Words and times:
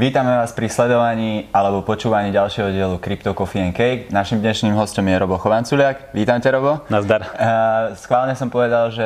Vítame 0.00 0.32
vás 0.32 0.56
pri 0.56 0.72
sledovaní 0.72 1.52
alebo 1.52 1.84
počúvaní 1.84 2.32
ďalšieho 2.32 2.72
dielu 2.72 2.96
Crypto 3.04 3.36
Coffee 3.36 3.68
and 3.68 3.76
Cake. 3.76 4.08
Našim 4.08 4.40
dnešným 4.40 4.72
hostom 4.72 5.04
je 5.04 5.12
Robo 5.12 5.36
Chovanculiak. 5.36 6.16
Vítam 6.16 6.40
ťa, 6.40 6.56
Robo. 6.56 6.80
Nazdar. 6.88 7.28
Uh, 7.36 7.92
schválne 8.00 8.32
som 8.32 8.48
povedal, 8.48 8.88
že 8.96 9.04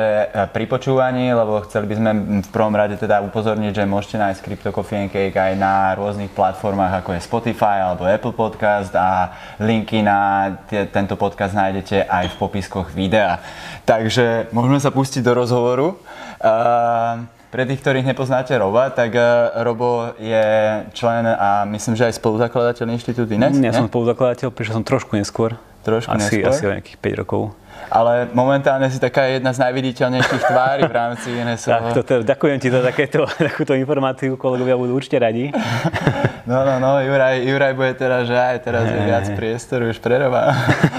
pri 0.55 0.63
počúvaní, 0.71 1.35
lebo 1.35 1.59
chceli 1.67 1.91
by 1.91 1.95
sme 1.99 2.11
v 2.39 2.47
prvom 2.47 2.71
rade 2.71 2.95
teda 2.95 3.19
upozorniť, 3.27 3.75
že 3.75 3.83
môžete 3.83 4.23
nájsť 4.23 4.39
Crypto 4.39 4.71
Coffee 4.71 5.03
and 5.03 5.11
Cake 5.11 5.35
aj 5.35 5.59
na 5.59 5.91
rôznych 5.99 6.31
platformách, 6.31 7.03
ako 7.03 7.11
je 7.11 7.27
Spotify 7.27 7.83
alebo 7.83 8.07
Apple 8.07 8.31
Podcast 8.31 8.95
a 8.95 9.35
linky 9.59 9.99
na 9.99 10.47
tie, 10.71 10.87
tento 10.87 11.19
podcast 11.19 11.59
nájdete 11.59 12.07
aj 12.07 12.31
v 12.31 12.35
popiskoch 12.39 12.87
videa. 12.95 13.43
Takže 13.83 14.47
môžeme 14.55 14.79
sa 14.79 14.95
pustiť 14.95 15.19
do 15.27 15.43
rozhovoru. 15.43 15.99
Uh, 16.39 17.27
pre 17.55 17.63
tých, 17.63 17.79
ktorých 17.79 18.03
nepoznáte 18.11 18.51
Roba, 18.59 18.91
tak 18.91 19.15
uh, 19.15 19.55
Robo 19.63 20.11
je 20.19 20.43
člen 20.91 21.23
a 21.23 21.63
myslím, 21.63 21.95
že 21.95 22.11
aj 22.11 22.19
spoluzakladateľ 22.19 22.91
inštitút 22.91 23.31
Ines. 23.31 23.55
Ja 23.63 23.71
som 23.71 23.87
spoluzakladateľ, 23.87 24.51
prišiel 24.51 24.83
som 24.83 24.83
trošku 24.83 25.15
neskôr. 25.15 25.55
Trošku 25.87 26.11
asi, 26.11 26.43
neskôr? 26.43 26.51
Asi 26.51 26.63
o 26.67 26.75
nejakých 26.75 26.99
5 26.99 27.21
rokov. 27.23 27.55
Ale 27.87 28.27
momentálne 28.35 28.91
si 28.91 28.99
taká 28.99 29.31
jedna 29.31 29.55
z 29.55 29.63
najviditeľnejších 29.63 30.43
tvári 30.51 30.83
v 30.83 30.93
rámci 30.99 31.31
Inesu. 31.31 31.71
tak, 31.71 31.95
toto, 31.95 32.13
ďakujem 32.27 32.57
ti 32.59 32.67
za 32.67 32.83
takéto, 32.83 33.23
takúto 33.47 33.71
informáciu, 33.71 34.35
kolegovia 34.35 34.75
budú 34.75 34.99
určite 34.99 35.23
radi. 35.23 35.55
no, 36.51 36.59
no, 36.67 36.75
no, 36.83 36.99
Juraj, 36.99 37.39
Juraj 37.39 37.71
bude 37.71 37.95
teraz, 37.95 38.27
že 38.27 38.35
aj 38.35 38.67
teraz 38.67 38.83
je 38.83 38.99
viac 38.99 39.31
priestoru 39.31 39.95
už 39.95 40.03
pre 40.03 40.19
Roba. 40.19 40.51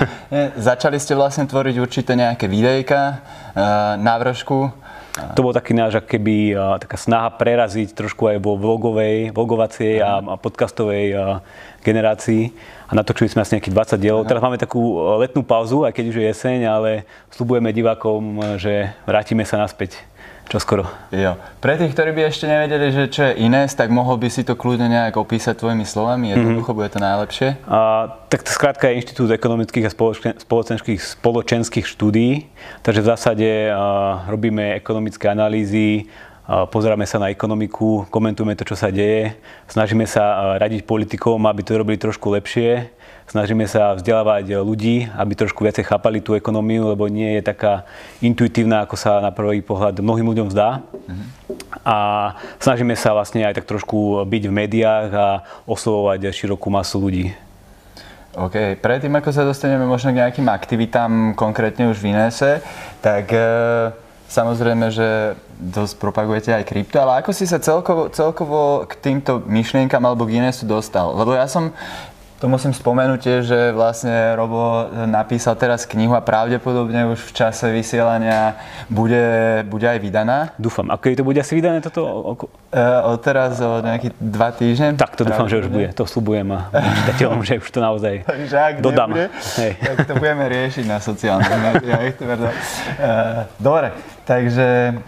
Začali 0.73 0.97
ste 0.97 1.13
vlastne 1.13 1.45
tvoriť 1.45 1.77
určite 1.85 2.17
nejaké 2.17 2.49
videjka, 2.49 3.21
uh, 3.53 4.01
návršku 4.01 4.86
to 5.17 5.41
bol 5.41 5.53
taký 5.57 5.73
náš 5.73 6.01
keby 6.05 6.53
taká 6.81 7.01
snaha 7.01 7.33
preraziť 7.33 7.97
trošku 7.97 8.29
aj 8.29 8.37
vo 8.41 8.61
vlogovej, 8.61 9.33
vlogovacej 9.33 10.05
a, 10.05 10.21
a 10.21 10.35
podcastovej 10.37 11.17
generácii. 11.81 12.53
A 12.87 12.93
natočili 12.95 13.31
sme 13.31 13.43
asi 13.43 13.57
nejakých 13.57 13.99
20 13.99 14.03
dielov. 14.03 14.29
Teraz 14.29 14.45
máme 14.45 14.61
takú 14.61 15.01
letnú 15.19 15.43
pauzu, 15.43 15.89
aj 15.89 15.97
keď 15.97 16.05
už 16.13 16.17
je 16.21 16.27
jeseň, 16.31 16.59
ale 16.69 16.91
slubujeme 17.33 17.73
divákom, 17.73 18.57
že 18.61 18.93
vrátime 19.09 19.43
sa 19.43 19.59
naspäť 19.59 20.05
čo 20.47 20.63
skoro. 20.63 20.87
Jo. 21.11 21.35
Pre 21.59 21.75
tých, 21.75 21.91
ktorí 21.91 22.15
by 22.15 22.23
ešte 22.31 22.47
nevedeli, 22.47 22.95
že 22.95 23.05
čo 23.11 23.23
je 23.27 23.43
Ines, 23.43 23.75
tak 23.75 23.91
mohol 23.91 24.15
by 24.23 24.31
si 24.31 24.47
to 24.47 24.55
kľudne 24.55 24.87
nejak 24.87 25.19
opísať 25.19 25.59
tvojimi 25.59 25.83
slovami, 25.83 26.31
jednoducho 26.31 26.71
mm-hmm. 26.71 26.79
bude 26.79 26.91
to 26.95 27.01
najlepšie. 27.03 27.49
A, 27.67 27.81
tak 28.31 28.47
skrátka 28.47 28.87
je 28.87 29.03
Inštitút 29.03 29.35
ekonomických 29.35 29.87
a 29.87 29.95
spoločenských, 30.39 31.01
spoločenských 31.03 31.87
štúdií, 31.87 32.47
takže 32.87 33.03
v 33.03 33.11
zásade 33.11 33.49
a, 33.69 34.23
robíme 34.31 34.79
ekonomické 34.79 35.27
analýzy, 35.27 36.07
a, 36.47 36.63
pozeráme 36.71 37.11
sa 37.11 37.19
na 37.19 37.35
ekonomiku, 37.35 38.07
komentujeme 38.07 38.55
to, 38.55 38.63
čo 38.63 38.79
sa 38.79 38.95
deje, 38.95 39.35
snažíme 39.67 40.07
sa 40.07 40.55
radiť 40.63 40.87
politikom, 40.87 41.43
aby 41.43 41.67
to 41.67 41.75
robili 41.75 41.99
trošku 41.99 42.31
lepšie 42.31 42.96
Snažíme 43.27 43.67
sa 43.67 43.99
vzdelávať 43.99 44.63
ľudí, 44.63 45.11
aby 45.19 45.35
trošku 45.35 45.67
viacej 45.67 45.91
chápali 45.91 46.23
tú 46.23 46.39
ekonómiu, 46.39 46.95
lebo 46.95 47.11
nie 47.11 47.35
je 47.39 47.43
taká 47.43 47.83
intuitívna, 48.23 48.87
ako 48.87 48.95
sa 48.95 49.19
na 49.19 49.35
prvý 49.35 49.67
pohľad 49.67 49.99
mnohým 49.99 50.31
ľuďom 50.31 50.49
zdá. 50.55 50.87
Mm-hmm. 50.87 51.27
A 51.83 51.97
snažíme 52.63 52.95
sa 52.95 53.19
vlastne 53.19 53.43
aj 53.43 53.59
tak 53.59 53.67
trošku 53.67 54.23
byť 54.23 54.43
v 54.47 54.53
médiách 54.55 55.11
a 55.11 55.29
oslovovať 55.67 56.31
širokú 56.31 56.71
masu 56.71 57.03
ľudí. 57.03 57.35
OK, 58.37 58.79
predtým 58.79 59.17
ako 59.17 59.33
sa 59.33 59.49
dostaneme 59.49 59.89
možno 59.89 60.13
k 60.13 60.21
nejakým 60.21 60.47
aktivitám, 60.47 61.33
konkrétne 61.35 61.89
už 61.89 62.05
v 62.05 62.13
Inese, 62.13 62.61
tak 63.01 63.33
e, 63.33 63.41
samozrejme, 64.29 64.93
že 64.93 65.41
dosť 65.57 65.97
propagujete 65.97 66.53
aj 66.53 66.69
krypto, 66.69 67.01
ale 67.01 67.25
ako 67.25 67.33
si 67.33 67.49
sa 67.49 67.57
celkovo, 67.57 68.13
celkovo 68.13 68.85
k 68.85 68.93
týmto 69.01 69.41
myšlienkam 69.41 70.05
alebo 70.05 70.29
k 70.29 70.37
Inesu 70.37 70.69
dostal? 70.69 71.17
Lebo 71.17 71.33
ja 71.33 71.49
som 71.49 71.73
to 72.37 72.53
musím 72.53 72.77
spomenúť 72.77 73.19
tiež, 73.21 73.41
že 73.49 73.61
vlastne 73.73 74.37
Robo 74.37 74.93
napísal 75.09 75.57
teraz 75.57 75.89
knihu 75.89 76.13
a 76.13 76.21
pravdepodobne 76.21 77.09
už 77.17 77.21
v 77.21 77.33
čase 77.33 77.73
vysielania 77.73 78.61
bude, 78.93 79.65
bude 79.65 79.89
aj 79.89 79.97
vydaná. 79.97 80.53
Dúfam. 80.61 80.93
A 80.93 81.01
keď 81.01 81.21
to 81.21 81.25
bude 81.25 81.41
asi 81.41 81.57
vydané 81.57 81.81
toto? 81.81 82.05
Uh, 82.05 83.17
od 83.17 83.25
teraz 83.25 83.57
o 83.65 83.81
nejakých 83.81 84.13
dva 84.21 84.53
týždne. 84.53 85.01
Tak 85.01 85.17
to 85.17 85.25
dúfam, 85.25 85.49
že 85.49 85.65
už 85.65 85.69
bude. 85.73 85.89
To 85.97 86.05
slúbujem 86.05 86.49
a 86.53 86.69
čitateľom, 86.77 87.41
že 87.41 87.57
už 87.57 87.69
to 87.73 87.81
naozaj 87.81 88.15
Takže 88.29 88.57
ak 88.57 88.75
dodám. 88.85 89.17
Nebude, 89.17 89.33
Hej. 89.57 89.73
tak 89.81 89.97
to 90.05 90.13
budeme 90.21 90.45
riešiť 90.45 90.85
na 90.85 90.99
sociálnych 91.01 91.57
médiách. 91.57 92.21
Uh, 92.21 93.49
dobre, 93.57 93.97
takže 94.29 95.01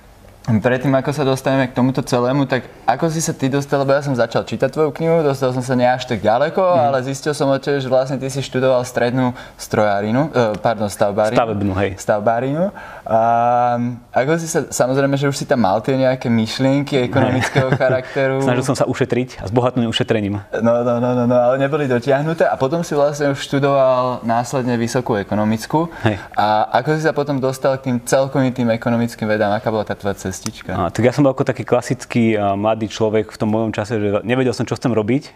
Predtým, 0.49 0.97
ako 0.97 1.13
sa 1.13 1.29
dostaneme 1.29 1.69
k 1.69 1.77
tomuto 1.77 2.01
celému, 2.01 2.49
tak 2.49 2.65
ako 2.89 3.13
si 3.13 3.21
sa 3.21 3.37
ty 3.37 3.53
dostal, 3.53 3.85
lebo 3.85 3.93
ja 3.93 4.01
som 4.01 4.17
začal 4.17 4.49
čítať 4.49 4.73
tvoju 4.73 4.97
knihu, 4.97 5.21
dostal 5.21 5.53
som 5.53 5.61
sa 5.61 5.77
nie 5.77 5.85
až 5.85 6.09
tak 6.09 6.25
ďaleko, 6.25 6.57
mm. 6.57 6.81
ale 6.89 7.05
zistil 7.05 7.37
som 7.37 7.53
od 7.53 7.61
teba, 7.61 7.77
že 7.77 7.89
vlastne 7.93 8.17
ty 8.17 8.33
si 8.33 8.41
študoval 8.41 8.81
strednú 8.89 9.37
strojárinu, 9.61 10.33
uh, 10.33 10.57
pardon, 10.57 10.89
stavbárinu. 10.89 11.37
Stavebnú, 11.37 11.73
hej. 11.77 11.91
Stavbárinu. 12.01 12.73
A 13.05 13.21
ako 14.17 14.41
si 14.41 14.49
sa, 14.49 14.65
samozrejme, 14.73 15.21
že 15.21 15.29
už 15.29 15.37
si 15.37 15.45
tam 15.45 15.69
mal 15.69 15.85
tie 15.85 16.01
nejaké 16.01 16.33
myšlienky 16.33 16.97
ekonomického 17.13 17.69
charakteru. 17.81 18.41
Snažil 18.41 18.65
som 18.65 18.73
sa 18.73 18.89
ušetriť 18.89 19.45
a 19.45 19.45
zbohatnúť 19.53 19.85
ušetrením. 19.85 20.41
No, 20.65 20.73
no, 20.81 20.97
no, 20.97 21.11
no, 21.13 21.25
no, 21.29 21.37
ale 21.37 21.61
neboli 21.61 21.85
dotiahnuté 21.85 22.49
a 22.49 22.57
potom 22.57 22.81
si 22.81 22.97
vlastne 22.97 23.37
už 23.37 23.39
študoval 23.45 24.25
následne 24.25 24.81
vysokú 24.81 25.21
ekonomickú. 25.21 25.93
Hej. 26.09 26.17
A 26.33 26.73
ako 26.81 26.97
si 26.97 27.05
sa 27.05 27.13
potom 27.13 27.37
dostal 27.37 27.77
k 27.77 27.93
tým 27.93 27.97
celkovým 28.01 28.57
tým 28.57 28.73
ekonomickým 28.73 29.29
vedám, 29.29 29.53
aká 29.53 29.69
bola 29.69 29.85
tá 29.85 29.93
tvoja 29.93 30.17
cestička? 30.17 30.73
A, 30.73 30.89
tak 30.89 31.05
ja 31.05 31.13
som 31.13 31.21
bol 31.21 31.37
ako 31.37 31.45
taký 31.45 31.69
klasický 31.69 32.33
a, 32.33 32.57
mladý 32.57 32.78
človek 32.87 33.35
v 33.35 33.41
tom 33.41 33.51
mojom 33.51 33.75
čase, 33.75 33.99
že 33.99 34.23
nevedel 34.23 34.55
som, 34.55 34.63
čo 34.63 34.79
chcem 34.79 34.95
robiť. 34.95 35.35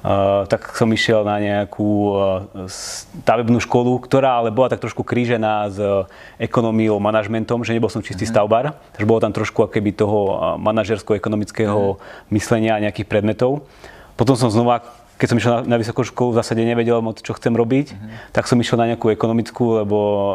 Uh, 0.00 0.48
tak 0.48 0.64
som 0.80 0.88
išiel 0.88 1.28
na 1.28 1.36
nejakú 1.36 1.90
uh, 2.08 2.16
stavebnú 2.64 3.60
školu, 3.60 4.00
ktorá 4.00 4.40
ale 4.40 4.48
bola 4.48 4.72
tak 4.72 4.80
trošku 4.80 5.04
krížená 5.04 5.68
s 5.68 5.76
uh, 5.76 6.08
ekonómiou, 6.40 6.96
manažmentom, 6.96 7.60
že 7.68 7.76
nebol 7.76 7.92
som 7.92 8.00
čistý 8.00 8.24
mm. 8.24 8.32
stavbar, 8.32 8.80
takže 8.96 9.04
bolo 9.04 9.20
tam 9.20 9.36
trošku 9.36 9.60
akéby 9.60 9.92
toho 9.92 10.40
manažersko-ekonomického 10.56 12.00
mm. 12.00 12.32
myslenia 12.32 12.80
a 12.80 12.82
nejakých 12.88 13.12
predmetov. 13.12 13.68
Potom 14.16 14.40
som 14.40 14.48
znova 14.48 14.80
keď 15.20 15.28
som 15.28 15.36
išiel 15.36 15.52
na, 15.52 15.60
na 15.68 15.76
vysokú 15.76 16.00
školu, 16.00 16.32
v 16.32 16.38
zásade 16.40 16.64
nevedel 16.64 16.96
moc, 17.04 17.20
čo 17.20 17.36
chcem 17.36 17.52
robiť, 17.52 17.92
mm-hmm. 17.92 18.32
tak 18.32 18.48
som 18.48 18.56
išiel 18.56 18.80
na 18.80 18.88
nejakú 18.88 19.12
ekonomickú, 19.12 19.84
lebo 19.84 19.98
uh, 20.00 20.32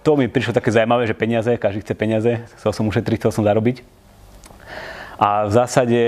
to 0.00 0.16
mi 0.16 0.32
prišlo 0.32 0.56
také 0.56 0.72
zaujímavé, 0.72 1.04
že 1.04 1.12
peniaze, 1.12 1.52
každý 1.60 1.84
chce 1.84 1.92
peniaze, 1.92 2.32
chcel 2.56 2.72
som 2.72 2.88
ušetriť, 2.88 3.20
chcel 3.20 3.32
som 3.36 3.44
zarobiť. 3.44 3.84
A 5.18 5.46
v 5.46 5.52
zásade 5.52 6.00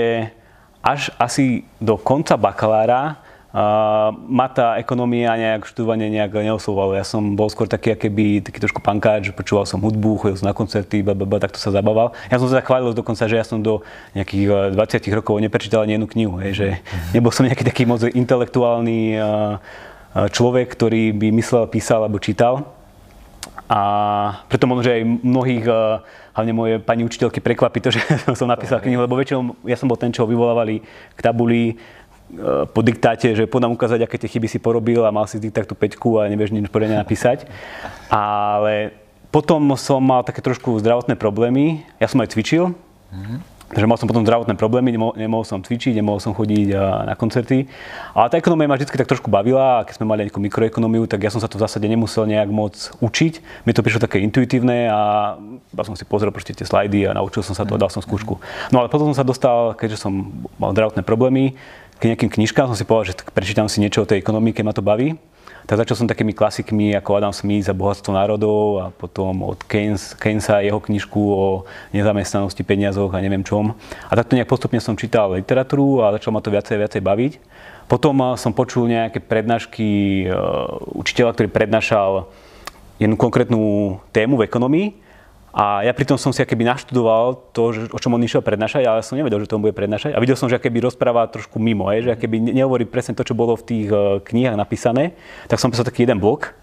až 0.83 1.11
asi 1.19 1.63
do 1.81 1.97
konca 1.97 2.37
bakalára 2.37 3.17
Uh, 3.47 4.13
ma 4.27 4.51
tá 4.51 4.77
ekonomia 4.77 5.33
nejak 5.33 5.65
študovanie 5.71 6.13
nejak 6.13 6.35
neoslovalo. 6.45 6.93
Ja 6.93 7.01
som 7.01 7.33
bol 7.33 7.49
skôr 7.49 7.65
taký, 7.65 7.97
keby, 7.97 8.45
taký 8.45 8.61
trošku 8.61 8.83
pankáč, 8.85 9.33
počúval 9.33 9.65
som 9.65 9.81
hudbu, 9.81 10.21
chodil 10.21 10.37
som 10.37 10.51
na 10.51 10.53
koncerty, 10.53 11.01
blablabla, 11.01 11.47
takto 11.47 11.57
sa 11.57 11.73
zabával. 11.73 12.13
Ja 12.29 12.37
som 12.37 12.51
sa 12.51 12.61
chválil 12.61 12.93
dokonca, 12.93 13.25
že 13.25 13.33
ja 13.33 13.41
som 13.41 13.63
do 13.63 13.81
nejakých 14.13 14.77
20 14.77 14.77
e, 14.77 15.09
rokov 15.09 15.41
neprečítal 15.41 15.87
ani 15.87 15.97
jednu 15.97 16.05
knihu, 16.05 16.35
hej, 16.37 16.53
že 16.53 16.67
nebol 17.17 17.33
som 17.33 17.49
nejaký 17.49 17.65
taký 17.65 17.89
moc 17.89 18.05
intelektuálny 18.05 19.17
uh, 19.17 19.57
človek, 20.29 20.67
ktorý 20.77 21.15
by 21.17 21.33
myslel, 21.41 21.65
písal 21.71 22.05
alebo 22.05 22.21
čítal. 22.21 22.76
A 23.67 23.79
preto 24.47 24.63
možno, 24.63 24.87
že 24.87 24.95
aj 24.99 25.03
mnohých, 25.27 25.65
hlavne 26.33 26.53
moje 26.55 26.73
pani 26.79 27.03
učiteľky 27.03 27.43
prekvapí 27.43 27.83
to, 27.83 27.91
že 27.91 27.99
som 28.39 28.47
napísal 28.47 28.79
knihu, 28.79 29.03
lebo 29.03 29.19
väčšinou 29.19 29.67
ja 29.67 29.75
som 29.75 29.91
bol 29.91 29.99
ten, 29.99 30.15
čo 30.15 30.23
vyvolávali 30.23 30.79
k 31.15 31.19
tabuli, 31.19 31.75
E, 32.27 32.67
po 32.67 32.83
diktáte, 32.83 33.31
že 33.31 33.47
podám 33.47 33.71
ukázať, 33.71 34.03
aké 34.03 34.19
tie 34.19 34.27
chyby 34.27 34.47
si 34.51 34.59
porobil 34.59 34.99
a 35.07 35.15
mal 35.15 35.23
si 35.31 35.39
diktát 35.39 35.63
tú 35.63 35.79
peťku 35.79 36.19
a 36.19 36.27
nevieš 36.27 36.51
nič 36.51 36.67
poriadne 36.67 36.99
napísať. 36.99 37.47
Ale 38.11 38.91
potom 39.31 39.63
som 39.79 40.03
mal 40.03 40.27
také 40.27 40.43
trošku 40.43 40.75
zdravotné 40.83 41.15
problémy. 41.15 41.87
Ja 42.03 42.11
som 42.11 42.19
aj 42.19 42.35
cvičil, 42.35 42.75
mm-hmm. 43.15 43.39
Takže 43.67 43.83
mal 43.83 43.99
som 43.99 44.07
potom 44.07 44.23
zdravotné 44.23 44.55
problémy, 44.55 44.95
nemohol, 44.95 45.19
nemohol 45.19 45.43
som 45.43 45.59
cvičiť, 45.59 45.99
nemohol 45.99 46.23
som 46.23 46.31
chodiť 46.31 46.71
na 47.03 47.19
koncerty. 47.19 47.67
Ale 48.15 48.31
tá 48.31 48.39
ekonomia 48.39 48.71
ma 48.71 48.79
vždy 48.79 48.87
tak 48.87 49.03
trošku 49.03 49.27
bavila 49.27 49.79
a 49.79 49.83
keď 49.83 49.99
sme 49.99 50.07
mali 50.07 50.23
nejakú 50.23 50.39
mikroekonómiu, 50.39 51.03
tak 51.03 51.27
ja 51.27 51.31
som 51.31 51.43
sa 51.43 51.51
to 51.51 51.59
v 51.59 51.67
zásade 51.67 51.83
nemusel 51.83 52.23
nejak 52.23 52.47
moc 52.47 52.95
učiť. 53.03 53.67
Mi 53.67 53.75
to 53.75 53.83
prišlo 53.83 53.99
také 53.99 54.23
intuitívne 54.23 54.87
a 54.87 55.35
ja 55.51 55.83
som 55.83 55.99
si 55.99 56.07
pozrel 56.07 56.31
proste 56.31 56.55
tie 56.55 56.63
slajdy 56.63 57.11
a 57.11 57.19
naučil 57.19 57.43
som 57.43 57.59
sa 57.59 57.67
to 57.67 57.75
a 57.75 57.81
dal 57.81 57.91
som 57.91 57.99
skúšku. 57.99 58.39
No 58.71 58.79
ale 58.79 58.87
potom 58.87 59.11
som 59.11 59.19
sa 59.19 59.27
dostal, 59.27 59.75
keďže 59.75 59.99
som 59.99 60.31
mal 60.55 60.71
zdravotné 60.71 61.03
problémy, 61.03 61.59
k 61.99 62.13
nejakým 62.13 62.29
knižkám 62.29 62.71
som 62.71 62.77
si 62.77 62.85
povedal, 62.85 63.11
že 63.11 63.19
prečítam 63.33 63.67
si 63.67 63.83
niečo 63.83 64.05
o 64.05 64.09
tej 64.09 64.21
ekonomike, 64.21 64.63
ma 64.63 64.71
to 64.71 64.85
baví. 64.85 65.19
Tak 65.67 65.83
začal 65.83 65.99
som 65.99 66.07
takými 66.07 66.31
klasikmi 66.31 66.95
ako 66.95 67.19
Adam 67.19 67.35
Smith 67.35 67.67
a 67.67 67.75
Bohatstvo 67.75 68.15
národov 68.15 68.79
a 68.79 68.85
potom 68.87 69.51
od 69.51 69.59
Keynes, 69.67 70.15
Keynesa 70.15 70.63
jeho 70.63 70.79
knižku 70.79 71.19
o 71.19 71.67
nezamestnanosti, 71.91 72.63
peniazoch 72.63 73.11
a 73.11 73.19
neviem 73.19 73.43
čom. 73.43 73.75
A 74.07 74.15
takto 74.15 74.39
nejak 74.39 74.47
postupne 74.47 74.79
som 74.79 74.95
čítal 74.95 75.35
literatúru 75.35 76.07
a 76.07 76.15
začal 76.15 76.31
ma 76.31 76.39
to 76.39 76.55
viacej 76.55 76.79
a 76.79 76.81
viacej 76.87 77.01
baviť. 77.03 77.33
Potom 77.91 78.15
eh, 78.15 78.39
som 78.39 78.55
počul 78.55 78.87
nejaké 78.87 79.19
prednášky 79.19 79.87
eh, 80.23 80.31
učiteľa, 80.95 81.35
ktorý 81.35 81.51
prednášal 81.51 82.31
jednu 82.95 83.19
konkrétnu 83.19 83.99
tému 84.15 84.39
v 84.39 84.47
ekonomii 84.47 84.87
A 85.55 85.81
ja 85.81 85.95
pritom 85.95 86.19
som 86.19 86.29
si 86.35 86.43
akéby 86.43 86.67
naštudoval 86.67 87.51
to, 87.55 87.63
že, 87.73 87.81
o 87.89 87.97
čom 87.97 88.13
on 88.13 88.21
išiel 88.21 88.43
prednášať, 88.43 88.83
ale 88.85 89.01
som 89.01 89.17
nevedel, 89.17 89.41
že 89.41 89.49
to 89.49 89.57
on 89.57 89.63
bude 89.63 89.73
prednášať. 89.73 90.13
A 90.13 90.21
videl 90.21 90.37
som, 90.37 90.51
že 90.51 90.59
akéby 90.59 90.83
rozpráva 90.83 91.25
trošku 91.31 91.57
mimo, 91.57 91.89
je, 91.95 92.11
že 92.11 92.13
akéby 92.13 92.53
nehovorí 92.53 92.85
presne 92.85 93.17
to, 93.17 93.25
čo 93.25 93.33
bolo 93.33 93.57
v 93.57 93.63
tých 93.65 93.87
uh, 93.89 94.21
knihách 94.21 94.59
napísané. 94.59 95.17
Tak 95.49 95.57
som 95.57 95.73
písal 95.73 95.87
taký 95.87 96.05
jeden 96.05 96.21
blok, 96.21 96.53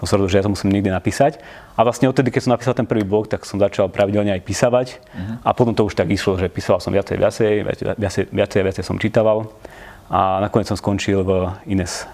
som 0.00 0.08
sa 0.08 0.16
rozhodol, 0.16 0.32
že 0.32 0.38
ja 0.40 0.46
to 0.48 0.54
musím 0.56 0.72
niekde 0.72 0.88
napísať. 0.88 1.44
A 1.76 1.84
vlastne 1.84 2.08
odtedy, 2.08 2.32
keď 2.32 2.48
som 2.48 2.52
napísal 2.56 2.72
ten 2.72 2.88
prvý 2.88 3.04
blog, 3.04 3.28
tak 3.28 3.44
som 3.44 3.60
začal 3.60 3.92
pravidelne 3.92 4.32
aj 4.32 4.40
písavať. 4.40 4.88
Uh-huh. 4.96 5.36
A 5.44 5.52
potom 5.52 5.76
to 5.76 5.84
už 5.84 5.92
tak 5.92 6.08
išlo, 6.08 6.40
že 6.40 6.48
písal 6.48 6.80
som 6.80 6.96
viacej, 6.96 7.20
viacej, 7.20 7.50
viacej, 8.00 8.24
viacej, 8.32 8.60
viacej 8.64 8.84
som 8.86 8.96
čítaval. 8.96 9.52
A 10.08 10.40
nakoniec 10.40 10.72
som 10.72 10.80
skončil 10.80 11.20
v 11.20 11.52
Ines. 11.68 12.08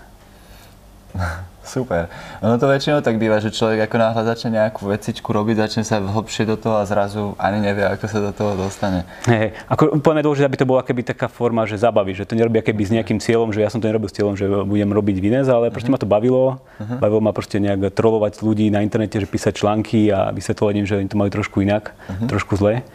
Super. 1.67 2.07
Ono 2.47 2.55
to 2.57 2.71
väčšinou 2.71 3.03
tak 3.03 3.19
býva, 3.19 3.43
že 3.43 3.51
človek 3.51 3.91
ako 3.91 3.97
náhle 3.99 4.23
začne 4.23 4.63
nejakú 4.63 4.87
vecičku 4.87 5.27
robiť, 5.35 5.67
začne 5.67 5.83
sa 5.83 5.99
hlbšie 5.99 6.47
do 6.47 6.55
toho 6.55 6.79
a 6.79 6.87
zrazu 6.87 7.35
ani 7.43 7.59
nevie, 7.59 7.83
ako 7.83 8.07
sa 8.07 8.19
do 8.23 8.31
toho 8.31 8.55
dostane. 8.55 9.03
Hey, 9.27 9.51
ako 9.67 9.99
úplne 9.99 10.23
dôležité, 10.23 10.47
aby 10.47 10.59
to 10.63 10.71
bola 10.71 10.87
keby 10.87 11.03
taká 11.03 11.27
forma, 11.27 11.67
že 11.67 11.83
zabaví, 11.83 12.15
že 12.15 12.23
to 12.23 12.39
nerobí 12.39 12.63
keby 12.63 12.83
s 12.87 12.95
nejakým 12.95 13.19
cieľom, 13.19 13.51
že 13.51 13.67
ja 13.67 13.69
som 13.69 13.83
to 13.83 13.91
nerobil 13.91 14.07
s 14.07 14.15
cieľom, 14.15 14.39
že 14.39 14.47
budem 14.47 14.89
robiť 14.95 15.17
vines, 15.19 15.51
ale 15.51 15.75
proste 15.75 15.91
uh-huh. 15.91 15.99
ma 15.99 16.03
to 16.03 16.09
bavilo. 16.09 16.63
Uh-huh. 16.79 16.99
Bavilo 17.03 17.21
ma 17.21 17.35
proste 17.35 17.59
nejak 17.59 17.91
trolovať 17.93 18.41
ľudí 18.47 18.71
na 18.71 18.87
internete, 18.87 19.19
že 19.19 19.27
písať 19.27 19.59
články 19.59 20.15
a 20.15 20.31
vysvetľovať 20.31 20.75
im, 20.79 20.87
že 20.87 20.97
im 21.03 21.11
to 21.11 21.19
majú 21.19 21.31
trošku 21.35 21.67
inak, 21.67 21.93
uh-huh. 21.93 22.31
trošku 22.31 22.55
zle. 22.55 22.87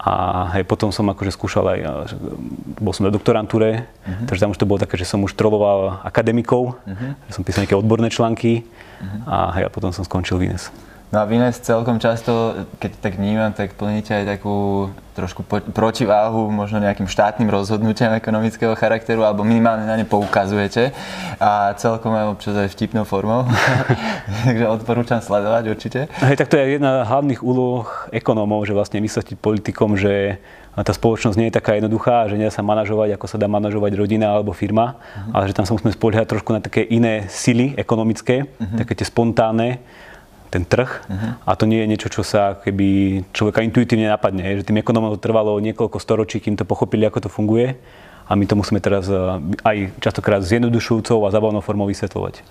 A 0.00 0.48
hej, 0.56 0.64
potom 0.64 0.88
som 0.88 1.04
akože 1.12 1.36
skúšal 1.36 1.64
aj, 1.76 1.78
bol 2.80 2.96
som 2.96 3.04
na 3.04 3.12
doktorantúre, 3.12 3.84
uh-huh. 3.84 4.24
takže 4.24 4.40
tam 4.40 4.56
už 4.56 4.60
to 4.60 4.64
bolo 4.64 4.80
také, 4.80 4.96
že 4.96 5.04
som 5.04 5.20
už 5.20 5.36
troloval 5.36 6.00
akademikov, 6.00 6.72
uh-huh. 6.72 7.12
že 7.28 7.36
som 7.36 7.44
písal 7.44 7.68
nejaké 7.68 7.76
odborné 7.76 8.08
články 8.08 8.64
uh-huh. 8.64 9.28
a 9.28 9.36
hej, 9.60 9.68
a 9.68 9.70
potom 9.70 9.92
som 9.92 10.00
skončil 10.00 10.40
v 10.40 10.48
Ines. 10.48 10.72
No 11.10 11.18
a 11.18 11.24
Vines 11.26 11.58
celkom 11.58 11.98
často, 11.98 12.54
keď 12.78 12.90
tak 13.02 13.18
vnímam, 13.18 13.50
tak 13.50 13.74
plníte 13.74 14.14
aj 14.14 14.38
takú 14.38 14.86
trošku 15.18 15.42
po, 15.42 15.58
protiváhu 15.58 16.54
možno 16.54 16.78
nejakým 16.78 17.10
štátnym 17.10 17.50
rozhodnutiam 17.50 18.14
ekonomického 18.14 18.78
charakteru, 18.78 19.26
alebo 19.26 19.42
minimálne 19.42 19.90
na 19.90 19.98
ne 19.98 20.06
poukazujete 20.06 20.94
a 21.42 21.74
celkom 21.74 22.14
aj 22.14 22.30
občas 22.30 22.54
aj 22.54 22.70
vtipnou 22.70 23.02
formou. 23.02 23.42
Takže 24.46 24.70
odporúčam 24.70 25.18
sledovať 25.18 25.64
určite. 25.66 26.06
Hej, 26.22 26.38
tak 26.38 26.46
to 26.46 26.62
je 26.62 26.78
jedna 26.78 27.02
z 27.02 27.10
hlavných 27.10 27.42
úloh 27.42 27.90
ekonómov, 28.14 28.62
že 28.70 28.78
vlastne 28.78 29.02
vysvetliť 29.02 29.34
politikom, 29.42 29.98
že 29.98 30.38
tá 30.78 30.94
spoločnosť 30.94 31.36
nie 31.36 31.50
je 31.50 31.58
taká 31.58 31.74
jednoduchá, 31.74 32.30
že 32.30 32.38
nedá 32.38 32.54
sa 32.54 32.62
manažovať, 32.62 33.18
ako 33.18 33.26
sa 33.26 33.34
dá 33.34 33.50
manažovať 33.50 33.98
rodina 33.98 34.30
alebo 34.30 34.54
firma, 34.54 34.94
uh-huh. 34.94 35.34
ale 35.34 35.50
že 35.50 35.58
tam 35.58 35.66
sa 35.66 35.74
musíme 35.74 35.90
spoliehať 35.90 36.30
trošku 36.30 36.54
na 36.54 36.62
také 36.62 36.86
iné 36.86 37.26
sily 37.26 37.74
ekonomické, 37.74 38.46
uh-huh. 38.46 38.78
také 38.78 38.94
tie 38.94 39.02
spontánne, 39.02 39.82
ten 40.50 40.66
trh 40.66 40.90
uh-huh. 41.06 41.38
a 41.46 41.50
to 41.54 41.64
nie 41.64 41.80
je 41.80 41.90
niečo, 41.94 42.08
čo 42.10 42.26
sa 42.26 42.58
keby 42.58 43.22
človeka 43.30 43.62
intuitívne 43.62 44.10
napadne. 44.10 44.58
Že 44.58 44.66
tým 44.66 44.82
ekonomom 44.82 45.14
to 45.14 45.22
trvalo 45.22 45.56
niekoľko 45.62 46.02
storočí, 46.02 46.42
kým 46.42 46.58
to 46.58 46.66
pochopili, 46.66 47.06
ako 47.06 47.24
to 47.24 47.30
funguje 47.30 47.78
a 48.30 48.32
my 48.38 48.46
to 48.46 48.54
musíme 48.54 48.78
teraz 48.78 49.10
eh, 49.10 49.18
aj 49.66 49.76
častokrát 49.98 50.42
zjednodušujúcou 50.46 51.26
a 51.26 51.34
zabavnou 51.34 51.62
formou 51.62 51.90
vysvetľovať. 51.90 52.42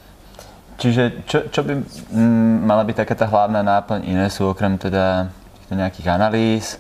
Čiže 0.80 1.28
čo, 1.28 1.38
čo 1.52 1.60
by 1.64 1.74
m, 1.76 1.84
mm, 2.12 2.56
mala 2.64 2.88
byť 2.88 2.96
taká 3.04 3.16
tá 3.16 3.26
hlavná 3.28 3.60
náplň 3.60 4.08
Inesu, 4.08 4.48
okrem 4.48 4.80
teda 4.80 5.28
nejakých 5.72 6.08
analýz? 6.08 6.80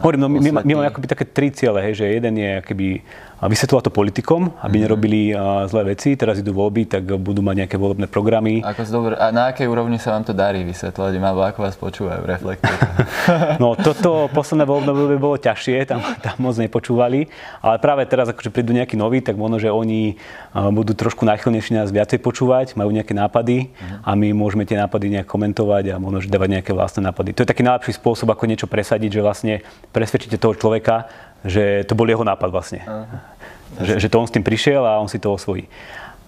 Hovorím, 0.00 0.20
no 0.24 0.28
my, 0.32 0.40
my, 0.40 0.50
my 0.64 0.72
máme 0.80 0.88
akoby 0.88 1.06
také 1.12 1.28
tri 1.28 1.52
ciele, 1.52 1.76
hej, 1.84 2.02
že 2.02 2.06
jeden 2.08 2.40
je 2.40 2.50
akoby 2.64 3.04
vysvetľovať 3.42 3.84
to 3.88 3.92
politikom, 3.92 4.40
aby 4.62 4.78
mm-hmm. 4.78 4.82
nerobili 4.86 5.20
zlé 5.66 5.82
veci. 5.96 6.14
Teraz 6.14 6.38
idú 6.38 6.54
voľby, 6.54 6.86
tak 6.86 7.02
budú 7.18 7.42
mať 7.42 7.66
nejaké 7.66 7.76
volebné 7.76 8.06
programy. 8.06 8.62
Ako 8.62 8.86
dobre, 8.88 9.14
a 9.18 9.34
na 9.34 9.50
akej 9.50 9.66
úrovni 9.66 9.98
sa 9.98 10.14
vám 10.14 10.24
to 10.24 10.32
darí 10.36 10.62
vysvetľovať, 10.62 11.12
alebo 11.18 11.42
ako 11.42 11.58
vás 11.66 11.76
počúvajú 11.76 12.22
reflektory? 12.24 12.76
no 13.62 13.74
toto 13.74 14.30
posledné 14.30 14.64
voľbné 14.68 14.90
by 14.94 15.18
bolo 15.18 15.36
ťažšie, 15.36 15.88
tam, 15.88 16.00
tam 16.22 16.36
moc 16.38 16.54
nepočúvali, 16.56 17.26
ale 17.60 17.76
práve 17.82 18.06
teraz, 18.06 18.30
akože 18.30 18.54
prídu 18.54 18.70
nejakí 18.70 18.94
noví, 18.94 19.20
tak 19.20 19.34
možno, 19.34 19.58
že 19.58 19.68
oni 19.72 20.16
budú 20.54 20.94
trošku 20.94 21.26
náchylnejší 21.26 21.74
nás 21.74 21.90
viacej 21.90 22.22
počúvať, 22.22 22.78
majú 22.78 22.94
nejaké 22.94 23.12
nápady 23.12 23.70
mm-hmm. 23.70 24.06
a 24.06 24.10
my 24.14 24.28
môžeme 24.32 24.62
tie 24.64 24.78
nápady 24.78 25.20
nejak 25.20 25.28
komentovať 25.28 25.94
a 25.94 26.00
možno, 26.00 26.22
že 26.22 26.30
dávať 26.30 26.60
nejaké 26.60 26.72
vlastné 26.72 27.04
nápady. 27.04 27.34
To 27.36 27.42
je 27.42 27.50
taký 27.50 27.66
najlepší 27.66 27.92
spôsob, 27.98 28.30
ako 28.30 28.48
niečo 28.48 28.66
presadiť, 28.70 29.10
že 29.10 29.20
vlastne 29.20 29.54
presvedčíte 29.90 30.38
toho 30.40 30.54
človeka, 30.56 31.10
že 31.44 31.84
to 31.84 31.92
bol 31.92 32.08
jeho 32.08 32.24
nápad 32.24 32.48
vlastne. 32.48 32.80
Uh-huh. 32.82 33.84
Že, 33.84 33.94
že 34.00 34.08
to 34.08 34.16
on 34.18 34.26
s 34.26 34.34
tým 34.34 34.44
prišiel 34.46 34.82
a 34.82 34.98
on 34.98 35.10
si 35.10 35.20
to 35.20 35.30
osvojí. 35.34 35.68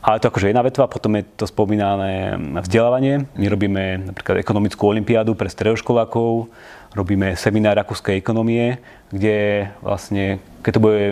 Ale 0.07 0.23
to 0.23 0.31
akože 0.31 0.55
jedna 0.55 0.63
vetva, 0.63 0.87
potom 0.87 1.19
je 1.19 1.27
to 1.35 1.51
spomínané 1.51 2.39
vzdelávanie. 2.63 3.27
My 3.35 3.51
robíme 3.51 4.15
napríklad 4.15 4.39
ekonomickú 4.39 4.87
olimpiádu 4.87 5.35
pre 5.35 5.51
stredoškolákov, 5.51 6.47
robíme 6.95 7.35
seminár 7.35 7.75
rakúskej 7.83 8.15
ekonomie, 8.15 8.79
kde 9.11 9.67
vlastne, 9.83 10.39
keď 10.63 10.73
to 10.79 10.85
bude 10.85 11.03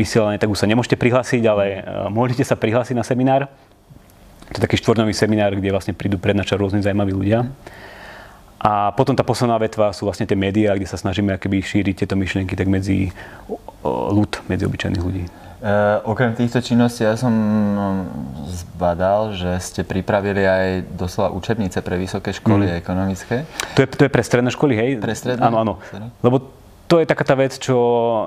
vysielané, 0.00 0.40
tak 0.40 0.48
už 0.48 0.64
sa 0.64 0.70
nemôžete 0.70 0.96
prihlásiť, 0.96 1.42
ale 1.44 1.64
e, 1.64 1.80
môžete 2.08 2.40
sa 2.40 2.56
prihlásiť 2.56 2.96
na 2.96 3.04
seminár. 3.04 3.52
To 4.48 4.56
je 4.56 4.64
taký 4.64 4.80
štvornový 4.80 5.12
seminár, 5.12 5.52
kde 5.52 5.68
vlastne 5.68 5.92
prídu 5.92 6.16
prednášať 6.16 6.56
rôzni 6.56 6.80
zaujímaví 6.80 7.12
ľudia. 7.12 7.52
A 8.58 8.90
potom 8.90 9.14
tá 9.14 9.22
posledná 9.22 9.54
vetva 9.58 9.94
sú 9.94 10.10
vlastne 10.10 10.26
tie 10.26 10.34
médiá, 10.34 10.74
kde 10.74 10.90
sa 10.90 10.98
snažíme 10.98 11.30
akoby 11.38 11.62
šíriť 11.62 12.04
tieto 12.04 12.18
myšlienky 12.18 12.58
tak 12.58 12.66
medzi 12.66 13.14
ľud, 13.86 14.42
medzi 14.50 14.66
obyčajných 14.66 15.04
ľudí. 15.04 15.24
Uh, 15.58 15.98
okrem 16.06 16.38
týchto 16.38 16.62
činností 16.62 17.02
ja 17.02 17.18
som 17.18 17.34
no, 17.74 18.06
zbadal, 18.46 19.34
že 19.34 19.58
ste 19.58 19.82
pripravili 19.82 20.46
aj 20.46 20.86
doslova 20.94 21.34
učebnice 21.34 21.82
pre 21.82 21.98
vysoké 21.98 22.30
školy 22.30 22.70
mm. 22.70 22.74
ekonomické. 22.78 23.42
To 23.74 23.82
je, 23.82 23.86
to 23.90 24.06
je 24.06 24.10
pre 24.10 24.22
stredné 24.22 24.54
školy, 24.54 24.78
hej? 24.78 24.90
Pre 25.02 25.10
stredné? 25.10 25.42
Áno, 25.42 25.58
áno. 25.58 25.74
Lebo 26.22 26.46
to 26.88 27.02
je 27.02 27.10
taká 27.10 27.26
tá 27.26 27.34
vec, 27.34 27.58
čo 27.60 27.74
e, 27.74 28.24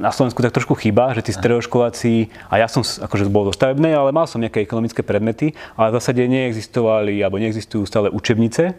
na 0.00 0.14
Slovensku 0.14 0.40
tak 0.40 0.54
trošku 0.54 0.78
chýba, 0.80 1.12
že 1.12 1.20
tí 1.20 1.34
stredoškoláci, 1.34 2.32
a 2.48 2.62
ja 2.62 2.70
som 2.70 2.80
akože 2.80 3.28
bol 3.28 3.50
do 3.50 3.52
stavebnej, 3.52 3.92
ale 3.92 4.16
mal 4.16 4.24
som 4.24 4.40
nejaké 4.40 4.64
ekonomické 4.64 5.04
predmety, 5.04 5.52
ale 5.76 5.92
v 5.92 5.96
zásade 6.00 6.24
neexistovali, 6.24 7.20
alebo 7.20 7.36
neexistujú 7.36 7.84
stále 7.84 8.08
učebnice, 8.08 8.72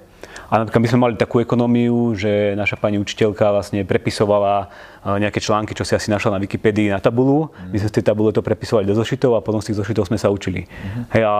a 0.49 0.53
napríklad 0.65 0.81
my 0.81 0.89
sme 0.89 0.99
mali 0.99 1.15
takú 1.15 1.37
ekonómiu, 1.39 2.17
že 2.17 2.57
naša 2.57 2.75
pani 2.75 2.97
učiteľka 2.97 3.53
vlastne 3.53 3.85
prepisovala 3.85 4.65
eh, 4.65 5.21
nejaké 5.21 5.37
články, 5.37 5.77
čo 5.77 5.85
si 5.85 5.93
asi 5.93 6.09
našla 6.09 6.35
na 6.35 6.39
Wikipédii 6.41 6.89
na 6.89 6.97
tabulu. 6.97 7.53
Mm. 7.53 7.69
My 7.69 7.77
sme 7.77 7.89
z 7.89 7.95
tej 8.01 8.05
tabule 8.09 8.33
to 8.33 8.41
prepisovali 8.41 8.89
do 8.89 8.97
zošitov 8.97 9.37
a 9.37 9.45
potom 9.45 9.61
z 9.61 9.71
tých 9.71 9.79
zošitov 9.85 10.09
sme 10.09 10.17
sa 10.17 10.33
učili. 10.33 10.65
Mm. 10.65 11.01
Hej, 11.13 11.23
a 11.23 11.33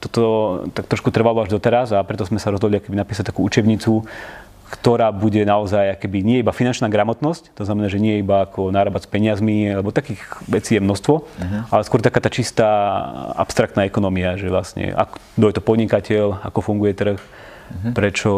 toto 0.00 0.22
tak 0.72 0.88
trošku 0.88 1.12
trvalo 1.12 1.44
až 1.44 1.52
doteraz 1.52 1.92
a 1.92 2.00
preto 2.00 2.24
sme 2.24 2.40
sa 2.40 2.48
rozhodli 2.48 2.80
napísať 2.88 3.28
takú 3.28 3.44
učebnicu, 3.44 4.08
ktorá 4.66 5.14
bude 5.14 5.46
naozaj 5.46 5.94
akoby 5.94 6.26
nie 6.26 6.42
iba 6.42 6.50
finančná 6.50 6.90
gramotnosť, 6.90 7.54
to 7.54 7.62
znamená, 7.62 7.86
že 7.86 8.02
nie 8.02 8.18
iba 8.18 8.42
ako 8.42 8.74
nárábať 8.74 9.06
s 9.06 9.08
peniazmi, 9.10 9.70
lebo 9.70 9.94
takých 9.94 10.18
vecí 10.50 10.74
je 10.74 10.82
množstvo, 10.82 11.14
uh-huh. 11.22 11.60
ale 11.70 11.86
skôr 11.86 12.02
taká 12.02 12.18
tá 12.18 12.26
čistá 12.26 12.66
abstraktná 13.38 13.86
ekonomia, 13.86 14.34
že 14.34 14.50
vlastne 14.50 14.90
ako, 14.90 15.16
kto 15.38 15.46
je 15.46 15.54
to 15.54 15.62
podnikateľ, 15.62 16.24
ako 16.42 16.58
funguje 16.66 16.98
trh, 16.98 17.18
Mm-hmm. 17.66 17.92
Prečo 17.92 18.32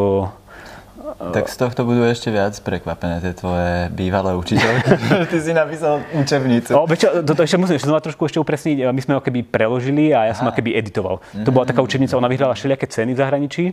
tak 1.18 1.50
z 1.50 1.56
tohto 1.58 1.82
budú 1.82 2.06
ešte 2.06 2.30
viac 2.30 2.54
prekvapené 2.62 3.18
tie 3.18 3.34
tvoje 3.34 3.90
bývalé 3.90 4.38
učiteľky. 4.38 4.90
Ty 5.32 5.38
si 5.42 5.50
napísal 5.50 6.04
učebnicu. 6.14 6.70
O, 6.78 6.86
čo, 6.94 7.26
to, 7.26 7.32
to 7.34 7.42
ešte 7.42 7.58
musím 7.58 7.74
ešte 7.74 7.90
trošku 7.90 8.22
ešte 8.30 8.38
upresniť. 8.38 8.86
My 8.94 9.00
sme 9.02 9.12
ho 9.18 9.20
keby 9.24 9.42
preložili 9.42 10.14
a 10.14 10.30
ja 10.30 10.34
som 10.38 10.46
ho 10.46 10.54
keby 10.54 10.78
editoval. 10.78 11.18
Mm-hmm. 11.18 11.44
To 11.48 11.50
bola 11.50 11.66
taká 11.66 11.82
učebnica, 11.82 12.14
ona 12.14 12.30
vyhrala 12.30 12.54
všelijaké 12.54 12.86
ceny 12.86 13.16
v 13.16 13.18
zahraničí 13.18 13.64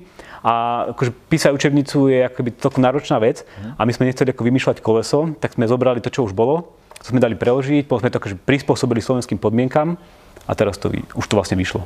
a 0.42 0.86
akože 0.96 1.12
písať 1.30 1.52
učebnicu 1.54 1.98
je 2.10 2.20
akoby 2.26 2.50
celkom 2.58 2.82
náročná 2.82 3.22
vec 3.22 3.46
mm-hmm. 3.46 3.78
a 3.78 3.82
my 3.86 3.92
sme 3.94 4.08
nechceli 4.10 4.30
ako 4.34 4.42
vymýšľať 4.42 4.78
koleso, 4.82 5.30
tak 5.38 5.54
sme 5.54 5.70
zobrali 5.70 6.02
to, 6.02 6.10
čo 6.10 6.26
už 6.26 6.34
bolo, 6.34 6.74
to 6.98 7.14
sme 7.14 7.22
dali 7.22 7.38
preložiť, 7.38 7.86
potom 7.86 8.08
sme 8.08 8.14
to 8.14 8.18
akože 8.18 8.42
prispôsobili 8.42 9.04
slovenským 9.04 9.38
podmienkam 9.38 10.02
a 10.50 10.52
teraz 10.58 10.82
to, 10.82 10.90
už 11.14 11.26
to 11.30 11.38
vlastne 11.38 11.60
vyšlo. 11.60 11.86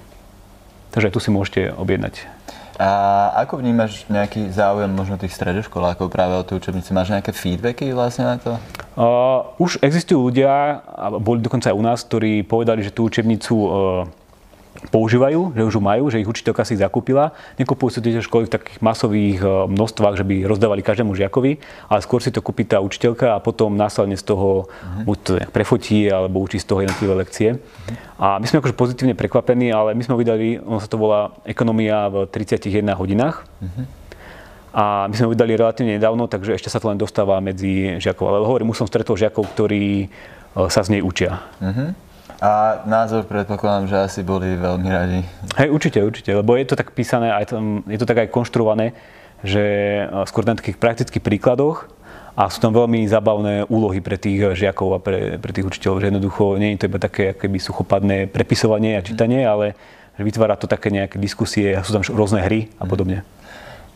Takže 0.95 1.11
tu 1.11 1.19
si 1.19 1.29
môžete 1.29 1.75
objednať. 1.75 2.25
A 2.79 2.89
ako 3.43 3.59
vnímaš 3.59 4.07
nejaký 4.07 4.55
záujem 4.55 4.87
možno 4.87 5.19
tých 5.19 5.35
stredoškolákov 5.35 6.07
práve 6.07 6.39
o 6.39 6.47
tú 6.47 6.55
učebnicu? 6.55 6.95
Máš 6.95 7.11
nejaké 7.11 7.35
feedbacky 7.35 7.91
vlastne 7.91 8.23
na 8.23 8.35
to? 8.39 8.55
Uh, 8.95 9.51
už 9.59 9.83
existujú 9.83 10.31
ľudia, 10.31 10.79
boli 11.19 11.43
dokonca 11.43 11.67
aj 11.67 11.75
u 11.75 11.83
nás, 11.83 12.07
ktorí 12.07 12.47
povedali, 12.47 12.79
že 12.79 12.95
tú 12.95 13.11
učebnicu 13.11 13.51
uh, 13.51 13.67
používajú, 14.87 15.51
že 15.51 15.67
už 15.67 15.75
ju 15.75 15.81
majú, 15.83 16.07
že 16.07 16.23
ich 16.23 16.29
učiteľka 16.31 16.63
si 16.63 16.79
zakúpila. 16.79 17.35
Nekupujú 17.59 17.91
si 17.91 17.99
tieto 17.99 18.23
školy 18.23 18.47
v 18.47 18.53
takých 18.55 18.79
masových 18.79 19.39
eh, 19.43 19.49
množstvách, 19.67 20.15
že 20.15 20.23
by 20.23 20.35
rozdávali 20.47 20.79
každému 20.79 21.11
žiakovi, 21.19 21.59
ale 21.91 21.99
skôr 21.99 22.23
si 22.23 22.31
to 22.31 22.39
kúpi 22.39 22.63
tá 22.63 22.79
učiteľka 22.79 23.35
a 23.35 23.43
potom 23.43 23.75
následne 23.75 24.15
z 24.15 24.23
toho 24.23 24.71
uh-huh. 24.71 25.03
buď 25.03 25.17
to 25.19 25.31
prefotí 25.51 26.07
alebo 26.07 26.39
učí 26.39 26.63
z 26.63 26.67
toho 26.71 26.79
jednotlivé 26.87 27.13
lekcie. 27.19 27.49
Uh-huh. 27.59 27.95
A 28.19 28.27
my 28.39 28.47
sme 28.47 28.63
akože 28.63 28.75
pozitívne 28.75 29.15
prekvapení, 29.19 29.71
ale 29.75 29.91
my 29.91 30.03
sme 30.07 30.15
vydali, 30.15 30.63
ono 30.63 30.79
sa 30.79 30.87
to 30.87 30.95
volá 30.95 31.35
ekonomia 31.43 32.07
v 32.07 32.15
31 32.31 32.95
hodinách. 32.95 33.43
Uh-huh. 33.59 33.83
A 34.69 35.09
my 35.09 35.13
sme 35.17 35.27
ho 35.27 35.33
vydali 35.33 35.57
relatívne 35.57 35.97
nedávno, 35.97 36.29
takže 36.29 36.53
ešte 36.53 36.69
sa 36.69 36.77
to 36.77 36.93
len 36.93 37.01
dostáva 37.01 37.41
medzi 37.41 37.97
žiakov. 37.97 38.29
Ale 38.29 38.45
hovorím, 38.45 38.69
už 38.69 38.85
som 38.85 38.87
stretol 38.87 39.17
žiakov, 39.19 39.49
ktorí 39.51 40.07
eh, 40.07 40.69
sa 40.71 40.81
z 40.85 40.97
nej 40.97 41.01
učia. 41.03 41.43
Uh-huh. 41.59 41.91
A 42.39 42.79
názor 42.87 43.27
predpokladám, 43.27 43.91
že 43.91 43.97
asi 43.99 44.21
boli 44.23 44.55
veľmi 44.55 44.87
radi. 44.87 45.19
Hej, 45.59 45.75
určite, 45.75 45.99
určite, 45.99 46.31
lebo 46.31 46.55
je 46.55 46.63
to 46.63 46.79
tak 46.79 46.95
písané, 46.95 47.35
aj 47.35 47.51
tam, 47.51 47.83
je 47.83 47.99
to 47.99 48.07
tak 48.07 48.23
aj 48.23 48.31
konštruované, 48.31 48.95
že 49.43 49.63
skôr 50.23 50.47
na 50.47 50.55
takých 50.55 50.79
praktických 50.79 51.19
príkladoch 51.19 51.91
a 52.39 52.47
sú 52.47 52.63
tam 52.63 52.71
veľmi 52.71 53.03
zábavné 53.11 53.67
úlohy 53.67 53.99
pre 53.99 54.15
tých 54.15 54.55
žiakov 54.55 54.95
a 54.95 54.99
pre, 55.03 55.35
pre 55.35 55.51
tých 55.51 55.67
učiteľov, 55.67 55.99
že 55.99 56.07
jednoducho 56.15 56.43
nie 56.55 56.79
je 56.79 56.79
to 56.79 56.87
iba 56.87 56.99
také 57.03 57.35
akoby 57.35 57.59
suchopadné 57.59 58.31
prepisovanie 58.31 58.95
a 58.95 59.03
čítanie, 59.03 59.43
ale 59.43 59.75
vytvára 60.15 60.55
to 60.55 60.63
také 60.63 60.95
nejaké 60.95 61.19
diskusie 61.19 61.75
sú 61.83 61.91
tam 61.91 62.03
rôzne 62.15 62.39
hry 62.39 62.71
a 62.79 62.87
podobne. 62.87 63.27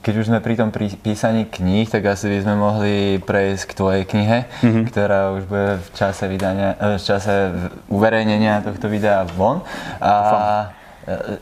Keď 0.03 0.13
už 0.19 0.27
sme 0.27 0.43
pri 0.43 0.59
tom 0.59 0.67
písaní 0.99 1.47
kníh, 1.47 1.87
tak 1.87 2.03
asi 2.11 2.27
by 2.27 2.37
sme 2.43 2.55
mohli 2.59 3.23
prejsť 3.23 3.63
k 3.71 3.77
tvojej 3.79 4.03
knihe, 4.03 4.37
mm-hmm. 4.59 4.83
ktorá 4.91 5.31
už 5.39 5.47
bude 5.47 5.79
v 5.79 5.89
čase, 5.95 6.27
vydania, 6.27 6.75
eh, 6.75 6.99
v 6.99 7.03
čase 7.07 7.33
uverejnenia 7.87 8.67
tohto 8.67 8.91
videa 8.91 9.23
von. 9.23 9.63
A 10.03 10.75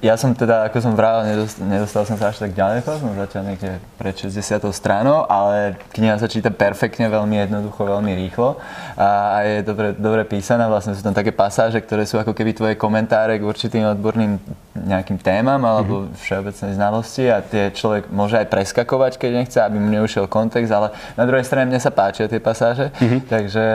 ja 0.02 0.18
som 0.18 0.34
teda, 0.34 0.66
ako 0.66 0.78
som 0.82 0.94
vravel, 0.98 1.22
nedostal, 1.22 1.64
nedostal 1.70 2.04
som 2.10 2.18
sa 2.18 2.34
až 2.34 2.42
tak 2.42 2.58
ďaleko, 2.58 2.98
som 2.98 3.14
začal 3.14 3.46
niekde 3.46 3.78
pred 3.94 4.18
60. 4.18 4.58
stranou, 4.74 5.30
ale 5.30 5.78
kniha 5.94 6.18
sa 6.18 6.26
číta 6.26 6.50
perfektne, 6.50 7.06
veľmi 7.06 7.38
jednoducho, 7.46 7.86
veľmi 7.86 8.10
rýchlo 8.26 8.58
a, 8.98 9.38
a 9.38 9.46
je 9.46 9.56
dobre, 9.62 9.94
dobre 9.94 10.26
písaná. 10.26 10.66
Vlastne 10.66 10.98
sú 10.98 11.06
tam 11.06 11.14
také 11.14 11.30
pasáže, 11.30 11.78
ktoré 11.78 12.10
sú 12.10 12.18
ako 12.18 12.34
keby 12.34 12.58
tvoje 12.58 12.74
komentáre 12.74 13.38
k 13.38 13.46
určitým 13.46 13.86
odborným 13.86 14.42
nejakým 14.74 15.22
témam 15.22 15.62
alebo 15.62 16.10
mm-hmm. 16.10 16.18
všeobecnej 16.18 16.72
znalosti 16.74 17.30
a 17.30 17.46
tie 17.46 17.70
človek 17.70 18.10
môže 18.10 18.42
aj 18.42 18.50
preskakovať, 18.50 19.22
keď 19.22 19.32
nechce, 19.46 19.58
aby 19.62 19.78
mu 19.78 19.94
neušiel 19.94 20.26
kontext, 20.26 20.74
ale 20.74 20.90
na 21.14 21.30
druhej 21.30 21.46
strane 21.46 21.70
mne 21.70 21.78
sa 21.78 21.94
páčia 21.94 22.26
tie 22.26 22.42
pasáže. 22.42 22.90
Mm-hmm. 22.98 23.22
Takže 23.30 23.66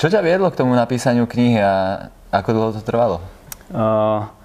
čo 0.00 0.08
ťa 0.08 0.24
viedlo 0.24 0.48
k 0.48 0.56
tomu 0.56 0.72
napísaniu 0.72 1.28
knihy 1.28 1.60
a 1.60 2.08
ako 2.32 2.48
dlho 2.56 2.70
to 2.72 2.80
trvalo? 2.80 3.20
Uh... 3.68 4.37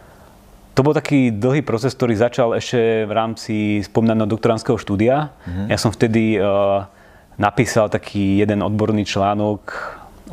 To 0.73 0.81
bol 0.81 0.97
taký 0.97 1.29
dlhý 1.29 1.61
proces, 1.61 1.93
ktorý 1.93 2.17
začal 2.17 2.57
ešte 2.57 3.05
v 3.05 3.11
rámci 3.13 3.55
spomínaného 3.85 4.25
doktoránskeho 4.25 4.81
štúdia. 4.81 5.29
Mm-hmm. 5.45 5.67
Ja 5.69 5.77
som 5.77 5.93
vtedy 5.93 6.41
uh, 6.41 6.89
napísal 7.37 7.93
taký 7.93 8.41
jeden 8.41 8.65
odborný 8.65 9.05
článok 9.05 9.69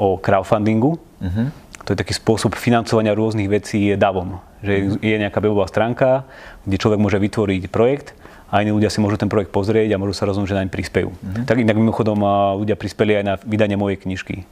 o 0.00 0.16
crowdfundingu. 0.16 0.96
Mm-hmm. 0.96 1.46
To 1.84 1.88
je 1.92 1.98
taký 2.00 2.16
spôsob 2.16 2.56
financovania 2.56 3.12
rôznych 3.12 3.52
vecí 3.52 3.92
davom. 4.00 4.40
Že 4.64 4.74
mm-hmm. 4.80 5.04
je 5.04 5.16
nejaká 5.28 5.38
webová 5.44 5.68
stránka, 5.68 6.24
kde 6.64 6.80
človek 6.80 7.00
môže 7.00 7.20
vytvoriť 7.20 7.68
projekt 7.68 8.16
a 8.48 8.64
iní 8.64 8.72
ľudia 8.72 8.88
si 8.88 9.04
môžu 9.04 9.20
ten 9.20 9.28
projekt 9.28 9.52
pozrieť 9.52 9.92
a 9.92 10.00
môžu 10.00 10.16
sa 10.16 10.24
rozhodnúť, 10.24 10.56
že 10.56 10.56
naň 10.56 10.72
prispejú. 10.72 11.12
Mm-hmm. 11.12 11.44
Tak 11.44 11.56
inak 11.60 11.76
mimochodom 11.76 12.16
ľudia 12.56 12.80
prispeli 12.80 13.20
aj 13.20 13.24
na 13.28 13.34
vydanie 13.44 13.76
mojej 13.76 14.00
knižky 14.00 14.48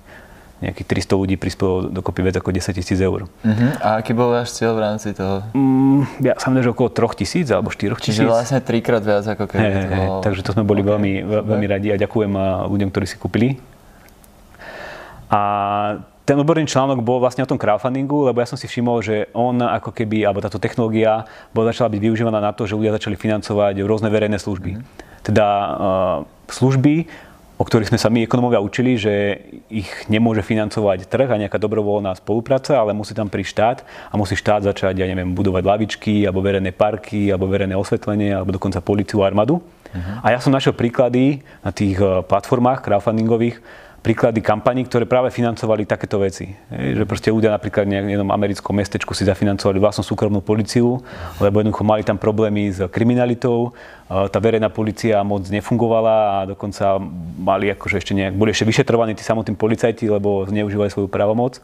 nejakých 0.58 1.06
300 1.06 1.22
ľudí 1.22 1.34
prispelo 1.38 1.86
dokopy 1.86 2.20
viac 2.26 2.42
ako 2.42 2.50
10 2.50 2.74
tisíc 2.74 2.98
eur. 2.98 3.30
Uh-huh. 3.30 3.70
A 3.78 4.02
aký 4.02 4.10
bol 4.10 4.34
váš 4.34 4.58
cieľ 4.58 4.74
v 4.74 4.80
rámci 4.90 5.14
toho? 5.14 5.46
Mm, 5.54 6.02
ja 6.18 6.34
sa 6.34 6.50
že 6.50 6.70
okolo 6.74 6.90
3 6.90 7.20
tisíc 7.22 7.46
alebo 7.54 7.70
4 7.70 7.94
tisíc. 8.02 8.18
Čiže 8.18 8.26
vlastne 8.26 8.58
trikrát 8.58 9.02
viac 9.02 9.22
ako 9.22 9.46
keby 9.46 9.62
hey, 9.62 9.74
to 9.78 9.88
bolo... 9.94 10.14
Takže 10.26 10.40
to 10.42 10.50
sme 10.58 10.64
boli 10.66 10.82
okay. 10.82 10.90
veľmi, 10.90 11.12
veľmi 11.46 11.66
radi 11.70 11.88
a 11.94 11.96
ďakujem 11.96 12.32
ľuďom, 12.66 12.88
ktorí 12.90 13.06
si 13.06 13.16
kúpili. 13.16 13.62
A 15.30 15.40
ten 16.28 16.36
odborný 16.36 16.68
článok 16.68 17.00
bol 17.00 17.24
vlastne 17.24 17.40
o 17.40 17.48
tom 17.48 17.56
crowdfundingu, 17.56 18.28
lebo 18.28 18.36
ja 18.44 18.44
som 18.44 18.60
si 18.60 18.68
všimol, 18.68 19.00
že 19.00 19.32
on 19.32 19.64
ako 19.64 19.96
keby, 19.96 20.28
alebo 20.28 20.44
táto 20.44 20.60
technológia 20.60 21.24
bola 21.56 21.72
začala 21.72 21.88
byť 21.88 22.00
využívaná 22.04 22.36
na 22.36 22.52
to, 22.52 22.68
že 22.68 22.76
ľudia 22.76 22.92
začali 22.92 23.16
financovať 23.16 23.80
rôzne 23.80 24.12
verejné 24.12 24.36
služby. 24.36 24.76
Mm-hmm. 24.76 25.24
Teda 25.24 25.46
uh, 25.48 26.16
služby, 26.52 27.08
o 27.58 27.64
ktorých 27.66 27.90
sme 27.90 27.98
sa 27.98 28.06
my 28.06 28.22
ekonomovia 28.22 28.62
učili, 28.62 28.94
že 28.94 29.42
ich 29.66 29.90
nemôže 30.06 30.46
financovať 30.46 31.10
trh 31.10 31.26
a 31.26 31.40
nejaká 31.42 31.58
dobrovoľná 31.58 32.14
spolupráca, 32.14 32.78
ale 32.78 32.94
musí 32.94 33.18
tam 33.18 33.26
prísť 33.26 33.50
štát 33.50 33.78
a 33.82 34.14
musí 34.14 34.38
štát 34.38 34.62
začať, 34.62 35.02
ja 35.02 35.06
neviem, 35.10 35.34
budovať 35.34 35.66
lavičky, 35.66 36.22
alebo 36.22 36.38
verejné 36.38 36.70
parky, 36.70 37.34
alebo 37.34 37.50
verejné 37.50 37.74
osvetlenie, 37.74 38.30
alebo 38.30 38.54
dokonca 38.54 38.78
policiu 38.78 39.26
a 39.26 39.28
armádu. 39.28 39.58
Uh-huh. 39.58 40.22
A 40.22 40.30
ja 40.30 40.38
som 40.38 40.54
našiel 40.54 40.72
príklady 40.78 41.42
na 41.66 41.74
tých 41.74 41.98
eh, 41.98 42.22
platformách 42.22 42.86
crowdfundingových, 42.86 43.58
príklady 44.08 44.40
kampaní, 44.40 44.88
ktoré 44.88 45.04
práve 45.04 45.28
financovali 45.28 45.84
takéto 45.84 46.16
veci. 46.16 46.48
Že 46.72 47.04
proste 47.04 47.28
ľudia 47.28 47.52
napríklad 47.52 47.84
v 47.84 48.16
jednom 48.16 48.32
americkom 48.32 48.72
mestečku 48.72 49.12
si 49.12 49.28
zafinancovali 49.28 49.76
vlastnú 49.76 50.00
súkromnú 50.00 50.40
policiu, 50.40 51.04
lebo 51.36 51.60
jednoducho 51.60 51.84
mali 51.84 52.00
tam 52.08 52.16
problémy 52.16 52.72
s 52.72 52.80
kriminalitou, 52.88 53.76
tá 54.08 54.40
verejná 54.40 54.72
policia 54.72 55.20
moc 55.20 55.44
nefungovala 55.52 56.16
a 56.16 56.36
dokonca 56.56 56.96
mali 57.36 57.68
akože 57.68 58.00
ešte 58.00 58.16
nejak, 58.16 58.32
boli 58.32 58.56
ešte 58.56 58.64
vyšetrovaní 58.64 59.12
tí 59.12 59.20
samotní 59.20 59.52
policajti, 59.52 60.08
lebo 60.08 60.48
zneužívali 60.48 60.88
svoju 60.88 61.12
právomoc 61.12 61.60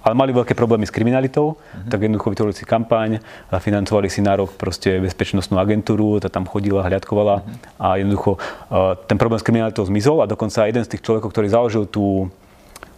ale 0.00 0.14
mali 0.16 0.32
veľké 0.32 0.56
problémy 0.56 0.88
s 0.88 0.92
kriminalitou, 0.92 1.56
uh-huh. 1.56 1.90
tak 1.92 2.00
jednoducho 2.00 2.32
vytvorili 2.32 2.56
si 2.56 2.64
kampaň, 2.64 3.20
financovali 3.52 4.08
si 4.08 4.24
na 4.24 4.36
rok 4.36 4.56
proste 4.56 4.96
bezpečnostnú 5.00 5.60
agentúru, 5.60 6.16
tá 6.20 6.32
tam 6.32 6.48
chodila, 6.48 6.84
hľadkovala 6.88 7.36
uh-huh. 7.44 7.84
a 7.84 7.86
jednoducho 8.00 8.40
uh, 8.40 8.96
ten 9.04 9.20
problém 9.20 9.38
s 9.40 9.44
kriminalitou 9.44 9.84
zmizol 9.84 10.24
a 10.24 10.26
dokonca 10.26 10.64
jeden 10.64 10.84
z 10.84 10.96
tých 10.96 11.04
človekov, 11.04 11.28
ktorý 11.36 11.46
založil 11.52 11.84
tú, 11.84 12.32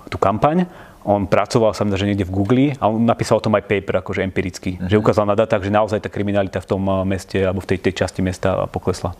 tú 0.07 0.17
kampaň, 0.19 0.71
on 1.03 1.27
pracoval 1.27 1.75
sa 1.75 1.83
že 1.83 2.07
niekde 2.07 2.23
v 2.23 2.31
Google 2.31 2.67
a 2.79 2.87
on 2.87 3.03
napísal 3.03 3.43
o 3.43 3.45
tom 3.45 3.59
aj 3.59 3.67
paper, 3.67 3.99
akože 4.07 4.23
empiricky, 4.23 4.79
uh-huh. 4.79 4.87
že 4.87 4.95
ukázal 5.03 5.27
na 5.27 5.35
datách, 5.35 5.67
že 5.67 5.75
naozaj 5.75 5.99
tá 5.99 6.07
kriminalita 6.07 6.63
v 6.63 6.67
tom 6.71 6.83
meste 7.03 7.43
alebo 7.43 7.59
v 7.59 7.75
tej, 7.75 7.79
tej 7.91 8.07
časti 8.07 8.23
mesta 8.23 8.71
poklesla. 8.71 9.11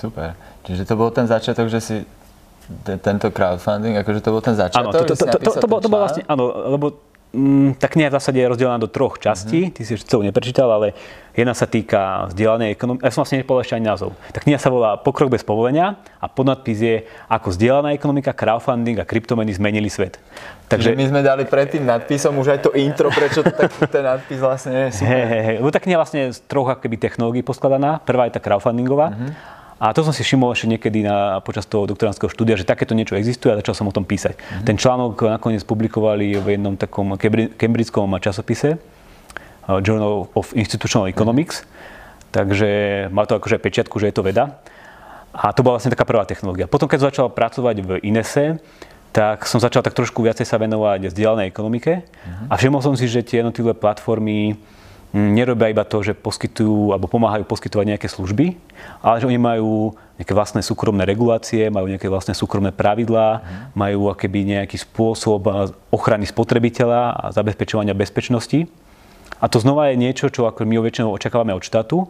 Super. 0.00 0.32
Čiže 0.64 0.88
to 0.88 0.96
bol 0.96 1.12
ten 1.12 1.28
začiatok, 1.28 1.68
že 1.68 1.80
si 1.84 1.96
tento 2.84 3.28
crowdfunding, 3.28 3.98
akože 4.00 4.20
to 4.22 4.30
bol 4.30 4.40
ten 4.40 4.56
začiatok? 4.56 4.80
Áno, 4.80 4.90
to, 4.94 5.04
to, 5.12 5.14
to, 5.18 5.26
to, 5.26 5.50
to, 5.60 5.66
bol, 5.68 5.78
to 5.82 5.88
bol 5.90 6.00
vlastne, 6.00 6.22
áno, 6.24 6.44
lebo 6.78 7.09
tá 7.78 7.86
kniha 7.86 8.10
v 8.10 8.16
zásade 8.18 8.42
je 8.42 8.50
rozdelená 8.50 8.74
do 8.74 8.90
troch 8.90 9.22
častí. 9.22 9.70
Mm-hmm. 9.70 9.74
Ty 9.78 9.80
si 9.86 9.94
celú 10.02 10.26
neprečítal, 10.26 10.66
ale 10.66 10.98
jedna 11.30 11.54
sa 11.54 11.70
týka 11.70 12.26
vzdielanej 12.34 12.74
ekonomiky. 12.74 13.06
Ja 13.06 13.14
som 13.14 13.22
vlastne 13.22 13.38
nepovedal 13.46 13.62
ešte 13.62 13.76
ani 13.78 13.86
názov. 13.86 14.10
Tá 14.34 14.42
kniha 14.42 14.58
sa 14.58 14.66
volá 14.66 14.98
Pokrok 14.98 15.30
bez 15.30 15.46
povolenia 15.46 15.94
a 16.18 16.26
podnadpis 16.26 16.78
je 16.82 16.96
ako 17.30 17.54
vzdielaná 17.54 17.94
ekonomika, 17.94 18.34
crowdfunding 18.34 18.98
a 18.98 19.06
kryptomeny 19.06 19.54
zmenili 19.54 19.86
svet. 19.86 20.18
Takže 20.66 20.98
my 20.98 21.06
sme 21.06 21.20
dali 21.22 21.46
pred 21.46 21.70
tým 21.70 21.86
nadpisom 21.86 22.34
už 22.34 22.58
aj 22.58 22.60
to 22.66 22.70
intro, 22.74 23.10
prečo 23.14 23.46
to 23.46 23.50
tak, 23.54 23.74
ten 23.90 24.02
nadpis 24.02 24.38
vlastne 24.42 24.90
je 24.90 25.02
super. 25.02 25.10
Hey, 25.10 25.24
hey, 25.26 25.42
hey. 25.54 25.56
Tá 25.70 25.78
kniha 25.78 25.98
vlastne 26.02 26.34
z 26.34 26.38
troch 26.50 26.66
akoby 26.66 26.98
technológií 26.98 27.46
poskladaná. 27.46 28.02
Prvá 28.02 28.26
je 28.26 28.34
tá 28.34 28.42
crowdfundingová. 28.42 29.14
Mm-hmm 29.14 29.59
a 29.80 29.96
to 29.96 30.04
som 30.04 30.12
si 30.12 30.20
všimol 30.20 30.52
ešte 30.52 30.68
niekedy 30.68 31.00
na, 31.00 31.40
počas 31.40 31.64
toho 31.64 31.88
doktoránskeho 31.88 32.28
štúdia, 32.28 32.60
že 32.60 32.68
takéto 32.68 32.92
niečo 32.92 33.16
existuje 33.16 33.48
a 33.48 33.56
začal 33.64 33.72
som 33.72 33.88
o 33.88 33.96
tom 33.96 34.04
písať. 34.04 34.36
Mm-hmm. 34.36 34.64
Ten 34.68 34.76
článok 34.76 35.16
nakoniec 35.24 35.64
publikovali 35.64 36.36
v 36.36 36.46
jednom 36.60 36.76
takom 36.76 37.16
cambridgeskom 37.56 38.12
časopise 38.20 38.76
uh, 38.76 39.80
Journal 39.80 40.28
of 40.36 40.52
Institutional 40.52 41.08
Economics, 41.08 41.64
takže 42.28 43.08
má 43.08 43.24
to 43.24 43.40
akože 43.40 43.56
pečiatku, 43.56 43.96
že 43.96 44.12
je 44.12 44.16
to 44.20 44.22
veda. 44.22 44.60
A 45.32 45.56
to 45.56 45.64
bola 45.64 45.80
vlastne 45.80 45.96
taká 45.96 46.04
prvá 46.04 46.28
technológia. 46.28 46.68
Potom, 46.68 46.84
keď 46.84 47.08
začal 47.08 47.26
pracovať 47.32 47.76
v 47.80 47.90
Inese, 48.04 48.60
tak 49.16 49.48
som 49.48 49.64
začal 49.64 49.80
tak 49.80 49.96
trošku 49.96 50.20
viacej 50.20 50.44
sa 50.44 50.60
venovať 50.60 51.08
vzdialenej 51.08 51.48
ekonomike 51.48 52.04
mm-hmm. 52.04 52.46
a 52.52 52.54
všimol 52.54 52.84
som 52.84 52.94
si, 53.00 53.08
že 53.08 53.24
tie 53.24 53.40
jednotlivé 53.40 53.72
platformy 53.72 54.60
nerobia 55.10 55.74
iba 55.74 55.82
to, 55.82 56.06
že 56.06 56.14
poskytujú 56.14 56.94
alebo 56.94 57.10
pomáhajú 57.10 57.42
poskytovať 57.42 57.86
nejaké 57.96 58.06
služby, 58.06 58.54
ale 59.02 59.18
že 59.18 59.26
oni 59.26 59.40
majú 59.42 59.98
nejaké 60.22 60.36
vlastné 60.36 60.62
súkromné 60.62 61.02
regulácie, 61.02 61.66
majú 61.72 61.90
nejaké 61.90 62.06
vlastné 62.06 62.36
súkromné 62.36 62.70
pravidlá, 62.70 63.40
mm. 63.40 63.42
majú 63.74 64.12
akéby 64.12 64.46
nejaký 64.46 64.78
spôsob 64.78 65.50
ochrany 65.90 66.28
spotrebiteľa 66.28 67.00
a 67.16 67.24
zabezpečovania 67.34 67.96
bezpečnosti. 67.96 68.70
A 69.40 69.48
to 69.48 69.58
znova 69.58 69.88
je 69.90 69.98
niečo, 69.98 70.28
čo 70.28 70.44
ako 70.44 70.68
my 70.68 70.78
väčšinou 70.84 71.16
očakávame 71.16 71.56
od 71.56 71.64
štátu. 71.64 72.04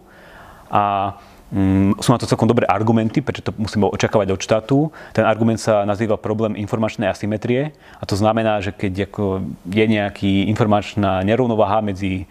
A 0.68 1.14
mm, 1.54 2.02
sú 2.02 2.10
na 2.10 2.18
to 2.18 2.26
celkom 2.26 2.50
dobré 2.50 2.66
argumenty, 2.66 3.22
prečo 3.22 3.46
to 3.46 3.54
musíme 3.54 3.86
očakávať 3.86 4.34
od 4.34 4.42
štátu. 4.42 4.78
Ten 5.14 5.22
argument 5.22 5.62
sa 5.62 5.86
nazýva 5.86 6.18
problém 6.18 6.58
informačnej 6.58 7.06
asymetrie. 7.06 7.70
A 8.02 8.04
to 8.04 8.18
znamená, 8.18 8.58
že 8.58 8.74
keď 8.74 9.06
ako 9.06 9.46
je 9.70 9.84
nejaký 9.86 10.50
informačná 10.50 11.22
nerovnováha 11.22 11.78
medzi 11.86 12.26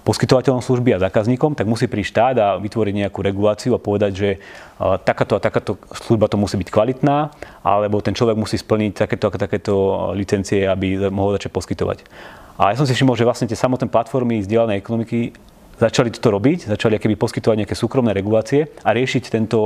poskytovateľom 0.00 0.64
služby 0.64 0.96
a 0.96 1.02
zákazníkom, 1.04 1.52
tak 1.52 1.68
musí 1.68 1.84
prísť 1.84 2.10
štát 2.16 2.36
a 2.40 2.48
vytvoriť 2.56 2.94
nejakú 3.04 3.20
reguláciu 3.20 3.76
a 3.76 3.82
povedať, 3.82 4.12
že 4.16 4.28
takáto 5.04 5.36
a 5.36 5.40
takáto 5.44 5.76
služba 5.92 6.32
to 6.32 6.40
musí 6.40 6.56
byť 6.56 6.72
kvalitná, 6.72 7.28
alebo 7.60 8.00
ten 8.00 8.16
človek 8.16 8.40
musí 8.40 8.56
splniť 8.56 9.04
takéto 9.04 9.28
a 9.28 9.36
takéto 9.36 9.74
licencie, 10.16 10.64
aby 10.64 11.12
mohol 11.12 11.36
začať 11.36 11.52
poskytovať. 11.52 11.98
A 12.56 12.72
ja 12.72 12.76
som 12.80 12.88
si 12.88 12.96
všimol, 12.96 13.20
že 13.20 13.28
vlastne 13.28 13.44
tie 13.44 13.56
samotné 13.56 13.92
platformy 13.92 14.40
zdieľanej 14.40 14.80
ekonomiky 14.80 15.36
začali 15.76 16.08
toto 16.08 16.32
robiť, 16.40 16.72
začali 16.72 16.96
keby 16.96 17.20
poskytovať 17.20 17.64
nejaké 17.64 17.76
súkromné 17.76 18.16
regulácie 18.16 18.72
a 18.80 18.96
riešiť 18.96 19.28
tento 19.28 19.60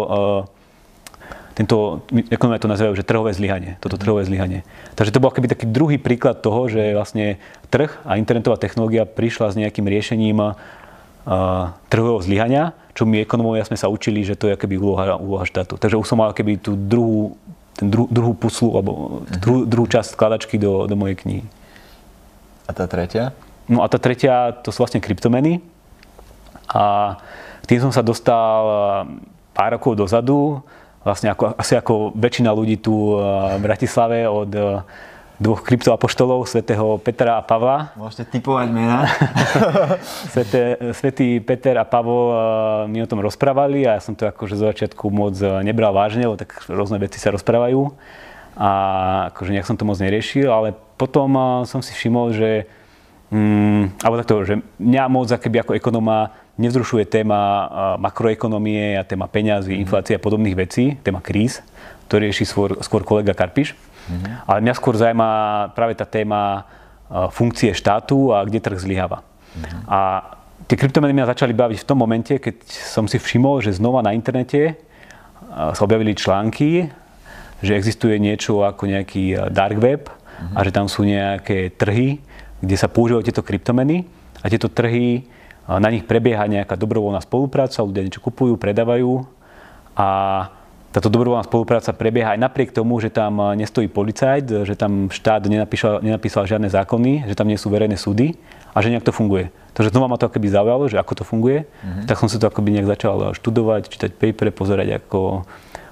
tento, 1.56 2.04
ekonomia 2.28 2.60
to 2.60 2.68
nazývajú, 2.68 3.00
že 3.00 3.08
trhové 3.08 3.32
zlyhanie, 3.32 3.80
toto 3.80 3.96
trhové 3.96 4.28
zlyhanie. 4.28 4.60
Takže 4.92 5.08
to 5.08 5.24
bol 5.24 5.32
keby 5.32 5.48
taký 5.48 5.64
druhý 5.64 5.96
príklad 5.96 6.44
toho, 6.44 6.68
že 6.68 6.92
vlastne 6.92 7.40
trh 7.72 7.88
a 8.04 8.20
internetová 8.20 8.60
technológia 8.60 9.08
prišla 9.08 9.56
s 9.56 9.58
nejakým 9.58 9.88
riešením 9.88 10.36
uh, 10.36 10.52
trhového 11.88 12.20
zlyhania, 12.20 12.76
čo 12.92 13.08
my 13.08 13.24
ekonomovia 13.24 13.64
sme 13.64 13.80
sa 13.80 13.88
učili, 13.88 14.20
že 14.20 14.36
to 14.36 14.52
je 14.52 14.60
keby 14.60 14.76
úloha, 14.76 15.16
úloha 15.16 15.48
štátu. 15.48 15.80
Takže 15.80 15.96
už 15.96 16.04
som 16.04 16.20
mal 16.20 16.36
keby 16.36 16.60
tú 16.60 16.76
druhú, 16.76 17.40
ten 17.72 17.88
dru, 17.88 18.04
druhú 18.12 18.36
puslu, 18.36 18.76
alebo 18.76 19.24
uh-huh. 19.24 19.40
druhú, 19.40 19.60
druhú 19.64 19.86
časť 19.88 20.12
skladačky 20.12 20.60
do, 20.60 20.84
do 20.84 20.92
mojej 20.92 21.16
knihy. 21.24 21.44
A 22.68 22.76
tá 22.76 22.84
tretia? 22.84 23.32
No 23.64 23.80
a 23.80 23.88
tá 23.88 23.96
tretia, 23.96 24.52
to 24.60 24.68
sú 24.68 24.84
vlastne 24.84 25.00
kryptomeny. 25.00 25.64
A 26.68 27.16
tým 27.64 27.80
som 27.80 27.92
sa 27.96 28.04
dostal 28.04 28.60
pár 29.56 29.72
rokov 29.72 29.96
dozadu, 29.96 30.60
vlastne 31.06 31.30
ako, 31.30 31.54
asi 31.54 31.78
ako 31.78 32.10
väčšina 32.18 32.50
ľudí 32.50 32.82
tu 32.82 33.14
v 33.14 33.62
Bratislave 33.62 34.26
od 34.26 34.50
dvoch 35.36 35.60
kryptoapoštolov, 35.60 36.48
svätého 36.48 36.96
Petra 36.96 37.36
a 37.36 37.42
Pavla. 37.44 37.92
Môžete 37.92 38.40
typovať. 38.40 38.72
Sveté, 40.32 40.60
svetý 40.98 41.28
Peter 41.44 41.76
a 41.76 41.84
Pavol 41.84 42.32
eh, 42.32 42.38
mi 42.88 42.98
o 43.04 43.08
tom 43.08 43.20
rozprávali 43.20 43.84
a 43.84 44.00
ja 44.00 44.02
som 44.02 44.16
to 44.16 44.24
akože 44.24 44.56
z 44.56 44.64
začiatku 44.64 45.12
moc 45.12 45.36
eh, 45.36 45.60
nebral 45.60 45.92
vážne, 45.92 46.24
lebo 46.24 46.40
tak 46.40 46.56
rôzne 46.72 46.96
veci 46.96 47.20
sa 47.20 47.28
rozprávajú 47.36 47.92
a 48.56 48.70
akože 49.36 49.52
nejak 49.52 49.68
som 49.68 49.76
to 49.76 49.84
moc 49.84 50.00
neriešil, 50.00 50.48
ale 50.48 50.72
potom 50.96 51.28
eh, 51.36 51.44
som 51.68 51.84
si 51.84 51.92
všimol, 51.92 52.32
že 52.32 52.64
mm, 53.28 54.00
alebo 54.00 54.16
takto, 54.24 54.40
že 54.40 54.54
mňa 54.80 55.04
moc 55.12 55.28
akoby 55.28 55.56
ako 55.60 55.72
ekonóma 55.76 56.32
nevzrušuje 56.56 57.04
téma 57.08 57.68
makroekonomie 58.00 58.96
a 58.96 59.04
téma 59.04 59.28
peňazí, 59.28 59.76
inflácie 59.76 60.16
a 60.16 60.22
podobných 60.22 60.56
vecí, 60.56 60.96
téma 61.04 61.20
kríz, 61.20 61.60
to 62.08 62.16
rieši 62.16 62.48
skôr, 62.48 62.80
skôr 62.80 63.04
kolega 63.04 63.36
Karpiš. 63.36 63.76
Mm-hmm. 63.76 64.32
Ale 64.46 64.58
mňa 64.62 64.74
skôr 64.78 64.94
zaujíma 64.94 65.30
práve 65.74 65.98
tá 65.98 66.06
téma 66.06 66.64
funkcie 67.34 67.74
štátu 67.74 68.32
a 68.32 68.42
kde 68.46 68.62
trh 68.62 68.78
zlyháva. 68.78 69.20
Mm-hmm. 69.20 69.82
A 69.90 69.98
tie 70.70 70.78
kryptomeny 70.78 71.12
mňa 71.12 71.34
začali 71.34 71.52
baviť 71.52 71.78
v 71.82 71.88
tom 71.88 71.98
momente, 71.98 72.34
keď 72.38 72.56
som 72.66 73.04
si 73.10 73.18
všimol, 73.18 73.60
že 73.60 73.76
znova 73.76 74.00
na 74.00 74.14
internete 74.14 74.78
sa 75.50 75.80
objavili 75.82 76.14
články, 76.16 76.88
že 77.60 77.76
existuje 77.76 78.16
niečo 78.20 78.64
ako 78.64 78.86
nejaký 78.86 79.52
dark 79.52 79.76
web 79.82 80.06
mm-hmm. 80.06 80.54
a 80.56 80.58
že 80.64 80.70
tam 80.70 80.86
sú 80.86 81.02
nejaké 81.04 81.74
trhy, 81.74 82.22
kde 82.62 82.76
sa 82.78 82.88
používajú 82.88 83.28
tieto 83.28 83.42
kryptomeny 83.42 84.06
a 84.40 84.46
tieto 84.48 84.70
trhy, 84.70 85.26
na 85.66 85.88
nich 85.90 86.06
prebieha 86.06 86.46
nejaká 86.46 86.78
dobrovoľná 86.78 87.18
spolupráca, 87.22 87.82
ľudia 87.82 88.06
niečo 88.06 88.22
kupujú, 88.22 88.54
predávajú 88.54 89.26
a 89.98 90.08
táto 90.94 91.12
dobrovoľná 91.12 91.44
spolupráca 91.44 91.92
prebieha 91.92 92.32
aj 92.32 92.40
napriek 92.40 92.72
tomu, 92.72 92.96
že 93.04 93.12
tam 93.12 93.52
nestojí 93.52 93.84
policajt, 93.84 94.64
že 94.64 94.74
tam 94.78 95.12
štát 95.12 95.44
nenapísal, 95.44 96.00
nenapísal 96.00 96.48
žiadne 96.48 96.72
zákony, 96.72 97.28
že 97.28 97.36
tam 97.36 97.52
nie 97.52 97.60
sú 97.60 97.68
verejné 97.68 98.00
súdy 98.00 98.32
a 98.72 98.80
že 98.80 98.88
nejak 98.88 99.04
to 99.04 99.12
funguje. 99.12 99.52
Takže 99.76 99.92
znova 99.92 100.08
ma 100.08 100.16
to 100.16 100.24
akoby 100.24 100.48
zaujalo, 100.48 100.88
že 100.88 100.96
ako 100.96 101.12
to 101.20 101.24
funguje, 101.28 101.68
mm-hmm. 101.68 102.08
tak 102.08 102.16
som 102.16 102.32
si 102.32 102.40
to 102.40 102.48
akoby 102.48 102.72
nejak 102.72 102.88
začal 102.96 103.36
študovať, 103.36 103.92
čítať 103.92 104.10
paper, 104.16 104.48
pozerať, 104.56 105.04
ako 105.04 105.44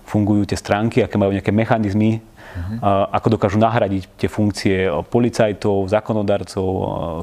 fungujú 0.08 0.48
tie 0.48 0.56
stránky, 0.56 1.04
aké 1.04 1.20
majú 1.20 1.36
nejaké 1.36 1.52
mechanizmy, 1.52 2.24
mm-hmm. 2.24 2.80
ako 3.12 3.36
dokážu 3.36 3.60
nahradiť 3.60 4.08
tie 4.16 4.28
funkcie 4.32 4.88
policajtov, 5.12 5.84
zákonodarcov, 5.92 6.68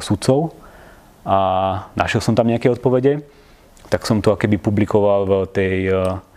sudcov. 0.05 0.53
A 1.27 1.37
našiel 1.93 2.21
som 2.21 2.33
tam 2.33 2.49
nejaké 2.49 2.71
odpovede, 2.71 3.21
tak 3.91 4.07
som 4.07 4.23
to 4.23 4.33
akoby 4.33 4.57
publikoval 4.57 5.21
v 5.25 5.33
tej 5.51 5.77
eh, 5.91 6.31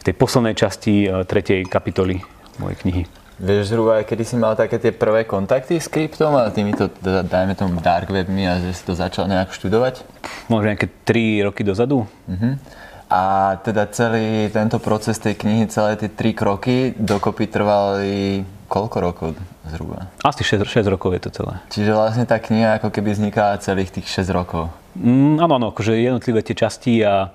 v 0.00 0.02
tej 0.02 0.14
poslednej 0.16 0.56
časti 0.56 1.04
e, 1.04 1.08
tretej 1.28 1.68
kapitoly 1.68 2.24
mojej 2.56 2.76
knihy. 2.80 3.02
Vieš 3.40 3.72
zhruba, 3.72 4.04
kedy 4.04 4.24
si 4.24 4.36
mal 4.36 4.52
také 4.52 4.76
tie 4.76 4.92
prvé 4.92 5.24
kontakty 5.24 5.80
s 5.80 5.88
kryptom 5.88 6.36
a 6.36 6.52
týmito, 6.52 6.92
dajme 7.04 7.56
tomu 7.56 7.80
dark 7.80 8.12
webmi 8.12 8.44
a 8.44 8.60
že 8.60 8.76
si 8.76 8.84
to 8.84 8.92
začal 8.92 9.24
nejak 9.28 9.52
študovať? 9.56 10.04
Možno 10.52 10.72
nejaké 10.72 10.92
3 11.08 11.48
roky 11.48 11.64
dozadu. 11.64 12.04
Uh-huh. 12.04 12.52
A 13.08 13.56
teda 13.64 13.88
celý 13.88 14.52
tento 14.52 14.76
proces 14.76 15.16
tej 15.16 15.40
knihy, 15.40 15.72
celé 15.72 15.96
tie 15.96 16.12
3 16.12 16.36
kroky 16.36 16.92
dokopy 17.00 17.48
trvali 17.48 18.44
koľko 18.68 18.96
rokov 19.00 19.28
zhruba? 19.70 20.10
Asi 20.20 20.42
6, 20.42 20.66
6 20.66 20.92
rokov 20.92 21.14
je 21.16 21.22
to 21.26 21.30
celé. 21.30 21.54
Čiže 21.70 21.90
vlastne 21.94 22.24
tá 22.26 22.42
kniha 22.42 22.82
ako 22.82 22.90
keby 22.90 23.14
vznikala 23.14 23.62
celých 23.62 23.94
tých 23.94 24.06
6 24.10 24.30
rokov. 24.34 24.68
Mm, 24.98 25.38
áno, 25.38 25.52
áno, 25.56 25.66
akože 25.70 25.94
jednotlivé 25.94 26.42
tie 26.42 26.58
časti 26.58 27.06
a 27.06 27.30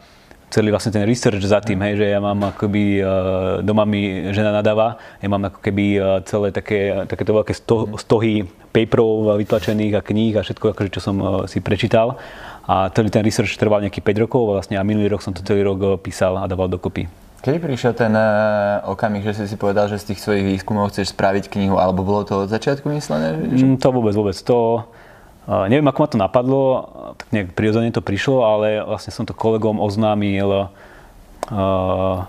celý 0.55 0.71
vlastne 0.71 0.93
ten 0.93 1.03
research 1.03 1.41
za 1.43 1.59
tým, 1.59 1.81
hej, 1.83 1.99
že 1.99 2.05
ja 2.15 2.19
mám 2.21 2.55
akoby, 2.55 3.01
e, 3.01 3.03
doma 3.65 3.83
mi 3.83 4.29
žena 4.31 4.53
nadáva, 4.53 4.95
ja 5.19 5.27
mám 5.27 5.51
ako 5.51 5.59
keby 5.59 5.85
e, 5.97 5.99
celé 6.29 6.47
také, 6.53 7.03
takéto 7.09 7.35
veľké 7.35 7.53
sto, 7.55 7.91
stohy 7.97 8.45
paperov 8.71 9.35
vytlačených 9.35 9.99
a 9.99 10.05
kníh 10.05 10.33
a 10.37 10.45
všetko, 10.45 10.71
akože, 10.71 10.93
čo 10.95 11.01
som 11.01 11.15
e, 11.19 11.25
si 11.49 11.59
prečítal. 11.59 12.15
A 12.65 12.89
celý 12.89 13.13
ten 13.13 13.21
research 13.21 13.59
trval 13.59 13.83
nejakých 13.83 14.05
5 14.15 14.23
rokov 14.25 14.41
vlastne 14.47 14.79
a 14.79 14.87
minulý 14.87 15.11
rok 15.11 15.21
som 15.21 15.35
to 15.35 15.45
celý 15.45 15.61
rok 15.61 16.01
písal 16.01 16.39
a 16.39 16.49
dával 16.49 16.71
dokopy. 16.71 17.05
Kedy 17.43 17.57
prišiel 17.61 17.93
ten 17.93 18.13
okamih, 18.85 19.21
že 19.21 19.43
si 19.43 19.43
si 19.51 19.55
povedal, 19.59 19.85
že 19.91 20.01
z 20.01 20.13
tých 20.13 20.19
svojich 20.23 20.45
výskumov 20.45 20.89
chceš 20.89 21.13
spraviť 21.13 21.51
knihu, 21.51 21.77
alebo 21.77 22.01
bolo 22.01 22.25
to 22.25 22.45
od 22.45 22.49
začiatku 22.49 22.89
myslené? 22.89 23.53
Že... 23.53 23.63
Mm, 23.65 23.77
to 23.77 23.87
vôbec, 23.93 24.13
vôbec. 24.17 24.37
To, 24.49 24.87
Uh, 25.45 25.69
neviem, 25.69 25.85
ako 25.85 26.01
ma 26.01 26.07
to 26.09 26.17
napadlo, 26.17 26.63
tak 27.21 27.29
nejak 27.29 27.53
prirodzene 27.53 27.93
to 27.93 28.01
prišlo, 28.01 28.41
ale 28.41 28.81
vlastne 28.81 29.13
som 29.13 29.29
to 29.29 29.37
kolegom 29.37 29.77
oznámil 29.77 30.73
uh, 30.73 32.25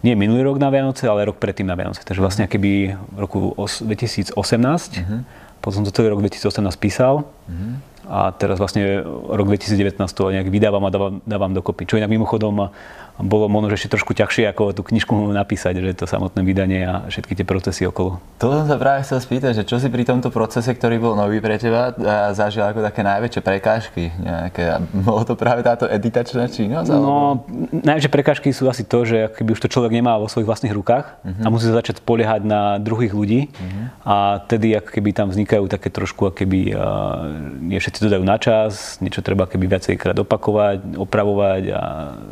nie 0.00 0.16
minulý 0.16 0.48
rok 0.48 0.56
na 0.56 0.72
Vianoce, 0.72 1.04
ale 1.04 1.28
rok 1.28 1.36
predtým 1.36 1.68
na 1.68 1.76
Vianoce. 1.76 2.00
Takže 2.06 2.24
vlastne 2.24 2.48
keby 2.48 2.96
v 2.96 3.18
roku 3.20 3.52
2018, 3.52 4.32
uh-huh. 4.32 5.28
potom 5.60 5.74
som 5.76 5.84
to 5.84 5.92
celý 5.92 6.08
rok 6.08 6.24
2018 6.24 6.48
písal 6.80 7.28
uh-huh. 7.28 7.72
a 8.08 8.32
teraz 8.32 8.56
vlastne 8.56 9.04
rok 9.28 9.46
2019 9.52 10.00
to 10.14 10.32
nejak 10.32 10.48
vydávam 10.48 10.86
a 10.86 10.90
dávam, 10.94 11.20
dávam 11.28 11.52
dokopy. 11.52 11.84
Čo 11.84 12.00
inak 12.00 12.08
mimochodom 12.08 12.72
bolo 13.18 13.50
možno 13.50 13.74
ešte 13.74 13.90
trošku 13.98 14.14
ťažšie 14.14 14.54
ako 14.54 14.72
tú 14.72 14.86
knižku 14.86 15.34
napísať, 15.34 15.82
že 15.82 15.98
to 15.98 16.06
samotné 16.06 16.40
vydanie 16.46 16.86
a 16.86 17.10
všetky 17.10 17.34
tie 17.34 17.46
procesy 17.46 17.84
okolo. 17.84 18.22
To 18.38 18.54
som 18.54 18.70
sa 18.70 18.78
práve 18.78 19.02
chcel 19.02 19.18
spýtať, 19.18 19.52
že 19.58 19.64
čo 19.66 19.82
si 19.82 19.90
pri 19.90 20.06
tomto 20.06 20.30
procese, 20.30 20.70
ktorý 20.70 21.02
bol 21.02 21.18
nový 21.18 21.42
pre 21.42 21.58
teba, 21.58 21.90
zažil 22.30 22.62
ako 22.62 22.86
také 22.86 23.02
najväčšie 23.02 23.40
prekážky? 23.42 24.14
Nejaké, 24.14 24.78
bolo 25.02 25.26
to 25.26 25.34
práve 25.34 25.66
táto 25.66 25.90
editačná 25.90 26.46
činnosť? 26.46 26.94
No, 26.94 27.42
najväčšie 27.74 28.12
prekážky 28.14 28.54
sú 28.54 28.70
asi 28.70 28.86
to, 28.86 29.02
že 29.02 29.34
keby 29.34 29.58
už 29.58 29.66
to 29.66 29.72
človek 29.72 29.90
nemá 29.90 30.14
vo 30.14 30.30
svojich 30.30 30.46
vlastných 30.46 30.74
rukách 30.78 31.18
uh-huh. 31.18 31.42
a 31.42 31.46
musí 31.50 31.66
sa 31.66 31.82
začať 31.82 31.98
spoliehať 31.98 32.46
na 32.46 32.78
druhých 32.78 33.10
ľudí 33.10 33.50
uh-huh. 33.50 33.84
a 34.06 34.16
tedy 34.46 34.78
ako 34.78 34.94
keby 34.94 35.10
tam 35.10 35.34
vznikajú 35.34 35.66
také 35.66 35.90
trošku, 35.90 36.30
ako 36.30 36.36
keby 36.38 36.78
nie 37.66 37.82
všetci 37.82 37.98
to 37.98 38.12
dajú 38.14 38.22
na 38.22 38.38
čas, 38.38 39.02
niečo 39.02 39.26
treba 39.26 39.50
keby 39.50 39.66
viacejkrát 39.66 40.14
opakovať, 40.22 40.94
opravovať 40.94 41.62
a 41.74 41.82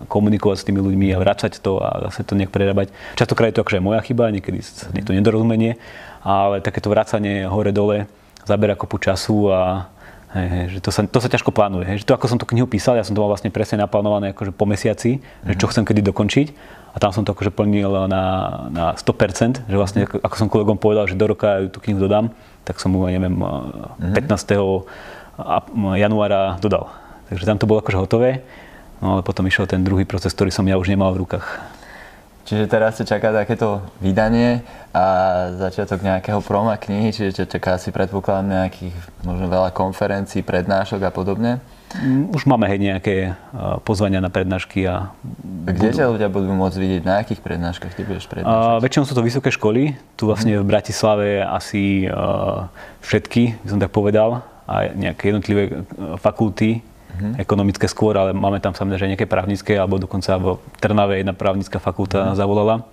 komunikovať 0.07 0.57
s 0.63 0.67
tým 0.69 0.76
tými 0.77 0.85
ľuďmi 0.85 1.17
a 1.17 1.17
vrácať 1.17 1.65
to 1.65 1.81
a 1.81 2.13
zase 2.13 2.29
to 2.29 2.37
nejak 2.37 2.53
prerábať. 2.53 2.93
Častokrát 3.17 3.49
je 3.49 3.57
to 3.57 3.65
akože 3.65 3.81
moja 3.81 4.05
chyba, 4.05 4.29
niekedy 4.29 4.61
je 4.93 5.05
to 5.05 5.17
nedorozumenie, 5.17 5.81
ale 6.21 6.61
takéto 6.61 6.93
vracanie 6.93 7.49
hore-dole 7.49 8.05
zabera 8.45 8.77
kopu 8.77 9.01
času 9.01 9.49
a 9.49 9.89
hej, 10.37 10.47
hej, 10.53 10.65
že 10.77 10.81
to 10.85 10.91
sa, 10.93 11.01
to 11.09 11.19
sa 11.19 11.33
ťažko 11.33 11.51
plánuje. 11.57 11.89
Hej, 11.89 11.97
že 12.05 12.07
to, 12.07 12.13
ako 12.13 12.29
som 12.29 12.37
tú 12.37 12.45
knihu 12.53 12.69
písal, 12.69 13.01
ja 13.01 13.05
som 13.09 13.17
to 13.17 13.25
mal 13.25 13.33
vlastne 13.33 13.49
presne 13.49 13.81
naplánované 13.81 14.37
akože 14.37 14.53
po 14.53 14.69
mesiaci, 14.69 15.19
mm-hmm. 15.19 15.49
že 15.49 15.55
čo 15.57 15.67
chcem 15.73 15.89
kedy 15.89 16.05
dokončiť 16.13 16.47
a 16.93 16.97
tam 17.01 17.11
som 17.17 17.25
to 17.25 17.33
akože 17.33 17.51
plnil 17.53 18.07
na, 18.07 18.25
na 18.69 18.85
100%, 18.95 19.67
že 19.67 19.77
vlastne 19.77 20.05
ako, 20.05 20.21
ako 20.21 20.35
som 20.37 20.49
kolegom 20.53 20.77
povedal, 20.77 21.09
že 21.09 21.17
do 21.17 21.27
roka 21.27 21.65
tú 21.73 21.81
knihu 21.81 22.05
dodám, 22.05 22.31
tak 22.69 22.79
som 22.79 22.93
mu, 22.93 23.09
neviem, 23.09 23.33
mm-hmm. 23.33 24.15
15. 24.15 25.97
januára 25.97 26.57
dodal. 26.63 26.89
Takže 27.27 27.45
tam 27.45 27.59
to 27.59 27.67
bolo 27.67 27.83
akože 27.83 27.99
hotové. 27.99 28.31
No 29.01 29.19
ale 29.19 29.21
potom 29.21 29.45
išiel 29.45 29.69
ten 29.69 29.85
druhý 29.85 30.09
proces, 30.09 30.33
ktorý 30.33 30.49
som 30.49 30.65
ja 30.65 30.81
už 30.81 30.89
nemal 30.89 31.13
v 31.13 31.29
rukách. 31.29 31.47
Čiže 32.47 32.71
teraz 32.71 32.95
sa 32.95 33.03
čaká 33.03 33.35
takéto 33.35 33.83
vydanie 33.99 34.63
a 34.95 35.05
začiatok 35.59 35.99
nejakého 36.07 36.39
proma 36.39 36.79
knihy, 36.79 37.11
čiže 37.11 37.43
čaká 37.43 37.75
si 37.75 37.91
predpokladám 37.91 38.71
nejakých 38.71 38.95
možno 39.27 39.51
veľa 39.51 39.75
konferencií, 39.75 40.47
prednášok 40.47 41.03
a 41.03 41.11
podobne? 41.11 41.59
Mm, 41.99 42.31
už 42.31 42.47
máme 42.47 42.71
hej 42.71 42.79
nejaké 42.79 43.35
pozvania 43.83 44.23
na 44.23 44.31
prednášky 44.31 44.87
a... 44.87 45.11
Kde 45.43 45.91
budú... 45.91 45.99
ťa 45.99 46.07
ľudia 46.07 46.29
budú 46.31 46.51
môcť 46.55 46.79
vidieť? 46.79 47.03
Na 47.03 47.19
akých 47.19 47.43
prednáškach 47.43 47.99
ty 47.99 48.07
budeš 48.07 48.31
prednášať? 48.31 48.55
Uh, 48.55 48.79
väčšinou 48.79 49.05
sú 49.11 49.15
to 49.19 49.27
vysoké 49.27 49.51
školy. 49.51 49.99
Tu 50.15 50.23
vlastne 50.23 50.55
v 50.63 50.67
Bratislave 50.71 51.43
asi 51.43 52.07
uh, 52.07 52.71
všetky, 53.03 53.59
by 53.59 53.69
som 53.75 53.83
tak 53.83 53.91
povedal, 53.91 54.47
a 54.71 54.95
nejaké 54.95 55.35
jednotlivé 55.35 55.83
fakulty 56.23 56.87
uh-huh. 57.17 57.41
ekonomické 57.41 57.89
skôr, 57.89 58.13
ale 58.21 58.37
máme 58.37 58.61
tam 58.61 58.77
samozrejme 58.77 59.17
nejaké 59.17 59.25
právnické, 59.25 59.81
alebo 59.81 59.97
dokonca 59.97 60.37
v 60.37 60.61
Trnave 60.77 61.25
jedna 61.25 61.33
právnická 61.33 61.81
fakulta 61.81 62.31
uh-huh. 62.31 62.37
zavolala. 62.37 62.85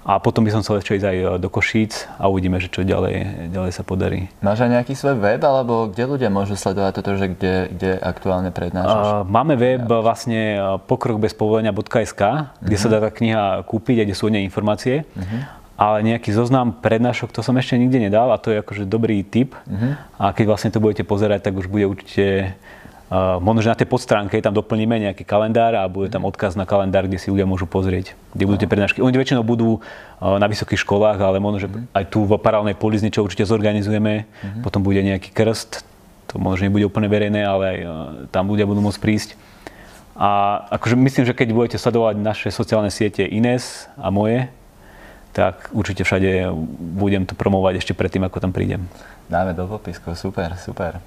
A 0.00 0.16
potom 0.16 0.40
by 0.40 0.50
som 0.50 0.64
chcel 0.64 0.80
ešte 0.80 0.96
ísť 0.96 1.06
aj 1.12 1.18
do 1.44 1.52
Košíc 1.52 2.08
a 2.16 2.32
uvidíme, 2.32 2.56
že 2.56 2.72
čo 2.72 2.80
ďalej, 2.80 3.52
ďalej 3.52 3.72
sa 3.76 3.84
podarí. 3.84 4.32
Máš 4.40 4.64
aj 4.64 4.72
nejaký 4.80 4.96
svoj 4.96 5.20
web, 5.20 5.44
alebo 5.44 5.92
kde 5.92 6.08
ľudia 6.08 6.32
môžu 6.32 6.56
sledovať 6.56 6.92
toto, 6.96 7.20
že 7.20 7.36
kde, 7.36 7.68
kde 7.68 7.90
aktuálne 8.00 8.48
prednášaš? 8.48 9.04
Uh, 9.04 9.28
máme 9.28 9.60
web 9.60 9.84
ja. 9.84 10.00
vlastne 10.00 10.40
pokrokbezpovolenia.sk, 10.88 12.22
kde 12.64 12.76
uh-huh. 12.76 12.80
sa 12.80 12.88
dá 12.88 12.98
tá 13.04 13.12
kniha 13.12 13.60
kúpiť 13.68 14.00
a 14.00 14.04
kde 14.08 14.16
sú 14.16 14.32
o 14.32 14.32
nej 14.32 14.40
informácie. 14.40 15.04
Uh-huh. 15.04 15.44
Ale 15.76 16.00
nejaký 16.00 16.32
zoznam 16.32 16.80
prednášok, 16.80 17.36
to 17.36 17.44
som 17.44 17.56
ešte 17.60 17.76
nikde 17.76 18.00
nedal 18.00 18.32
a 18.32 18.40
to 18.40 18.56
je 18.56 18.64
akože 18.64 18.88
dobrý 18.88 19.20
tip. 19.20 19.52
Uh-huh. 19.68 20.00
A 20.16 20.32
keď 20.32 20.44
vlastne 20.48 20.72
to 20.72 20.80
budete 20.80 21.04
pozerať, 21.04 21.44
tak 21.44 21.60
už 21.60 21.68
bude 21.68 21.84
určite 21.84 22.56
Uh, 23.10 23.42
možno, 23.42 23.66
že 23.66 23.74
na 23.74 23.74
tej 23.74 23.90
podstránke 23.90 24.38
tam 24.38 24.54
doplníme 24.54 24.94
nejaký 25.10 25.26
kalendár 25.26 25.74
a 25.74 25.82
bude 25.90 26.06
tam 26.14 26.22
odkaz 26.22 26.54
na 26.54 26.62
kalendár, 26.62 27.10
kde 27.10 27.18
si 27.18 27.26
ľudia 27.26 27.42
môžu 27.42 27.66
pozrieť, 27.66 28.14
kde 28.38 28.46
budú 28.46 28.62
tie 28.62 28.70
prednášky. 28.70 29.02
Oni 29.02 29.18
väčšinou 29.18 29.42
budú 29.42 29.82
uh, 29.82 30.38
na 30.38 30.46
vysokých 30.46 30.78
školách, 30.86 31.18
ale 31.18 31.42
možno, 31.42 31.58
že 31.58 31.66
mm-hmm. 31.66 31.90
aj 31.90 32.04
tu 32.06 32.22
v 32.22 32.38
paralelnej 32.38 32.78
poliz 32.78 33.02
niečo 33.02 33.26
určite 33.26 33.50
zorganizujeme. 33.50 34.30
Mm-hmm. 34.30 34.62
Potom 34.62 34.86
bude 34.86 35.02
nejaký 35.02 35.34
krst, 35.34 35.82
to 36.30 36.38
možno 36.38 36.70
nebude 36.70 36.86
úplne 36.86 37.10
verejné, 37.10 37.42
ale 37.42 37.64
aj 37.66 37.78
uh, 37.82 37.90
tam 38.30 38.46
ľudia 38.46 38.70
budú 38.70 38.78
môcť 38.78 39.02
prísť. 39.02 39.34
A 40.14 40.62
akože 40.78 40.94
myslím, 40.94 41.26
že 41.26 41.34
keď 41.34 41.50
budete 41.50 41.82
sledovať 41.82 42.14
naše 42.14 42.48
sociálne 42.54 42.94
siete 42.94 43.26
Ines 43.26 43.90
a 43.98 44.14
moje, 44.14 44.46
tak 45.34 45.66
určite 45.74 46.06
všade 46.06 46.46
budem 46.94 47.26
to 47.26 47.34
promovať 47.34 47.82
ešte 47.82 47.90
predtým, 47.90 48.22
ako 48.22 48.38
tam 48.38 48.54
prídem. 48.54 48.86
Dáme 49.26 49.50
do 49.50 49.66
popisku, 49.66 50.14
super, 50.14 50.54
super. 50.62 51.02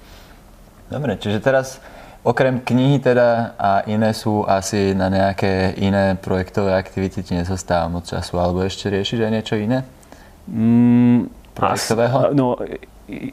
Dobre, 0.92 1.16
čiže 1.16 1.40
teraz 1.40 1.80
okrem 2.24 2.64
knihy 2.64 3.04
teda 3.04 3.52
a 3.60 3.70
iné 3.84 4.16
sú 4.16 4.48
asi 4.48 4.96
na 4.96 5.12
nejaké 5.12 5.76
iné 5.76 6.16
projektové 6.16 6.72
aktivity 6.72 7.20
ti 7.20 7.36
nezostáva 7.36 7.92
moc 7.92 8.08
času, 8.08 8.40
alebo 8.40 8.64
ešte 8.64 8.88
riešiš 8.88 9.20
aj 9.20 9.32
niečo 9.32 9.54
iné? 9.60 9.84
Mm, 10.48 11.28
Projektového? 11.52 12.32
no, 12.32 12.56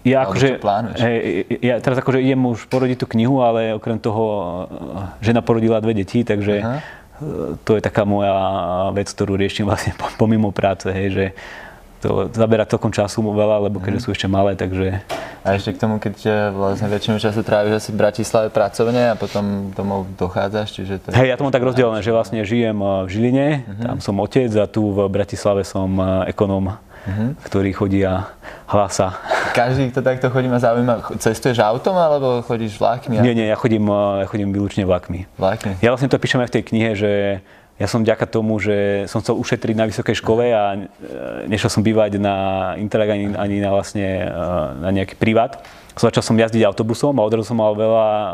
ja 0.04 0.28
akože, 0.28 0.60
hej, 1.00 1.18
ja 1.64 1.80
teraz 1.80 2.04
akože 2.04 2.20
idem 2.20 2.44
už 2.44 2.68
porodiť 2.68 2.98
tú 3.00 3.08
knihu, 3.16 3.40
ale 3.40 3.72
okrem 3.72 3.96
toho 3.96 4.68
žena 5.24 5.40
porodila 5.40 5.80
dve 5.80 5.96
deti, 5.96 6.28
takže 6.28 6.60
Aha. 6.60 6.78
to 7.64 7.80
je 7.80 7.82
taká 7.82 8.04
moja 8.04 8.36
vec, 8.92 9.08
ktorú 9.08 9.40
riešim 9.40 9.64
vlastne 9.72 9.96
pomimo 10.20 10.52
práce, 10.52 10.92
hej, 10.92 11.08
že 11.16 11.26
to 12.02 12.28
zaberá 12.34 12.66
celkom 12.66 12.90
času 12.90 13.22
veľa, 13.22 13.70
lebo 13.70 13.78
keďže 13.78 14.00
mm. 14.02 14.06
sú 14.06 14.10
ešte 14.12 14.28
malé, 14.28 14.58
takže... 14.58 15.06
A 15.42 15.58
ešte 15.58 15.74
k 15.74 15.82
tomu, 15.82 15.98
keď 15.98 16.50
vlastne 16.54 16.86
väčšinu 16.90 17.18
času 17.18 17.42
tráviš 17.42 17.82
asi 17.82 17.90
v 17.94 17.98
Bratislave 17.98 18.48
pracovne 18.54 19.14
a 19.14 19.16
potom 19.18 19.74
domov 19.74 20.10
dochádzaš, 20.18 20.68
čiže 20.74 20.94
to... 21.02 21.08
Hej, 21.14 21.34
ja 21.34 21.36
to 21.38 21.46
mám 21.46 21.54
tak 21.54 21.66
rozdelené, 21.66 22.02
že 22.06 22.14
vlastne 22.14 22.42
žijem 22.46 22.78
v 22.78 23.10
Žiline, 23.10 23.48
mm-hmm. 23.66 23.86
tam 23.86 23.98
som 24.02 24.18
otec 24.22 24.50
a 24.58 24.66
tu 24.70 24.94
v 24.94 25.06
Bratislave 25.10 25.66
som 25.66 25.98
ekonóm 26.26 26.78
uh-huh. 27.08 27.30
ktorý 27.46 27.72
chodí 27.74 28.02
a 28.06 28.30
hlasa. 28.70 29.18
Každý, 29.52 29.92
kto 29.92 30.00
takto 30.06 30.28
chodí, 30.32 30.48
ma 30.48 30.62
zaujíma, 30.62 31.18
cestuješ 31.20 31.60
autom 31.60 31.98
alebo 31.98 32.40
chodíš 32.46 32.78
vlakmi? 32.78 33.20
Nie, 33.20 33.36
nie, 33.36 33.50
ja 33.50 33.58
chodím, 33.58 33.90
ja 33.92 34.26
chodím 34.30 34.54
výlučne 34.56 34.88
vlakmi. 34.88 35.28
Vlakmi? 35.36 35.82
Ja 35.84 35.92
vlastne 35.92 36.08
to 36.08 36.22
píšem 36.22 36.42
aj 36.46 36.50
v 36.54 36.56
tej 36.60 36.64
knihe, 36.72 36.90
že 36.96 37.12
ja 37.82 37.90
som 37.90 38.06
vďaka 38.06 38.30
tomu, 38.30 38.62
že 38.62 39.10
som 39.10 39.26
chcel 39.26 39.42
ušetriť 39.42 39.74
na 39.74 39.90
vysokej 39.90 40.14
škole 40.22 40.54
a 40.54 40.78
e, 40.78 40.80
nešiel 41.50 41.74
som 41.74 41.82
bývať 41.82 42.22
na 42.22 42.36
Interreg 42.78 43.10
ani, 43.10 43.34
ani 43.34 43.58
na, 43.58 43.74
vlastne, 43.74 44.30
e, 44.30 44.38
na 44.86 44.94
nejaký 44.94 45.18
privát. 45.18 45.66
Začal 45.98 46.22
som 46.22 46.38
jazdiť 46.38 46.62
autobusom 46.62 47.18
a 47.18 47.26
odrazu 47.26 47.50
som 47.50 47.58
mal 47.58 47.74
veľa 47.74 48.06
e, 48.06 48.30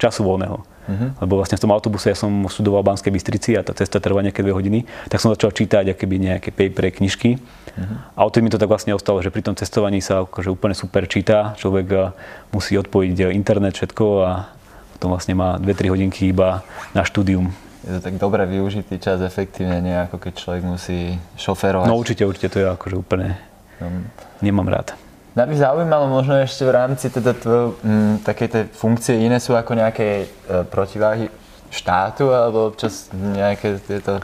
času 0.00 0.24
voľného. 0.24 0.64
Uh-huh. 0.64 1.08
Lebo 1.20 1.40
vlastne 1.40 1.60
v 1.60 1.64
tom 1.64 1.72
autobuse 1.76 2.08
ja 2.08 2.16
som 2.16 2.28
študoval 2.48 2.80
v 2.80 2.88
Banskej 2.92 3.12
Bystrici 3.12 3.50
a 3.56 3.64
tá 3.64 3.76
cesta 3.76 4.00
trvá 4.00 4.24
nejaké 4.24 4.40
dve 4.40 4.56
hodiny, 4.56 4.84
tak 5.08 5.20
som 5.20 5.32
začal 5.32 5.52
čítať 5.52 5.92
akéby 5.92 6.16
nejaké 6.16 6.48
papery, 6.48 6.88
knižky. 6.88 7.36
Uh-huh. 7.36 7.84
A 8.16 8.24
odtedy 8.24 8.48
mi 8.48 8.52
to 8.52 8.60
tak 8.60 8.72
vlastne 8.72 8.96
ostalo, 8.96 9.20
že 9.20 9.28
pri 9.28 9.44
tom 9.44 9.56
cestovaní 9.56 10.00
sa 10.00 10.24
akože 10.24 10.48
úplne 10.48 10.72
super 10.72 11.04
číta, 11.04 11.52
človek 11.60 12.16
musí 12.48 12.80
odpojiť 12.80 13.28
internet, 13.32 13.76
všetko 13.76 14.04
a 14.24 14.48
potom 14.96 15.12
vlastne 15.12 15.36
má 15.36 15.60
2-3 15.60 15.92
hodinky 15.92 16.32
iba 16.32 16.64
na 16.96 17.04
štúdium. 17.04 17.52
Je 17.84 17.90
to 17.96 18.00
tak 18.00 18.16
dobre 18.16 18.48
využitý 18.48 18.96
čas 18.96 19.20
efektívne, 19.20 19.76
nie 19.84 19.92
ako 19.92 20.16
keď 20.16 20.32
človek 20.40 20.62
musí 20.64 21.20
šoferovať. 21.36 21.86
No 21.88 22.00
určite, 22.00 22.24
určite, 22.24 22.48
to 22.48 22.58
je 22.64 22.66
akože 22.72 22.96
úplne, 22.96 23.36
no. 23.76 24.08
nemám 24.40 24.72
rád. 24.72 24.96
Mňa 25.34 25.44
by 25.50 25.54
zaujímalo 25.58 26.06
možno 26.08 26.38
ešte 26.38 26.62
v 26.64 26.72
rámci 26.72 27.10
teda 27.10 27.34
tvojho, 27.34 27.76
m, 27.82 28.22
takej 28.22 28.48
tej 28.48 28.64
funkcie 28.70 29.18
iné 29.18 29.42
sú 29.42 29.52
ako 29.52 29.74
nejaké 29.74 30.24
e, 30.24 30.26
protiváhy 30.70 31.26
štátu 31.74 32.30
alebo 32.30 32.70
občas 32.70 33.10
nejaké 33.12 33.82
tieto 33.82 34.22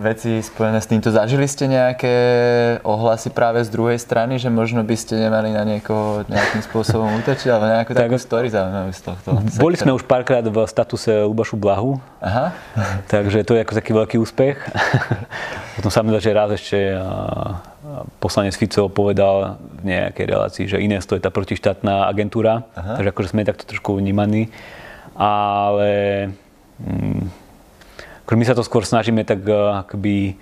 veci 0.00 0.40
spojené 0.40 0.80
s 0.80 0.88
týmto. 0.88 1.12
Zažili 1.12 1.44
ste 1.44 1.68
nejaké 1.68 2.16
ohlasy 2.80 3.28
práve 3.28 3.60
z 3.60 3.68
druhej 3.68 4.00
strany, 4.00 4.40
že 4.40 4.48
možno 4.48 4.80
by 4.80 4.96
ste 4.96 5.20
nemali 5.20 5.52
na 5.52 5.68
niekoho 5.68 6.24
nejakým 6.32 6.64
spôsobom 6.64 7.12
útočiť 7.20 7.48
alebo 7.52 7.68
nejakú 7.68 7.92
tak, 7.92 8.08
takú 8.08 8.16
story 8.16 8.48
zaujímavú 8.48 8.88
z 8.88 9.02
tohto 9.04 9.28
Boli 9.60 9.76
sektora. 9.76 9.84
sme 9.84 9.92
už 10.00 10.08
párkrát 10.08 10.40
v 10.40 10.56
statuse 10.64 11.12
Lubašu 11.28 11.60
Blahu, 11.60 12.00
Aha. 12.24 12.56
takže 13.12 13.44
to 13.44 13.52
je 13.52 13.68
ako 13.68 13.74
taký 13.76 13.92
veľký 13.92 14.16
úspech. 14.16 14.56
Potom 15.76 15.92
sa 15.92 16.00
mi 16.00 16.10
že 16.16 16.32
raz 16.32 16.50
ešte 16.56 16.96
poslanec 18.16 18.56
Fico 18.56 18.88
povedal 18.88 19.60
v 19.84 19.92
nejakej 19.92 20.24
relácii, 20.24 20.64
že 20.72 20.80
Ines 20.80 21.04
to 21.04 21.14
je 21.14 21.22
tá 21.22 21.28
protištátna 21.28 22.08
agentúra, 22.08 22.64
Aha. 22.72 22.96
takže 22.96 23.12
akože 23.12 23.28
sme 23.36 23.44
takto 23.44 23.68
trošku 23.68 24.00
vnímaní. 24.00 24.48
Ale 25.18 25.90
mm, 26.80 27.47
my 28.36 28.44
sa 28.44 28.52
to 28.52 28.66
skôr 28.66 28.84
snažíme 28.84 29.24
tak 29.24 29.40
uh, 29.48 29.80
akoby 29.88 30.36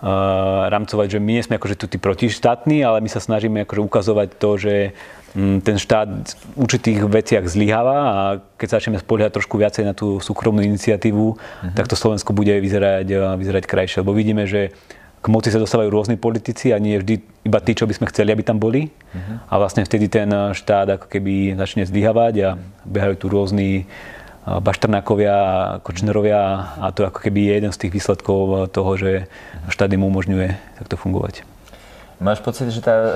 uh, 0.00 0.72
rámcovať, 0.72 1.16
že 1.16 1.18
my 1.20 1.30
nie 1.36 1.44
sme 1.44 1.60
akože 1.60 1.76
tu 1.76 1.84
tí 1.90 2.00
protištátni, 2.00 2.80
ale 2.80 3.04
my 3.04 3.08
sa 3.12 3.20
snažíme 3.20 3.68
akože 3.68 3.82
ukazovať 3.84 4.28
to, 4.40 4.50
že 4.56 4.74
um, 5.36 5.60
ten 5.60 5.76
štát 5.76 6.08
v 6.32 6.44
určitých 6.56 7.04
veciach 7.04 7.44
zlyháva 7.44 7.98
a 8.00 8.20
keď 8.56 8.66
sa 8.70 8.76
začneme 8.80 9.02
spoliehať 9.02 9.36
trošku 9.36 9.60
viacej 9.60 9.84
na 9.84 9.92
tú 9.92 10.16
súkromnú 10.24 10.64
iniciatívu, 10.64 11.26
uh-huh. 11.36 11.74
tak 11.76 11.92
to 11.92 11.98
Slovensko 11.98 12.32
bude 12.32 12.56
vyzerať, 12.56 13.36
vyzerať 13.36 13.64
krajšie. 13.68 14.00
Lebo 14.00 14.16
vidíme, 14.16 14.48
že 14.48 14.72
k 15.20 15.26
moci 15.34 15.50
sa 15.50 15.58
dostávajú 15.58 15.90
rôzni 15.90 16.14
politici 16.14 16.70
a 16.70 16.78
nie 16.78 17.02
vždy 17.02 17.18
iba 17.50 17.58
tí, 17.58 17.74
čo 17.74 17.90
by 17.90 17.98
sme 17.98 18.06
chceli, 18.14 18.30
aby 18.30 18.46
tam 18.46 18.62
boli. 18.62 18.94
Uh-huh. 18.94 19.42
A 19.50 19.58
vlastne 19.58 19.82
vtedy 19.82 20.06
ten 20.06 20.30
štát 20.30 20.86
ako 20.86 21.10
keby 21.10 21.58
začne 21.58 21.82
zlyhavať 21.82 22.34
a 22.46 22.48
behajú 22.86 23.14
tu 23.18 23.26
rôzni 23.26 23.90
Baštrnákovia 24.46 25.34
a 25.34 25.58
Kočnerovia 25.82 26.78
a 26.78 26.94
to 26.94 27.02
ako 27.02 27.18
keby 27.18 27.50
je 27.50 27.52
jeden 27.58 27.72
z 27.74 27.80
tých 27.82 27.92
výsledkov 27.98 28.70
toho, 28.70 28.90
že 28.94 29.26
štát 29.66 29.90
im 29.90 30.06
umožňuje 30.06 30.54
takto 30.78 30.94
fungovať. 30.94 31.42
Máš 32.22 32.40
pocit, 32.40 32.70
že 32.70 32.80
tá 32.80 32.94
e, 32.94 33.10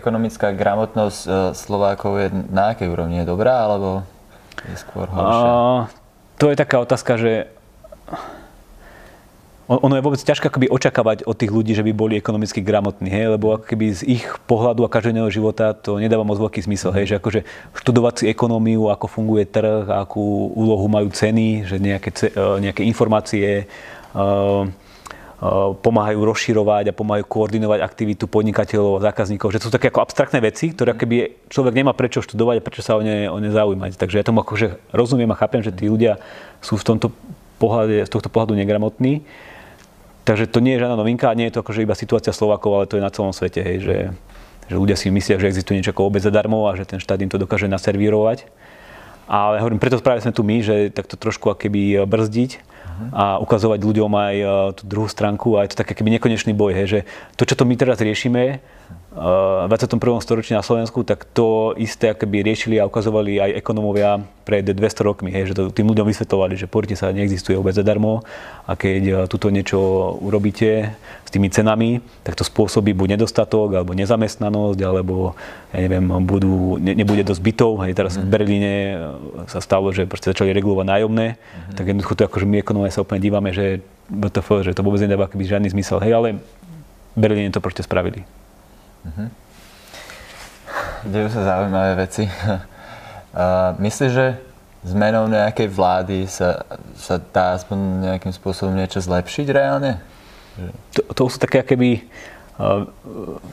ekonomická 0.00 0.50
gramotnosť 0.50 1.20
e, 1.22 1.30
Slovákov 1.54 2.12
je 2.18 2.28
na 2.50 2.74
akej 2.74 2.88
úrovni? 2.90 3.22
Je 3.22 3.28
dobrá 3.28 3.68
alebo 3.68 4.02
je 4.66 4.76
skôr 4.80 5.06
horšia? 5.06 5.46
A, 5.46 5.86
to 6.40 6.50
je 6.50 6.56
taká 6.58 6.82
otázka, 6.82 7.20
že 7.20 7.32
ono 9.66 9.98
je 9.98 10.04
vôbec 10.06 10.22
ťažké 10.22 10.46
akoby 10.46 10.70
očakávať 10.70 11.26
od 11.26 11.34
tých 11.34 11.50
ľudí, 11.50 11.74
že 11.74 11.82
by 11.82 11.90
boli 11.90 12.14
ekonomicky 12.14 12.62
gramotní, 12.62 13.10
hej? 13.10 13.34
lebo 13.34 13.58
ako 13.58 13.66
keby 13.66 13.98
z 13.98 14.02
ich 14.06 14.24
pohľadu 14.46 14.86
a 14.86 14.92
každodenného 14.92 15.26
života 15.26 15.74
to 15.74 15.98
nedáva 15.98 16.22
moc 16.22 16.38
veľký 16.38 16.62
zmysel, 16.62 16.94
hej? 16.94 17.10
že 17.10 17.18
akože 17.18 17.40
študovať 17.74 18.14
si 18.22 18.24
ekonómiu, 18.30 18.86
ako 18.94 19.10
funguje 19.10 19.42
trh, 19.50 19.90
akú 19.90 20.54
úlohu 20.54 20.86
majú 20.86 21.10
ceny, 21.10 21.66
že 21.66 21.82
nejaké, 21.82 22.14
e, 22.14 22.62
nejaké 22.62 22.86
informácie 22.86 23.66
uh, 24.14 24.70
pomáhajú 25.84 26.16
rozširovať 26.16 26.88
a 26.88 26.96
pomáhajú 26.96 27.28
koordinovať 27.28 27.84
aktivitu 27.84 28.24
podnikateľov 28.24 29.02
a 29.02 29.12
zákazníkov, 29.12 29.52
že 29.52 29.60
to 29.60 29.68
sú 29.68 29.72
také 29.74 29.92
ako 29.92 30.00
abstraktné 30.00 30.40
veci, 30.40 30.72
ktoré 30.72 30.96
keby 30.96 31.44
človek 31.52 31.76
nemá 31.76 31.92
prečo 31.92 32.24
študovať 32.24 32.56
a 32.56 32.64
prečo 32.64 32.80
sa 32.80 32.96
o 32.96 33.04
ne, 33.04 33.28
o 33.28 33.36
ne 33.36 33.52
zaujímať. 33.52 34.00
Takže 34.00 34.16
ja 34.16 34.24
tomu 34.24 34.40
akože 34.40 34.80
rozumiem 34.96 35.28
a 35.28 35.36
chápem, 35.36 35.60
že 35.60 35.76
tí 35.76 35.92
ľudia 35.92 36.16
sú 36.64 36.80
v 36.80 36.86
tomto 36.88 37.12
pohľade, 37.60 38.08
z 38.08 38.10
tohto 38.12 38.32
pohľadu 38.32 38.56
negramotní. 38.56 39.28
Takže 40.26 40.50
to 40.50 40.58
nie 40.58 40.74
je 40.74 40.82
žiadna 40.82 40.98
novinka, 40.98 41.30
nie 41.38 41.46
je 41.46 41.54
to 41.54 41.62
akože 41.62 41.86
iba 41.86 41.94
situácia 41.94 42.34
Slovákov, 42.34 42.70
ale 42.74 42.90
to 42.90 42.98
je 42.98 43.06
na 43.06 43.14
celom 43.14 43.30
svete, 43.30 43.62
hej, 43.62 43.78
že, 43.78 43.96
že 44.66 44.74
ľudia 44.74 44.98
si 44.98 45.06
myslia, 45.06 45.38
že 45.38 45.46
existuje 45.46 45.78
niečo 45.78 45.94
ako 45.94 46.10
obec 46.10 46.18
zadarmo 46.18 46.66
a 46.66 46.74
že 46.74 46.82
ten 46.82 46.98
štát 46.98 47.22
im 47.22 47.30
to 47.30 47.38
dokáže 47.38 47.70
naservírovať. 47.70 48.50
Ale 49.30 49.62
hovorím, 49.62 49.78
preto 49.78 50.02
práve 50.02 50.26
sme 50.26 50.34
tu 50.34 50.42
my, 50.42 50.66
že 50.66 50.90
takto 50.90 51.14
trošku 51.14 51.54
akéby 51.54 52.02
brzdiť 52.02 52.58
a 53.14 53.38
ukazovať 53.38 53.78
ľuďom 53.82 54.12
aj 54.14 54.34
e, 54.34 54.46
tú 54.80 54.82
druhú 54.88 55.08
stránku 55.10 55.60
a 55.60 55.68
je 55.68 55.76
to 55.76 55.80
také 55.84 55.92
keby 55.92 56.16
nekonečný 56.16 56.56
boj, 56.56 56.72
hej, 56.72 56.86
že 56.88 57.00
to, 57.36 57.44
čo 57.44 57.54
to 57.54 57.68
my 57.68 57.76
teraz 57.76 58.00
riešime, 58.00 58.58
v 59.16 59.72
21. 59.72 59.96
storočí 60.20 60.52
na 60.52 60.60
Slovensku, 60.60 61.00
tak 61.00 61.24
to 61.24 61.72
isté 61.80 62.12
akoby 62.12 62.44
riešili 62.44 62.76
a 62.76 62.84
ukazovali 62.84 63.40
aj 63.40 63.50
ekonomovia 63.56 64.20
pred 64.44 64.60
200 64.60 64.76
rokmi, 65.08 65.32
hej, 65.32 65.50
že 65.50 65.56
to 65.56 65.72
tým 65.72 65.88
ľuďom 65.88 66.04
vysvetovali, 66.04 66.52
že 66.60 66.68
porite 66.68 67.00
sa 67.00 67.08
neexistuje 67.16 67.56
vôbec 67.56 67.72
zadarmo 67.72 68.20
a 68.68 68.76
keď 68.76 69.24
tuto 69.32 69.48
niečo 69.48 69.80
urobíte 70.20 70.92
s 71.24 71.30
tými 71.32 71.48
cenami, 71.48 72.04
tak 72.28 72.36
to 72.36 72.44
spôsobí 72.44 72.92
buď 72.92 73.16
nedostatok, 73.16 73.80
alebo 73.80 73.96
nezamestnanosť, 73.96 74.80
alebo 74.84 75.32
ja 75.72 75.80
neviem, 75.80 76.04
budú, 76.28 76.76
ne, 76.76 76.92
nebude 76.92 77.24
dosť 77.24 77.40
bytov. 77.40 77.88
Hej, 77.88 77.96
teraz 77.96 78.20
v 78.20 78.28
Berlíne 78.28 78.72
e, 78.72 78.96
sa 79.50 79.64
stalo, 79.64 79.90
že 79.90 80.06
začali 80.06 80.52
regulovať 80.54 80.86
nájomné, 80.86 81.26
mm. 81.34 81.74
tak 81.74 81.88
jednoducho 81.88 82.14
to 82.14 82.28
akože 82.28 82.46
my 82.46 82.62
ekonomovia 82.62 82.94
sa 82.94 83.02
úplne 83.02 83.24
dívame, 83.24 83.50
že 83.50 83.82
BTF, 84.12 84.62
že 84.62 84.76
to 84.76 84.86
vôbec 84.86 85.02
nedáva 85.02 85.26
žiadny 85.32 85.72
zmysel. 85.72 85.98
Hej, 85.98 86.12
ale 86.14 86.28
v 87.16 87.18
Berlíne 87.18 87.50
to 87.50 87.64
proste 87.64 87.82
spravili. 87.82 88.22
Uh-huh. 89.06 89.28
Dejú 91.06 91.28
sa 91.30 91.40
zaujímavé 91.54 92.06
veci. 92.06 92.26
Uh, 93.36 93.76
myslíš, 93.84 94.10
že 94.16 94.40
zmenou 94.80 95.28
nejakej 95.28 95.68
vlády 95.68 96.24
sa, 96.24 96.64
sa 96.96 97.20
dá 97.20 97.52
aspoň 97.52 97.76
nejakým 98.08 98.32
spôsobom 98.32 98.72
niečo 98.72 98.96
zlepšiť 98.96 99.46
reálne? 99.52 100.00
To, 100.96 101.04
to 101.12 101.22
sú 101.28 101.36
také 101.36 101.60
keby 101.60 102.00
uh, 102.56 102.88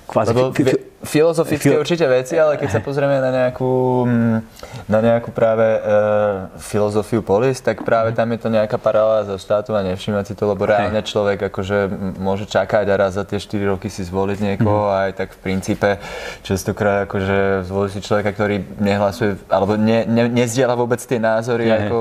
kvázi... 0.08 0.32
Lebo, 0.32 0.56
filozofické 1.04 1.76
Fil- 1.76 1.80
určite 1.84 2.08
veci, 2.08 2.40
ale 2.40 2.56
keď 2.56 2.70
sa 2.72 2.80
pozrieme 2.80 3.20
na 3.20 3.30
nejakú, 3.30 4.08
mm, 4.08 4.38
na 4.88 5.00
nejakú 5.04 5.36
práve 5.36 5.68
e, 5.68 5.80
filozofiu 6.64 7.20
polis, 7.20 7.60
tak 7.60 7.84
práve 7.84 8.16
tam 8.16 8.32
je 8.32 8.40
to 8.40 8.50
nejaká 8.50 8.80
paralela 8.80 9.28
zo 9.28 9.36
štátu 9.36 9.76
a 9.76 9.84
nevšimať 9.84 10.32
si 10.32 10.34
to, 10.34 10.48
lebo 10.48 10.64
reálne 10.64 11.04
človek 11.04 11.52
akože 11.52 11.92
môže 12.24 12.48
čakať 12.48 12.88
a 12.88 12.96
raz 12.96 13.20
za 13.20 13.28
tie 13.28 13.36
4 13.36 13.76
roky 13.76 13.92
si 13.92 14.08
zvoliť 14.08 14.40
niekoho 14.40 14.90
mm. 14.90 15.00
aj 15.04 15.10
tak 15.20 15.30
v 15.36 15.40
princípe 15.44 16.00
častokrát 16.42 17.06
akože 17.06 17.68
zvolí 17.68 17.92
si 17.92 18.00
človeka, 18.00 18.32
ktorý 18.32 18.64
nehlasuje 18.80 19.36
alebo 19.52 19.76
ne, 19.76 20.08
ne, 20.08 20.32
nezdieľa 20.32 20.80
vôbec 20.80 21.04
tie 21.04 21.20
názory, 21.20 21.68
mm. 21.68 21.76
ako, 21.84 22.00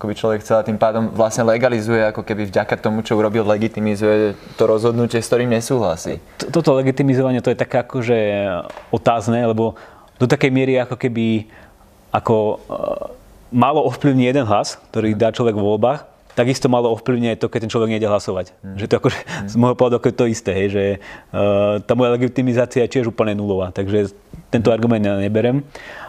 ako 0.00 0.04
by 0.08 0.14
človek 0.16 0.40
chcel 0.40 0.56
a 0.58 0.64
tým 0.64 0.80
pádom 0.80 1.12
vlastne 1.12 1.44
legalizuje, 1.44 2.00
ako 2.08 2.24
keby 2.24 2.48
vďaka 2.48 2.80
tomu, 2.80 3.04
čo 3.04 3.20
urobil, 3.20 3.44
legitimizuje 3.44 4.32
to 4.56 4.64
rozhodnutie, 4.64 5.20
s 5.20 5.28
ktorým 5.28 5.52
nesúhlasí. 5.52 6.24
Toto 6.40 6.72
legitimizovanie 6.72 7.44
to 7.44 7.52
je 7.52 7.58
také 7.60 7.84
akože 7.84 8.13
otázne, 8.90 9.40
lebo 9.46 9.78
do 10.18 10.26
takej 10.30 10.50
miery 10.50 10.78
ako 10.78 10.96
keby 10.96 11.50
ako 12.14 12.36
uh, 12.36 13.10
málo 13.50 13.82
ovplyvní 13.90 14.30
jeden 14.30 14.46
hlas, 14.46 14.78
ktorý 14.90 15.18
dá 15.18 15.34
človek 15.34 15.58
v 15.58 15.66
voľbách, 15.66 16.14
takisto 16.34 16.66
malo 16.66 16.90
ovplyvňuje 16.98 17.38
to, 17.38 17.46
keď 17.46 17.66
ten 17.66 17.72
človek 17.72 17.90
nejde 17.94 18.10
hlasovať. 18.10 18.50
Mm. 18.62 18.76
Že 18.78 18.86
to 18.90 18.94
akože, 18.98 19.18
mm. 19.22 19.48
z 19.50 19.54
môjho 19.54 19.76
pohľadu 19.78 19.98
je 20.02 20.14
to 20.14 20.26
isté, 20.26 20.50
hej, 20.50 20.68
že 20.70 20.84
uh, 20.98 21.78
tá 21.82 21.94
moja 21.94 22.18
legitimizácia 22.18 22.82
je 22.86 22.92
tiež 22.98 23.14
úplne 23.14 23.38
nulová, 23.38 23.70
takže 23.70 24.10
tento 24.50 24.74
argument 24.74 25.02
ja 25.02 25.14
neberem. 25.18 25.62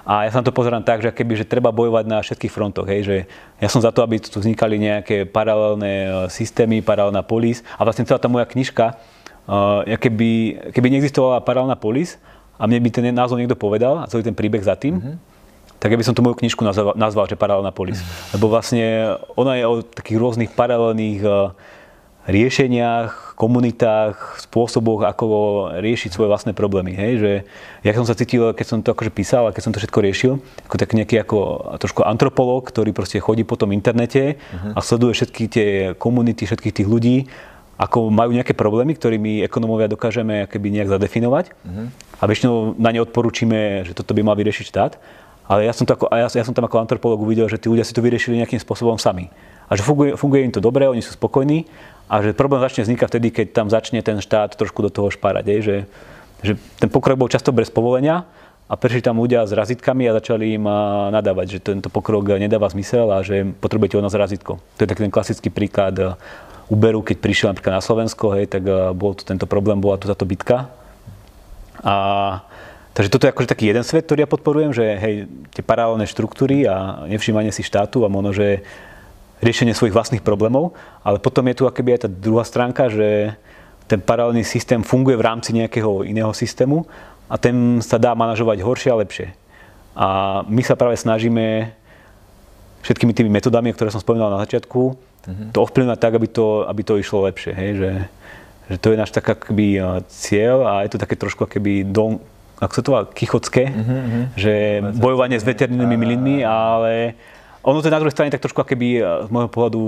A 0.05 0.25
ja 0.25 0.33
sa 0.33 0.41
na 0.41 0.45
to 0.45 0.53
pozerám 0.53 0.85
tak, 0.85 1.01
že 1.01 1.09
keby, 1.09 1.33
že 1.33 1.49
treba 1.49 1.73
bojovať 1.73 2.05
na 2.05 2.21
všetkých 2.21 2.53
frontoch, 2.53 2.85
hej, 2.85 3.01
že 3.01 3.17
ja 3.57 3.69
som 3.69 3.81
za 3.81 3.89
to, 3.89 4.05
aby 4.05 4.21
tu 4.21 4.37
vznikali 4.37 4.77
nejaké 4.77 5.25
paralelné 5.25 5.93
e, 6.05 6.09
systémy, 6.29 6.85
paralelná 6.85 7.25
polis 7.25 7.65
a 7.73 7.81
vlastne 7.81 8.05
celá 8.05 8.21
tá 8.21 8.29
moja 8.29 8.45
knižka, 8.45 9.01
ja 9.85 9.97
keby, 9.97 10.31
keby 10.73 10.87
neexistovala 10.89 11.45
paralelná 11.45 11.77
polis 11.77 12.17
a 12.57 12.65
mne 12.65 12.81
by 12.81 12.89
ten 12.89 13.05
názov 13.13 13.37
niekto 13.37 13.59
povedal 13.59 14.01
a 14.01 14.09
celý 14.09 14.25
ten 14.25 14.33
príbeh 14.33 14.63
za 14.65 14.73
tým, 14.73 14.97
mm-hmm 14.97 15.35
tak 15.85 15.93
ja 15.93 16.01
by 16.01 16.07
som 16.07 16.15
tú 16.17 16.25
moju 16.25 16.39
knižku 16.39 16.65
nazval, 16.65 16.97
nazval 16.97 17.29
že 17.29 17.37
Paralelná 17.37 17.69
polis. 17.69 18.01
Lebo 18.33 18.49
vlastne 18.49 19.19
ona 19.37 19.53
je 19.59 19.63
o 19.69 19.85
takých 19.85 20.17
rôznych 20.17 20.49
paralelných 20.55 21.21
eh, 21.21 21.53
riešeniach, 22.25 23.37
komunitách, 23.37 24.41
spôsoboch, 24.41 25.05
ako 25.05 25.25
riešiť 25.77 26.09
svoje 26.09 26.31
vlastné 26.31 26.57
problémy. 26.57 26.97
Hej? 26.97 27.11
Že 27.21 27.31
ja 27.85 27.91
som 27.93 28.07
sa 28.09 28.17
cítil, 28.17 28.49
keď 28.57 28.65
som 28.65 28.79
to 28.81 28.97
akože 28.97 29.13
písal 29.13 29.45
a 29.45 29.53
keď 29.53 29.61
som 29.61 29.73
to 29.75 29.77
všetko 29.77 29.99
riešil, 30.01 30.33
ako 30.65 30.75
tak 30.81 30.97
nejaký 30.97 31.21
ako, 31.21 31.37
trošku 31.77 32.01
antropolog, 32.01 32.65
ktorý 32.65 32.89
proste 32.89 33.21
chodí 33.21 33.45
po 33.45 33.53
tom 33.53 33.69
internete 33.77 34.41
uh-huh. 34.41 34.73
a 34.73 34.79
sleduje 34.81 35.21
všetky 35.21 35.43
tie 35.45 35.69
komunity, 36.01 36.49
všetkých 36.49 36.81
tých 36.81 36.89
ľudí, 36.89 37.29
ako 37.75 38.07
majú 38.07 38.31
nejaké 38.31 38.55
problémy, 38.55 38.95
ktorými 38.95 39.43
ekonomovia 39.43 39.91
dokážeme 39.91 40.47
nejak 40.47 40.87
zadefinovať. 40.87 41.51
Uh-huh. 41.51 41.91
A 42.19 42.23
väčšinou 42.23 42.79
na 42.79 42.95
ne 42.95 43.03
odporúčime, 43.03 43.83
že 43.83 43.91
toto 43.91 44.15
by 44.15 44.23
mal 44.23 44.39
vyriešiť 44.39 44.65
štát. 44.71 44.95
Ale 45.45 45.67
ja 45.67 45.73
som, 45.75 45.85
to 45.85 45.93
ako, 45.93 46.09
ja, 46.09 46.25
ja 46.25 46.45
som 46.47 46.55
tam 46.57 46.65
ako 46.65 46.81
antropolog 46.81 47.21
uvidel, 47.21 47.45
že 47.45 47.61
tí 47.61 47.69
ľudia 47.69 47.85
si 47.85 47.93
to 47.93 48.01
vyriešili 48.01 48.41
nejakým 48.41 48.57
spôsobom 48.57 48.97
sami. 48.97 49.29
A 49.69 49.77
že 49.77 49.85
funguje, 49.85 50.17
funguje 50.17 50.41
im 50.47 50.53
to 50.53 50.63
dobre, 50.63 50.89
oni 50.89 51.05
sú 51.05 51.13
spokojní 51.13 51.69
a 52.09 52.21
že 52.21 52.37
problém 52.37 52.61
začne 52.61 52.85
vznikať 52.85 53.07
vtedy, 53.09 53.27
keď 53.29 53.47
tam 53.53 53.67
začne 53.69 54.01
ten 54.01 54.17
štát 54.21 54.57
trošku 54.57 54.81
do 54.81 54.89
toho 54.89 55.13
špárať. 55.13 55.45
Je, 55.45 55.57
že, 55.61 55.77
že 56.41 56.53
ten 56.81 56.89
pokrok 56.89 57.17
bol 57.17 57.29
často 57.29 57.53
bez 57.53 57.69
povolenia 57.69 58.25
a 58.65 58.73
prišli 58.73 59.05
tam 59.05 59.21
ľudia 59.21 59.45
s 59.45 59.53
razitkami 59.53 60.09
a 60.09 60.17
začali 60.17 60.57
im 60.57 60.65
nadávať, 61.13 61.57
že 61.57 61.59
tento 61.61 61.93
pokrok 61.93 62.25
nedáva 62.41 62.65
zmysel 62.69 63.13
a 63.13 63.21
že 63.21 63.45
potrebujete 63.61 64.01
od 64.01 64.05
nás 64.05 64.17
razitko. 64.17 64.57
To 64.57 64.79
je 64.81 64.89
taký 64.89 65.05
ten 65.05 65.13
klasický 65.13 65.53
príklad 65.53 66.17
Uberu, 66.65 67.05
keď 67.05 67.17
prišiel 67.21 67.47
napríklad 67.53 67.77
na 67.77 67.83
Slovensko, 67.83 68.33
hej, 68.33 68.49
tak 68.49 68.65
bol 68.97 69.13
tu 69.13 69.21
tento 69.21 69.45
problém, 69.45 69.77
bola 69.77 70.01
tu 70.01 70.09
táto 70.09 70.25
bitka. 70.25 70.73
A 71.85 71.95
Takže 72.95 73.11
toto 73.11 73.27
je 73.27 73.33
akože 73.35 73.51
taký 73.51 73.67
jeden 73.67 73.83
svet, 73.83 74.07
ktorý 74.07 74.23
ja 74.23 74.29
podporujem, 74.31 74.71
že 74.71 74.95
hej, 74.95 75.27
tie 75.51 75.59
paralelné 75.59 76.07
štruktúry 76.07 76.63
a 76.63 77.03
nevšímanie 77.11 77.51
si 77.51 77.59
štátu 77.59 78.07
a 78.07 78.09
možno, 78.09 78.31
že 78.31 78.63
riešenie 79.43 79.75
svojich 79.75 79.91
vlastných 79.91 80.23
problémov, 80.23 80.71
ale 81.03 81.19
potom 81.19 81.43
je 81.51 81.59
tu 81.59 81.67
akoby 81.67 81.99
aj 81.99 82.07
tá 82.07 82.09
druhá 82.09 82.47
stránka, 82.47 82.87
že 82.87 83.35
ten 83.91 83.99
paralelný 83.99 84.47
systém 84.47 84.79
funguje 84.79 85.19
v 85.19 85.27
rámci 85.27 85.51
nejakého 85.51 86.07
iného 86.07 86.31
systému 86.31 86.87
a 87.27 87.35
ten 87.35 87.83
sa 87.83 87.99
dá 87.99 88.15
manažovať 88.15 88.63
horšie 88.63 88.89
a 88.95 88.99
lepšie. 89.03 89.27
A 89.91 90.07
my 90.47 90.63
sa 90.63 90.79
práve 90.79 90.95
snažíme 90.95 91.75
všetkými 92.85 93.17
tými 93.17 93.33
metodami, 93.33 93.73
ktoré 93.73 93.89
som 93.89 93.97
spomínal 93.97 94.29
na 94.29 94.39
začiatku, 94.45 94.81
mm-hmm. 94.93 95.49
to 95.49 95.57
ovplyvňovať 95.65 95.99
tak, 95.99 96.13
aby 96.13 96.27
to, 96.29 96.69
aby 96.69 96.81
to 96.85 96.93
išlo 97.01 97.25
lepšie. 97.25 97.51
Hej? 97.57 97.69
Že, 97.81 97.91
že 98.69 98.75
to 98.77 98.87
je 98.93 98.97
náš 99.01 99.09
tak 99.09 99.25
akoby 99.25 99.81
cieľ 100.13 100.57
a 100.69 100.73
je 100.85 100.93
to 100.93 101.01
také 101.01 101.17
trošku 101.17 101.49
akoby 101.49 101.81
dom, 101.81 102.21
ako 102.61 102.73
sa 102.77 102.81
to 102.85 102.91
volá, 102.93 103.03
kichocké, 103.09 103.73
mm-hmm. 103.73 104.23
že 104.37 104.53
bojovanie 104.95 105.41
s 105.41 105.43
veternými 105.43 105.97
milinmi, 105.97 106.45
ale 106.45 107.17
ono 107.65 107.81
to 107.81 107.89
je 107.89 107.95
na 107.97 107.99
druhej 107.99 108.13
strane 108.13 108.29
tak 108.29 108.45
trošku 108.45 108.61
keby 108.61 108.87
eh, 109.01 109.03
z 109.25 109.29
môjho 109.33 109.49
pohľadu 109.49 109.81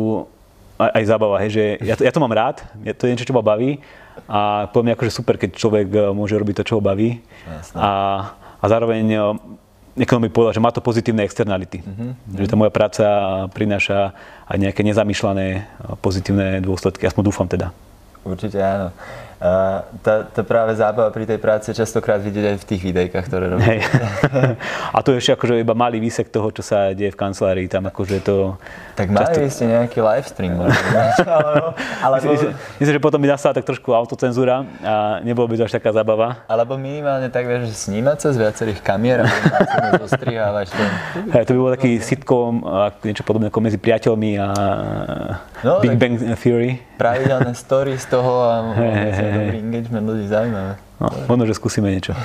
aj, 0.81 0.89
aj 0.97 1.03
zábava, 1.05 1.37
hej, 1.45 1.51
že 1.53 1.63
ja 1.85 1.93
to, 1.93 2.01
ja 2.01 2.13
to 2.13 2.21
mám 2.21 2.33
rád, 2.33 2.65
to 2.97 3.05
je 3.05 3.11
niečo, 3.13 3.29
čo 3.29 3.37
ma 3.37 3.45
baví 3.45 3.81
a 4.25 4.65
poviem 4.73 4.97
akože 4.97 5.13
super, 5.13 5.37
keď 5.37 5.53
človek 5.53 5.87
eh, 5.93 6.01
môže 6.09 6.33
robiť 6.33 6.61
to, 6.61 6.73
čo 6.73 6.73
ho 6.77 6.81
baví 6.81 7.21
a, 7.77 7.91
a 8.57 8.65
zároveň 8.65 9.05
mi 9.97 10.29
povedal, 10.29 10.53
že 10.53 10.63
má 10.63 10.69
to 10.69 10.79
pozitívne 10.79 11.25
externality. 11.25 11.81
Mm-hmm. 11.81 12.37
Že 12.37 12.47
tá 12.47 12.55
moja 12.55 12.71
práca 12.71 13.05
prináša 13.51 14.13
aj 14.45 14.57
nejaké 14.61 14.85
nezamýšľané 14.85 15.65
pozitívne 15.99 16.61
dôsledky, 16.61 17.09
aspoň 17.09 17.23
dúfam 17.25 17.47
teda. 17.49 17.73
Určite 18.21 18.61
áno. 18.61 18.93
A 19.37 19.85
tá, 20.01 20.25
tá 20.25 20.41
práve 20.41 20.73
zábava 20.73 21.13
pri 21.13 21.29
tej 21.29 21.37
práci 21.37 21.69
častokrát 21.69 22.17
vidieť 22.17 22.45
aj 22.53 22.57
v 22.57 22.65
tých 22.65 22.81
videjkách, 22.89 23.25
ktoré 23.29 23.53
robíte. 23.53 23.69
Hej. 23.69 23.79
A 24.97 25.05
to 25.05 25.13
je 25.13 25.21
ešte 25.21 25.37
akože 25.37 25.61
iba 25.61 25.77
malý 25.77 26.01
výsek 26.01 26.33
toho, 26.33 26.49
čo 26.49 26.65
sa 26.65 26.89
deje 26.89 27.13
v 27.13 27.17
kancelárii. 27.21 27.69
Tam 27.69 27.85
akože 27.85 28.25
to... 28.25 28.57
Tak 28.97 29.13
mali 29.13 29.29
často... 29.29 29.61
ste 29.61 29.65
nejaký 29.69 30.01
live 30.01 30.25
stream 30.25 30.57
možno. 30.65 30.81
alebo... 32.05 32.33
Myslím, 32.33 32.57
myslím, 32.81 32.93
že 32.97 33.01
potom 33.01 33.19
by 33.21 33.27
nastala 33.29 33.53
tak 33.53 33.69
trošku 33.69 33.93
autocenzúra 33.93 34.65
a 34.81 35.21
nebolo 35.21 35.45
by 35.53 35.61
to 35.61 35.63
až 35.69 35.77
taká 35.77 35.93
zábava. 35.93 36.41
Alebo 36.49 36.73
minimálne 36.81 37.29
tak, 37.29 37.45
že 37.45 37.77
snímať 37.77 38.17
sa 38.17 38.29
z 38.33 38.37
viacerých 38.41 38.81
kamier 38.81 39.21
a 39.21 39.29
zostrihávať 40.01 40.73
to. 40.73 40.81
Hej, 41.29 41.43
to 41.45 41.51
by 41.53 41.59
bol 41.61 41.71
taký 41.77 41.91
sitcom, 42.01 42.65
niečo 43.05 43.21
podobné 43.21 43.53
ako 43.53 43.61
medzi 43.61 43.77
priateľmi 43.77 44.31
a 44.41 44.47
no, 45.61 45.77
Big 45.85 45.93
Bang 45.93 46.17
Theory. 46.17 46.81
Pravidelné 46.97 47.53
story 47.53 47.95
z 47.95 48.05
toho 48.09 48.43
a 48.43 48.53
hey, 48.77 49.13
hey, 49.13 49.31
dobrý 49.33 49.57
engagement 49.61 50.05
ľudí 50.09 50.25
zaujímavé. 50.27 50.73
No, 50.97 51.07
možno, 51.29 51.43
že 51.45 51.53
skúsime 51.53 51.93
niečo. 51.93 52.17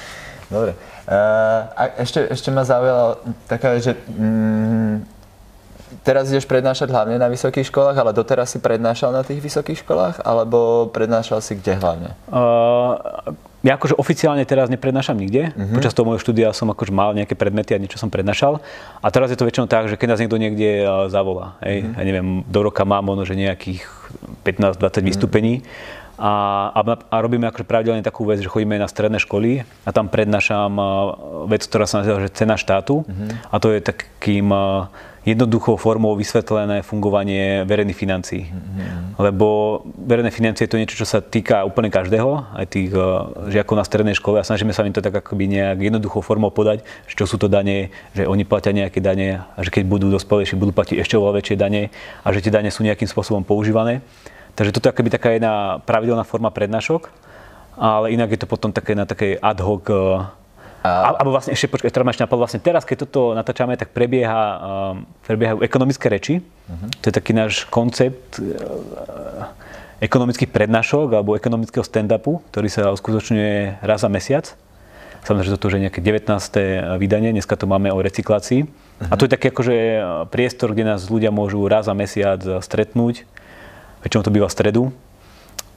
Dobre. 0.54 0.74
Uh, 1.06 1.66
a 1.74 1.82
ešte, 2.02 2.26
ešte 2.26 2.50
ma 2.50 2.66
zaujala 2.66 3.18
taká, 3.46 3.78
že 3.78 3.94
mm, 3.94 5.02
teraz 6.06 6.30
ideš 6.30 6.46
prednášať 6.46 6.90
hlavne 6.90 7.18
na 7.18 7.30
vysokých 7.30 7.70
školách, 7.70 7.98
ale 7.98 8.10
doteraz 8.14 8.54
si 8.54 8.58
prednášal 8.62 9.14
na 9.14 9.22
tých 9.26 9.42
vysokých 9.42 9.82
školách, 9.82 10.22
alebo 10.22 10.90
prednášal 10.90 11.42
si 11.42 11.58
kde 11.58 11.78
hlavne? 11.78 12.10
Uh, 12.30 13.34
ja 13.60 13.76
akože 13.76 13.96
oficiálne 14.00 14.40
teraz 14.48 14.72
neprednášam 14.72 15.20
nikde. 15.20 15.52
Uh-huh. 15.52 15.76
Počas 15.76 15.92
toho 15.92 16.08
môjho 16.08 16.20
štúdia 16.20 16.48
som 16.56 16.72
akože 16.72 16.92
mal 16.96 17.12
nejaké 17.12 17.36
predmety 17.36 17.76
a 17.76 17.82
niečo 17.82 18.00
som 18.00 18.08
prednášal. 18.08 18.64
A 19.04 19.06
teraz 19.12 19.28
je 19.28 19.36
to 19.36 19.44
väčšinou 19.44 19.68
tak, 19.68 19.92
že 19.92 20.00
keď 20.00 20.16
nás 20.16 20.20
niekto 20.20 20.40
niekde 20.40 20.88
zavolá, 21.12 21.60
hej, 21.60 21.84
uh-huh. 21.84 22.00
ja 22.00 22.02
neviem, 22.08 22.28
do 22.48 22.60
roka 22.64 22.88
mám 22.88 23.04
možno, 23.04 23.28
že 23.28 23.36
nejakých 23.36 23.84
15-20 24.48 24.80
uh-huh. 24.80 25.00
vystúpení 25.04 25.54
a, 26.20 26.68
a, 26.76 26.80
a 26.84 27.16
robíme 27.24 27.48
akože 27.48 27.64
pravidelne 27.64 28.04
takú 28.04 28.28
vec, 28.28 28.44
že 28.44 28.52
chodíme 28.52 28.76
na 28.76 28.84
stredné 28.84 29.16
školy 29.24 29.64
a 29.84 29.90
tam 29.92 30.12
prednášam 30.12 30.76
vec, 31.48 31.64
ktorá 31.64 31.88
sa 31.88 32.04
nazýva, 32.04 32.20
že 32.20 32.36
cena 32.36 32.60
štátu. 32.60 33.08
Uh-huh. 33.08 33.28
A 33.48 33.56
to 33.56 33.72
je 33.72 33.80
takým 33.80 34.52
jednoduchou 35.20 35.76
formou 35.76 36.16
vysvetlené 36.16 36.80
fungovanie 36.80 37.68
verejných 37.68 37.98
financií. 37.98 38.48
Mm-hmm. 38.48 39.20
Lebo 39.20 39.46
verejné 40.00 40.32
financie 40.32 40.64
je 40.64 40.72
to 40.72 40.80
niečo, 40.80 40.96
čo 40.96 41.04
sa 41.04 41.20
týka 41.20 41.68
úplne 41.68 41.92
každého, 41.92 42.56
aj 42.56 42.66
tých 42.72 42.88
žiakov 43.52 43.76
na 43.76 43.84
strednej 43.84 44.16
škole 44.16 44.40
a 44.40 44.46
snažíme 44.48 44.72
sa 44.72 44.80
im 44.88 44.96
to 44.96 45.04
tak 45.04 45.12
akoby 45.12 45.44
nejak 45.44 45.76
jednoduchou 45.76 46.24
formou 46.24 46.48
podať, 46.48 46.80
že 47.04 47.20
čo 47.20 47.28
sú 47.28 47.36
to 47.36 47.52
dane, 47.52 47.92
že 48.16 48.24
oni 48.24 48.48
platia 48.48 48.72
nejaké 48.72 49.04
dane 49.04 49.44
a 49.44 49.60
že 49.60 49.68
keď 49.68 49.84
budú 49.84 50.08
dospelejší, 50.08 50.56
budú 50.56 50.72
platiť 50.72 51.04
ešte 51.04 51.20
oveľa 51.20 51.44
väčšie 51.44 51.56
dane 51.60 51.92
a 52.24 52.28
že 52.32 52.40
tie 52.40 52.52
dane 52.52 52.72
sú 52.72 52.80
nejakým 52.80 53.08
spôsobom 53.08 53.44
používané. 53.44 54.00
Takže 54.56 54.72
toto 54.72 54.88
je 54.88 54.92
akoby 54.96 55.10
taká 55.12 55.36
jedna 55.36 55.84
pravidelná 55.84 56.24
forma 56.24 56.48
prednášok, 56.48 57.12
ale 57.76 58.16
inak 58.16 58.32
je 58.32 58.40
to 58.40 58.48
potom 58.48 58.72
také 58.72 58.96
na 58.96 59.04
takej 59.04 59.36
ad 59.36 59.60
hoc 59.60 59.84
a... 60.80 61.12
Alebo 61.12 61.36
vlastne 61.36 61.52
ešte, 61.52 61.68
počkaj, 61.68 61.92
teda 61.92 62.08
ešte 62.08 62.24
napadlo, 62.24 62.48
vlastne 62.48 62.62
teraz, 62.64 62.88
keď 62.88 63.04
toto 63.04 63.36
natáčame, 63.36 63.76
tak 63.76 63.92
prebieha, 63.92 64.40
uh, 64.40 64.92
prebiehajú 65.28 65.60
ekonomické 65.60 66.08
reči. 66.08 66.40
Uh-huh. 66.40 66.88
To 67.04 67.04
je 67.12 67.14
taký 67.14 67.36
náš 67.36 67.68
koncept 67.68 68.40
uh, 68.40 69.52
ekonomických 70.00 70.48
prednášok 70.48 71.20
alebo 71.20 71.36
ekonomického 71.36 71.84
stand-upu, 71.84 72.40
ktorý 72.48 72.68
sa 72.72 72.88
uskutočňuje 72.96 73.84
raz 73.84 74.00
za 74.00 74.08
mesiac. 74.08 74.56
Samozrejme, 75.20 75.48
že 75.52 75.54
toto 75.60 75.68
je 75.68 75.84
nejaké 75.84 76.00
19. 76.00 76.32
vydanie, 76.96 77.36
dneska 77.36 77.60
to 77.60 77.68
máme 77.68 77.92
o 77.92 78.00
recyklácii. 78.00 78.64
Uh-huh. 78.64 79.12
A 79.12 79.20
to 79.20 79.28
je 79.28 79.36
taký 79.36 79.52
akože 79.52 79.76
priestor, 80.32 80.72
kde 80.72 80.96
nás 80.96 81.04
ľudia 81.12 81.28
môžu 81.28 81.60
raz 81.68 81.84
za 81.84 81.92
mesiac 81.92 82.40
stretnúť. 82.40 83.28
Väčšinou 84.00 84.24
to 84.24 84.32
býva 84.32 84.48
v 84.48 84.56
stredu 84.56 84.82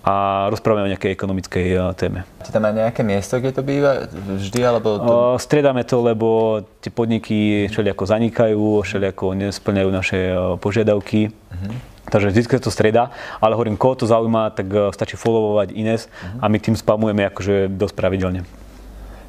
a 0.03 0.45
rozprávame 0.51 0.83
o 0.83 0.91
nejakej 0.91 1.15
ekonomickej 1.15 1.95
téme. 1.95 2.27
Či 2.43 2.51
tam 2.51 2.67
aj 2.67 2.75
nejaké 2.75 3.01
miesto, 3.07 3.39
kde 3.39 3.55
to 3.55 3.63
býva 3.63 4.03
vždy, 4.11 4.59
alebo 4.59 4.99
to... 4.99 5.15
Striedame 5.39 5.87
to, 5.87 6.03
lebo 6.03 6.59
tie 6.83 6.91
podniky 6.91 7.71
všelijako 7.71 8.03
zanikajú, 8.03 8.83
všelijako 8.83 9.31
nesplňajú 9.31 9.89
naše 9.95 10.19
požiadavky. 10.59 11.31
Uh-huh. 11.31 11.71
Takže 12.11 12.35
vždy 12.35 12.59
to 12.59 12.67
strieda, 12.67 13.15
ale 13.39 13.55
hovorím, 13.55 13.79
koho 13.79 13.95
to 13.95 14.03
zaujíma, 14.03 14.51
tak 14.51 14.67
stačí 14.91 15.15
followovať 15.15 15.71
Ines 15.71 16.11
uh-huh. 16.11 16.43
a 16.43 16.51
my 16.51 16.57
tým 16.59 16.75
spamujeme 16.75 17.23
akože 17.31 17.71
dosť 17.71 17.95
pravidelne. 17.95 18.43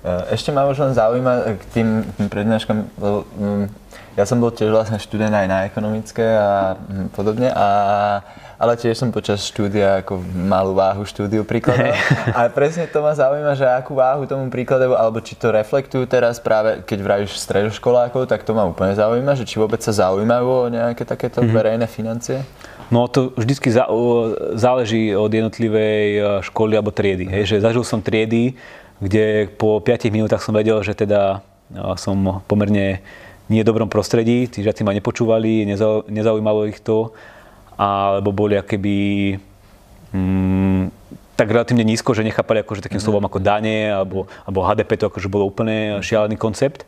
Ešte 0.05 0.53
ma 0.53 0.69
už 0.69 0.85
len 0.85 0.93
zaujíma 0.93 1.33
k 1.57 1.63
tým 1.73 1.89
prednáškam, 2.29 2.85
lebo 3.01 3.25
mm, 3.41 3.65
ja 4.21 4.29
som 4.29 4.37
bol 4.37 4.53
tiež 4.53 4.69
vlastne 4.69 5.01
študent 5.01 5.33
aj 5.33 5.49
na 5.49 5.65
ekonomické 5.65 6.37
a 6.37 6.77
mm, 6.77 7.17
podobne, 7.17 7.49
a, 7.49 7.69
ale 8.59 8.79
tiež 8.79 8.95
som 8.99 9.11
počas 9.11 9.43
štúdia 9.43 10.05
ako 10.05 10.23
malú 10.35 10.75
váhu 10.79 11.03
štúdiu 11.03 11.43
príkladov. 11.43 11.95
A 12.39 12.47
presne 12.51 12.87
to 12.87 13.03
ma 13.03 13.13
zaujíma, 13.13 13.59
že 13.59 13.67
akú 13.67 13.99
váhu 13.99 14.25
tomu 14.25 14.47
príkladu, 14.49 14.95
alebo 14.95 15.19
či 15.19 15.35
to 15.35 15.51
reflektujú 15.51 16.07
teraz 16.07 16.39
práve, 16.39 16.83
keď 16.87 16.99
vravíš 17.03 17.39
stredoškolákov, 17.39 18.31
tak 18.31 18.47
to 18.47 18.55
ma 18.55 18.67
úplne 18.67 18.95
zaujíma, 18.95 19.35
že 19.35 19.49
či 19.49 19.59
vôbec 19.59 19.83
sa 19.83 19.91
zaujímajú 19.91 20.47
o 20.47 20.71
nejaké 20.71 21.03
takéto 21.03 21.43
mm-hmm. 21.43 21.57
verejné 21.57 21.87
financie. 21.91 22.39
No 22.93 23.09
to 23.09 23.33
vždycky 23.35 23.73
záleží 24.55 25.17
od 25.17 25.33
jednotlivej 25.33 26.05
e, 26.15 26.21
školy 26.45 26.77
alebo 26.77 26.93
triedy. 26.93 27.27
Hej, 27.27 27.57
že 27.57 27.65
zažil 27.65 27.83
som 27.83 28.05
triedy, 28.05 28.55
kde 29.01 29.51
po 29.57 29.81
5 29.81 30.15
minútach 30.15 30.45
som 30.45 30.55
vedel, 30.55 30.79
že 30.85 30.95
teda 30.95 31.43
som 31.97 32.45
pomerne 32.47 33.03
nie 33.49 33.61
v 33.61 33.69
dobrom 33.69 33.91
prostredí, 33.91 34.49
tí 34.49 34.65
žiaci 34.65 34.87
ma 34.87 34.97
nepočúvali, 34.97 35.69
nezaujímalo 36.09 36.65
ich 36.71 36.81
to, 36.81 37.13
alebo 37.79 38.31
boli 38.31 38.55
akéby 38.59 38.97
mm, 40.15 40.83
tak 41.35 41.51
relatívne 41.51 41.83
nízko, 41.83 42.15
že 42.15 42.23
nechápali 42.23 42.63
akože 42.63 42.87
takým 42.87 43.03
slovom 43.03 43.27
ako 43.27 43.43
dane 43.43 43.91
alebo, 43.91 44.31
alebo 44.47 44.63
HDP 44.63 45.03
to 45.03 45.11
akože 45.11 45.27
bolo 45.27 45.51
úplne 45.51 45.99
šialený 45.99 46.39
koncept. 46.39 46.87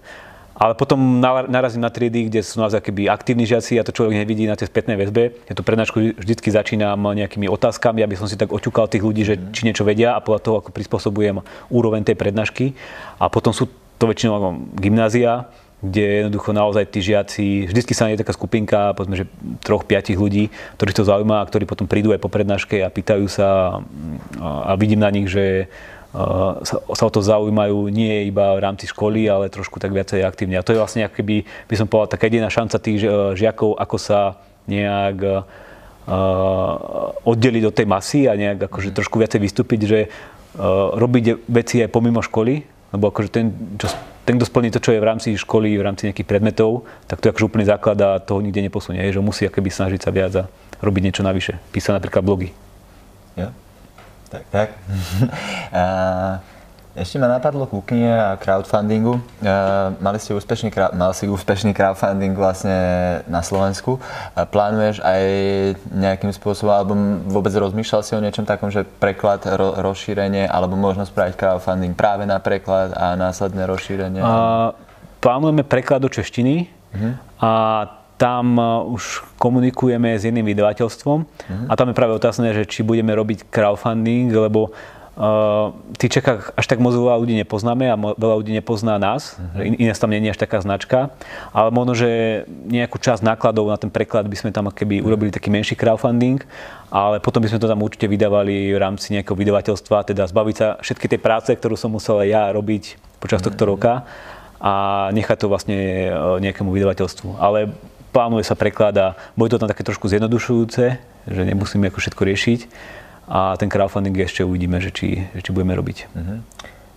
Ale 0.56 0.72
potom 0.72 1.20
narazím 1.52 1.84
na 1.84 1.92
triedy, 1.92 2.32
kde 2.32 2.40
sú 2.40 2.64
naozaj 2.64 2.80
keby 2.80 3.12
aktívni 3.12 3.44
žiaci 3.44 3.76
a 3.76 3.84
to 3.84 3.92
človek 3.92 4.16
nevidí 4.16 4.48
na 4.48 4.56
tej 4.56 4.72
spätnej 4.72 4.96
väzbe. 4.96 5.36
Ja 5.44 5.52
tú 5.52 5.60
prednášku 5.60 6.16
vždycky 6.16 6.48
začínam 6.48 6.96
nejakými 6.96 7.44
otázkami, 7.44 8.00
aby 8.00 8.16
som 8.16 8.24
si 8.24 8.40
tak 8.40 8.48
oťukal 8.48 8.88
tých 8.88 9.04
ľudí, 9.04 9.20
že 9.20 9.36
či 9.52 9.68
niečo 9.68 9.84
vedia 9.84 10.16
a 10.16 10.24
podľa 10.24 10.40
toho 10.40 10.56
ako 10.64 10.72
prispôsobujem 10.72 11.44
úroveň 11.68 12.08
tej 12.08 12.16
prednášky. 12.16 12.72
A 13.20 13.28
potom 13.28 13.52
sú 13.52 13.68
to 14.00 14.08
väčšinou 14.08 14.56
gymnázia, 14.80 15.44
kde 15.90 16.26
jednoducho 16.26 16.50
naozaj 16.50 16.84
tí 16.90 17.00
žiaci, 17.02 17.70
vždycky 17.70 17.92
sa 17.94 18.10
je 18.10 18.20
taká 18.20 18.34
skupinka, 18.34 18.92
povedzme, 18.98 19.22
že 19.22 19.26
troch, 19.62 19.86
piatich 19.86 20.18
ľudí, 20.18 20.50
ktorých 20.78 20.96
to 20.96 21.08
zaujíma 21.08 21.42
a 21.42 21.48
ktorí 21.48 21.64
potom 21.64 21.86
prídu 21.86 22.10
aj 22.10 22.20
po 22.20 22.32
prednáške 22.32 22.82
a 22.82 22.90
pýtajú 22.90 23.26
sa 23.30 23.80
a, 24.42 24.72
vidím 24.74 25.00
na 25.00 25.10
nich, 25.10 25.30
že 25.30 25.70
sa, 26.64 26.80
sa 26.80 27.04
o 27.04 27.12
to 27.12 27.20
zaujímajú 27.20 27.92
nie 27.92 28.32
iba 28.32 28.56
v 28.56 28.64
rámci 28.64 28.88
školy, 28.88 29.28
ale 29.28 29.52
trošku 29.52 29.76
tak 29.76 29.92
viacej 29.92 30.24
aktívne. 30.24 30.56
A 30.56 30.64
to 30.64 30.72
je 30.72 30.80
vlastne 30.80 31.04
akoby, 31.04 31.44
by 31.44 31.74
som 31.76 31.84
povedal, 31.84 32.16
taká 32.16 32.32
jediná 32.32 32.48
šanca 32.48 32.80
tých 32.80 33.04
žiakov, 33.36 33.76
ako 33.76 33.96
sa 34.00 34.40
nejak 34.64 35.18
uh, 35.20 35.44
oddeliť 37.20 37.64
od 37.68 37.74
tej 37.76 37.84
masy 37.84 38.20
a 38.30 38.32
nejak 38.32 38.64
akože 38.64 38.90
mhm. 38.92 38.96
trošku 38.96 39.20
viacej 39.20 39.40
vystúpiť, 39.44 39.80
že 39.84 40.00
robiť 40.96 41.44
veci 41.52 41.84
aj 41.84 41.92
pomimo 41.92 42.24
školy, 42.24 42.64
lebo 42.96 43.12
akože 43.12 43.28
ten, 43.28 43.52
čo, 43.76 43.86
ten, 44.24 44.40
kto 44.40 44.48
splní 44.48 44.72
to, 44.72 44.80
čo 44.80 44.96
je 44.96 45.00
v 45.00 45.06
rámci 45.06 45.28
školy, 45.36 45.76
v 45.76 45.84
rámci 45.84 46.08
nejakých 46.08 46.24
predmetov, 46.24 46.88
tak 47.04 47.20
to 47.20 47.28
je 47.28 47.32
akože 47.36 47.46
úplný 47.46 47.64
základ 47.68 48.00
a 48.00 48.18
toho 48.18 48.40
nikde 48.40 48.64
neposunie, 48.64 49.04
že 49.12 49.20
musí 49.20 49.44
akoby 49.44 49.68
snažiť 49.68 50.00
sa 50.00 50.10
viac 50.10 50.32
a 50.34 50.44
robiť 50.80 51.02
niečo 51.04 51.22
navyše. 51.22 51.60
Písať 51.70 52.00
napríklad 52.00 52.24
blogy. 52.24 52.48
Ja. 53.36 53.52
Tak, 54.32 54.42
tak. 54.50 54.68
a 55.76 55.84
ešte 56.96 57.20
ma 57.20 57.28
napadlo 57.28 57.68
ku 57.68 57.84
knihe 57.84 58.08
a 58.08 58.40
crowdfundingu. 58.40 59.20
A 59.44 59.92
mali 60.00 60.16
ste 60.16 60.32
úspešný, 60.32 60.72
mal 60.96 61.12
si 61.12 61.28
úspešný 61.28 61.76
crowdfunding 61.76 62.32
vlastne 62.32 62.76
na 63.28 63.44
Slovensku. 63.44 64.00
A 64.32 64.48
plánuješ 64.48 65.04
aj 65.04 65.22
nejakým 65.92 66.32
spôsobom, 66.32 66.72
alebo 66.72 66.92
vôbec 67.28 67.52
rozmýšľal 67.52 68.00
si 68.00 68.12
o 68.16 68.24
niečom 68.24 68.48
takom, 68.48 68.72
že 68.72 68.88
preklad, 68.88 69.44
ro, 69.44 69.76
rozšírenie, 69.76 70.48
alebo 70.48 70.74
možno 70.74 71.04
spraviť 71.04 71.36
crowdfunding 71.36 71.92
práve 71.92 72.24
na 72.24 72.40
preklad 72.40 72.96
a 72.96 73.12
následné 73.14 73.68
rozšírenie? 73.68 74.24
A, 74.24 74.72
plánujeme 75.20 75.66
preklad 75.66 76.00
do 76.00 76.08
češtiny 76.12 76.70
uh-huh. 76.70 77.12
a 77.42 77.52
tam 78.16 78.56
už 78.88 79.26
komunikujeme 79.36 80.16
s 80.16 80.24
jedným 80.24 80.46
vydavateľstvom 80.48 81.18
uh-huh. 81.20 81.66
a 81.68 81.72
tam 81.76 81.92
je 81.92 81.98
práve 81.98 82.16
otázne, 82.16 82.54
že 82.54 82.64
či 82.64 82.80
budeme 82.80 83.12
robiť 83.12 83.50
crowdfunding, 83.50 84.32
lebo 84.32 84.72
uh, 85.16 85.72
ty 85.96 86.12
Čechách 86.12 86.52
až 86.54 86.66
tak 86.68 86.78
moc 86.78 86.92
veľa 86.92 87.16
ľudí 87.18 87.34
nepoznáme 87.40 87.88
a 87.88 87.96
veľa 87.96 88.36
ľudí 88.40 88.52
nepozná 88.52 89.00
nás, 89.00 89.40
uh-huh. 89.40 89.64
In- 89.64 89.88
ináč 89.88 89.98
tam 89.98 90.12
nie 90.12 90.20
je 90.20 90.32
až 90.36 90.40
taká 90.40 90.60
značka, 90.60 91.10
ale 91.50 91.72
možno, 91.72 91.96
že 91.96 92.44
nejakú 92.68 93.00
časť 93.00 93.24
nákladov 93.24 93.72
na 93.72 93.80
ten 93.80 93.88
preklad 93.88 94.28
by 94.28 94.36
sme 94.36 94.50
tam 94.52 94.68
keby 94.68 95.00
uh-huh. 95.00 95.08
urobili 95.08 95.32
taký 95.32 95.48
menší 95.48 95.74
crowdfunding, 95.74 96.44
ale 96.92 97.18
potom 97.18 97.40
by 97.42 97.48
sme 97.50 97.58
to 97.58 97.66
tam 97.66 97.82
určite 97.82 98.06
vydávali 98.06 98.70
v 98.72 98.78
rámci 98.78 99.16
nejakého 99.16 99.34
vydavateľstva, 99.34 100.06
teda 100.06 100.28
zbaviť 100.28 100.56
sa 100.56 100.76
všetky 100.78 101.10
tej 101.10 101.20
práce, 101.20 101.50
ktorú 101.50 101.74
som 101.74 101.90
musel 101.90 102.22
ja 102.28 102.52
robiť 102.52 103.00
počas 103.18 103.42
tohto 103.42 103.66
roka 103.66 104.06
a 104.60 105.08
nechať 105.12 105.36
to 105.44 105.46
vlastne 105.50 105.76
nejakému 106.40 106.70
vydavateľstvu. 106.72 107.40
Ale 107.40 107.74
plánuje 108.14 108.48
sa 108.48 108.56
preklad 108.56 108.94
a 108.96 109.06
bude 109.36 109.52
to 109.52 109.60
tam 109.60 109.68
také 109.68 109.84
trošku 109.84 110.08
zjednodušujúce, 110.08 110.84
že 111.26 111.42
nemusíme 111.42 111.90
ako 111.90 111.98
všetko 112.00 112.22
riešiť 112.22 112.60
a 113.26 113.58
ten 113.58 113.66
crowdfunding 113.66 114.14
ešte 114.22 114.46
uvidíme, 114.46 114.78
že 114.78 114.94
či, 114.94 115.26
že 115.34 115.40
či 115.42 115.50
budeme 115.50 115.74
robiť. 115.74 115.98
Uh-huh. 116.14 116.38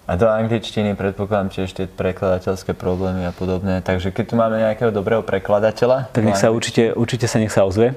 A 0.10 0.18
do 0.18 0.26
angličtiny 0.26 0.98
predpokladám 0.98 1.54
tiež 1.54 1.70
tie 1.70 1.86
prekladateľské 1.86 2.74
problémy 2.74 3.30
a 3.30 3.34
podobne. 3.34 3.78
Takže 3.86 4.10
keď 4.10 4.26
tu 4.26 4.36
máme 4.42 4.58
nejakého 4.58 4.90
dobrého 4.90 5.22
prekladateľa... 5.22 6.10
Tak 6.10 6.26
nech 6.26 6.42
sa 6.42 6.50
určite, 6.50 6.98
určite 6.98 7.30
sa 7.30 7.38
nech 7.38 7.54
sa 7.54 7.62
ozve. 7.62 7.94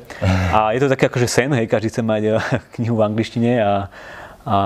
A 0.52 0.76
je 0.76 0.84
to 0.84 0.92
také 0.92 1.08
akože 1.08 1.24
sen, 1.24 1.48
hej, 1.56 1.64
každý 1.64 1.88
chce 1.88 2.04
mať 2.04 2.22
eh, 2.28 2.36
knihu 2.76 3.00
v 3.00 3.04
angličtine 3.08 3.52
a, 3.64 3.88
a 4.44 4.56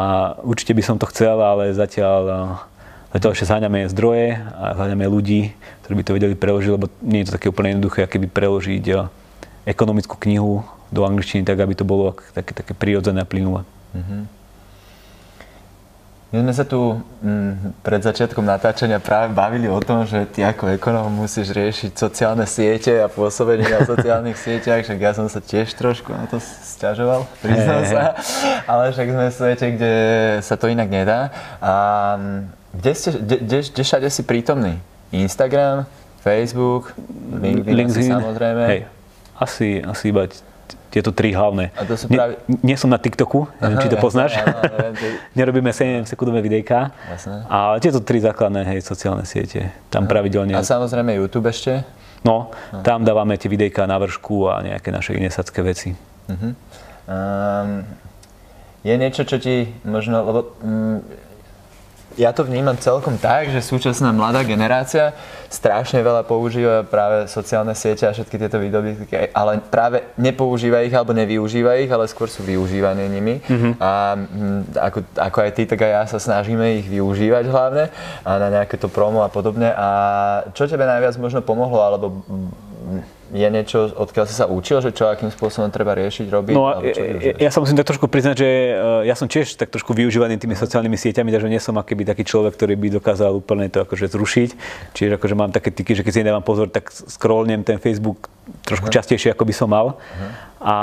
určite 0.42 0.74
by 0.74 0.82
som 0.82 0.98
to 0.98 1.06
chcel, 1.06 1.38
ale 1.38 1.70
zatiaľ 1.70 2.22
eh, 2.26 2.74
Zatiaľ 3.16 3.32
ešte 3.32 3.48
zháňame 3.48 3.88
zdroje 3.88 4.36
a 4.36 4.76
zháňame 4.76 5.08
ľudí, 5.08 5.56
ktorí 5.80 5.94
by 5.96 6.04
to 6.04 6.16
vedeli 6.20 6.34
preložiť, 6.36 6.68
lebo 6.68 6.92
nie 7.00 7.24
je 7.24 7.32
to 7.32 7.36
také 7.40 7.48
úplne 7.48 7.72
jednoduché, 7.72 8.04
keby 8.04 8.28
preložiť 8.28 8.84
eh, 8.92 9.08
ekonomickú 9.64 10.20
knihu 10.20 10.66
do 10.92 11.04
angličtiny 11.04 11.42
tak, 11.42 11.60
aby 11.60 11.74
to 11.74 11.84
bolo 11.84 12.14
také, 12.34 12.52
také 12.54 12.72
prirodzené 12.72 13.22
a 13.22 13.28
plynulé. 13.28 13.62
Mm-hmm. 13.94 14.36
My 16.34 16.42
sme 16.42 16.52
sa 16.52 16.66
tu 16.66 16.98
mm, 17.22 17.80
pred 17.86 18.02
začiatkom 18.02 18.42
natáčania 18.42 18.98
práve 18.98 19.30
bavili 19.30 19.70
o 19.70 19.78
tom, 19.78 20.02
že 20.02 20.26
ty 20.26 20.42
ako 20.42 20.74
ekonóm 20.74 21.22
musíš 21.22 21.54
riešiť 21.54 21.94
sociálne 21.94 22.42
siete 22.50 22.98
a 22.98 23.06
pôsobenie 23.06 23.62
na 23.62 23.86
sociálnych 23.86 24.34
sieťach, 24.44 24.82
však 24.82 24.98
ja 24.98 25.14
som 25.14 25.30
sa 25.30 25.38
tiež 25.38 25.70
trošku 25.78 26.10
na 26.10 26.26
to 26.26 26.42
stiažoval, 26.42 27.30
priznám 27.38 27.82
sa, 27.86 28.02
ale 28.70 28.90
však 28.90 29.06
sme 29.06 29.24
v 29.30 29.34
svete, 29.38 29.66
kde 29.78 29.94
sa 30.42 30.58
to 30.58 30.66
inak 30.66 30.90
nedá. 30.90 31.30
A 31.62 31.72
kde, 32.74 32.92
ste, 32.98 33.10
kde, 33.14 33.36
kde, 33.46 33.58
kde 33.70 33.82
všade 33.86 34.08
si 34.10 34.22
prítomný? 34.26 34.82
Instagram, 35.14 35.86
Facebook, 36.26 36.90
LinkedIn, 37.38 37.70
LinkedIn 37.70 38.12
samozrejme. 38.18 38.62
Hej, 38.66 38.80
asi, 39.38 39.78
asi 39.78 40.10
iba 40.10 40.26
tieto 40.90 41.10
tri 41.12 41.34
hlavné. 41.34 41.74
A 41.76 41.82
to 41.84 41.94
sú 41.98 42.08
práve... 42.08 42.38
nie, 42.48 42.72
nie 42.72 42.76
som 42.78 42.88
na 42.88 42.96
TikToku, 42.96 43.46
neviem, 43.60 43.78
či 43.84 43.88
to 43.92 43.98
poznáš. 43.98 44.38
Áno, 44.38 44.94
to... 44.94 45.06
Nerobíme 45.38 45.70
7 45.74 46.06
sekundové 46.06 46.40
videjka. 46.40 46.94
Jasné. 47.10 47.46
Tieto 47.82 48.00
tri 48.00 48.18
základné 48.22 48.62
hej, 48.74 48.78
sociálne 48.82 49.26
siete. 49.28 49.74
Tam 49.92 50.06
Aha. 50.06 50.10
pravidelne. 50.10 50.52
A 50.54 50.62
samozrejme 50.64 51.14
YouTube 51.18 51.50
ešte? 51.50 51.82
No, 52.24 52.50
Aha. 52.74 52.82
tam 52.82 53.06
dávame 53.06 53.38
tie 53.38 53.46
videjka 53.46 53.86
na 53.86 54.00
vršku 54.00 54.50
a 54.50 54.64
nejaké 54.64 54.90
naše 54.90 55.14
inesacké 55.14 55.60
veci. 55.62 55.94
Uh-huh. 56.26 56.52
Um, 57.06 57.86
je 58.82 58.94
niečo, 58.94 59.22
čo 59.26 59.38
ti 59.38 59.70
možno, 59.86 60.22
lebo 60.26 60.40
um, 60.62 61.02
ja 62.16 62.32
to 62.32 62.48
vnímam 62.48 62.76
celkom 62.80 63.20
tak, 63.20 63.52
že 63.52 63.60
súčasná 63.60 64.08
mladá 64.08 64.40
generácia 64.40 65.12
strašne 65.52 66.00
veľa 66.00 66.24
používa 66.24 66.82
práve 66.82 67.28
sociálne 67.28 67.76
siete 67.76 68.08
a 68.08 68.12
všetky 68.16 68.40
tieto 68.40 68.56
výdobytky, 68.56 69.30
ale 69.36 69.60
práve 69.60 70.02
nepoužíva 70.16 70.80
ich 70.82 70.96
alebo 70.96 71.12
nevyužíva 71.12 71.76
ich, 71.76 71.92
ale 71.92 72.08
skôr 72.08 72.26
sú 72.26 72.42
využívané 72.42 73.06
nimi. 73.12 73.44
Mm-hmm. 73.44 73.72
A 73.78 73.90
mm, 74.16 74.60
ako, 74.80 74.98
ako 75.12 75.38
aj 75.44 75.50
ty, 75.52 75.62
tak 75.68 75.84
aj 75.84 75.92
ja 75.92 76.04
sa 76.08 76.18
snažíme 76.18 76.80
ich 76.80 76.88
využívať 76.88 77.44
hlavne 77.52 77.84
a 78.24 78.30
na 78.40 78.48
nejaké 78.48 78.80
to 78.80 78.88
promo 78.88 79.20
a 79.20 79.28
podobne. 79.28 79.70
A 79.76 79.88
čo 80.56 80.64
tebe 80.64 80.88
najviac 80.88 81.14
možno 81.20 81.44
pomohlo, 81.44 81.84
alebo 81.84 82.24
je 83.34 83.48
niečo, 83.50 83.90
odkiaľ 83.90 84.24
si 84.30 84.34
sa 84.38 84.46
učil, 84.46 84.78
že 84.78 84.94
čo 84.94 85.10
akým 85.10 85.34
spôsobom 85.34 85.66
treba 85.74 85.98
riešiť, 85.98 86.30
robiť? 86.30 86.54
No, 86.54 86.78
ja, 86.78 87.34
ja 87.34 87.50
sa 87.50 87.58
musím 87.58 87.74
tak 87.74 87.90
trošku 87.90 88.06
priznať, 88.06 88.34
že 88.38 88.48
ja 89.02 89.14
som 89.18 89.26
tiež 89.26 89.58
tak 89.58 89.74
trošku 89.74 89.90
využívaný 89.98 90.38
tými 90.38 90.54
sociálnymi 90.54 90.94
sieťami, 90.94 91.34
takže 91.34 91.50
nie 91.50 91.58
som 91.58 91.74
akýby 91.74 92.06
taký 92.06 92.22
človek, 92.22 92.54
ktorý 92.54 92.78
by 92.78 93.02
dokázal 93.02 93.34
úplne 93.34 93.66
to 93.66 93.82
akože 93.82 94.14
zrušiť. 94.14 94.50
Čiže 94.94 95.18
akože 95.18 95.34
mám 95.34 95.50
také 95.50 95.74
tyky, 95.74 95.98
že 95.98 96.06
keď 96.06 96.12
si 96.14 96.20
nedávam 96.22 96.46
pozor, 96.46 96.70
tak 96.70 96.94
scrollnem 96.94 97.66
ten 97.66 97.82
Facebook 97.82 98.30
trošku 98.62 98.86
uh-huh. 98.86 98.94
častejšie, 98.94 99.34
ako 99.34 99.42
by 99.42 99.54
som 99.58 99.68
mal. 99.74 99.98
Uh-huh. 99.98 100.30
A 100.66 100.74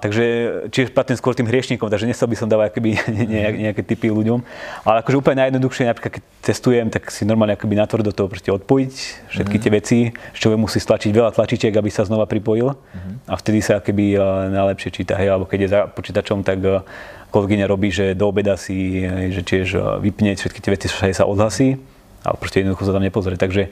takže 0.00 0.24
čiže 0.72 0.88
patrím 0.88 1.20
skôr 1.20 1.36
tým 1.36 1.44
hriešnikom, 1.44 1.92
takže 1.92 2.08
nechcel 2.08 2.32
by 2.32 2.36
som 2.40 2.48
dávať 2.48 2.72
akoby 2.72 2.96
nejaké 3.68 3.84
typy 3.84 4.08
ľuďom. 4.08 4.40
Ale 4.88 5.04
akože 5.04 5.20
úplne 5.20 5.44
najjednoduchšie, 5.44 5.84
napríklad 5.84 6.12
keď 6.16 6.22
testujem, 6.40 6.88
tak 6.88 7.12
si 7.12 7.28
normálne 7.28 7.52
akoby 7.52 7.76
natvrdo 7.76 8.16
toho 8.16 8.32
proste 8.32 8.48
odpojiť 8.48 8.92
všetky 9.28 9.56
mm. 9.60 9.62
tie 9.62 9.70
veci. 9.76 9.98
Človek 10.32 10.56
musí 10.56 10.80
stlačiť 10.80 11.12
veľa 11.12 11.36
tlačičiek, 11.36 11.76
aby 11.76 11.92
sa 11.92 12.08
znova 12.08 12.24
pripojil. 12.24 12.72
Mm. 12.72 13.28
A 13.28 13.34
vtedy 13.36 13.60
sa 13.60 13.84
akoby 13.84 14.16
e, 14.16 14.18
najlepšie 14.48 14.96
číta. 14.96 15.20
Hej, 15.20 15.28
alebo 15.36 15.44
keď 15.44 15.58
je 15.60 15.68
za 15.76 15.80
počítačom, 15.92 16.40
tak 16.40 16.64
e, 16.64 16.80
kolegyňa 17.28 17.68
robí, 17.68 17.92
že 17.92 18.16
do 18.16 18.32
obeda 18.32 18.56
si, 18.56 19.04
že 19.28 19.44
tiež 19.44 19.76
e, 19.76 19.80
vypne 20.08 20.40
všetky 20.40 20.64
tie 20.64 20.72
veci, 20.72 20.88
sa 20.88 21.28
odhlasí. 21.28 21.76
Ale 22.24 22.36
proste 22.40 22.64
jednoducho 22.64 22.88
sa 22.88 22.96
tam 22.96 23.04
nepozrie. 23.04 23.36
Takže 23.36 23.68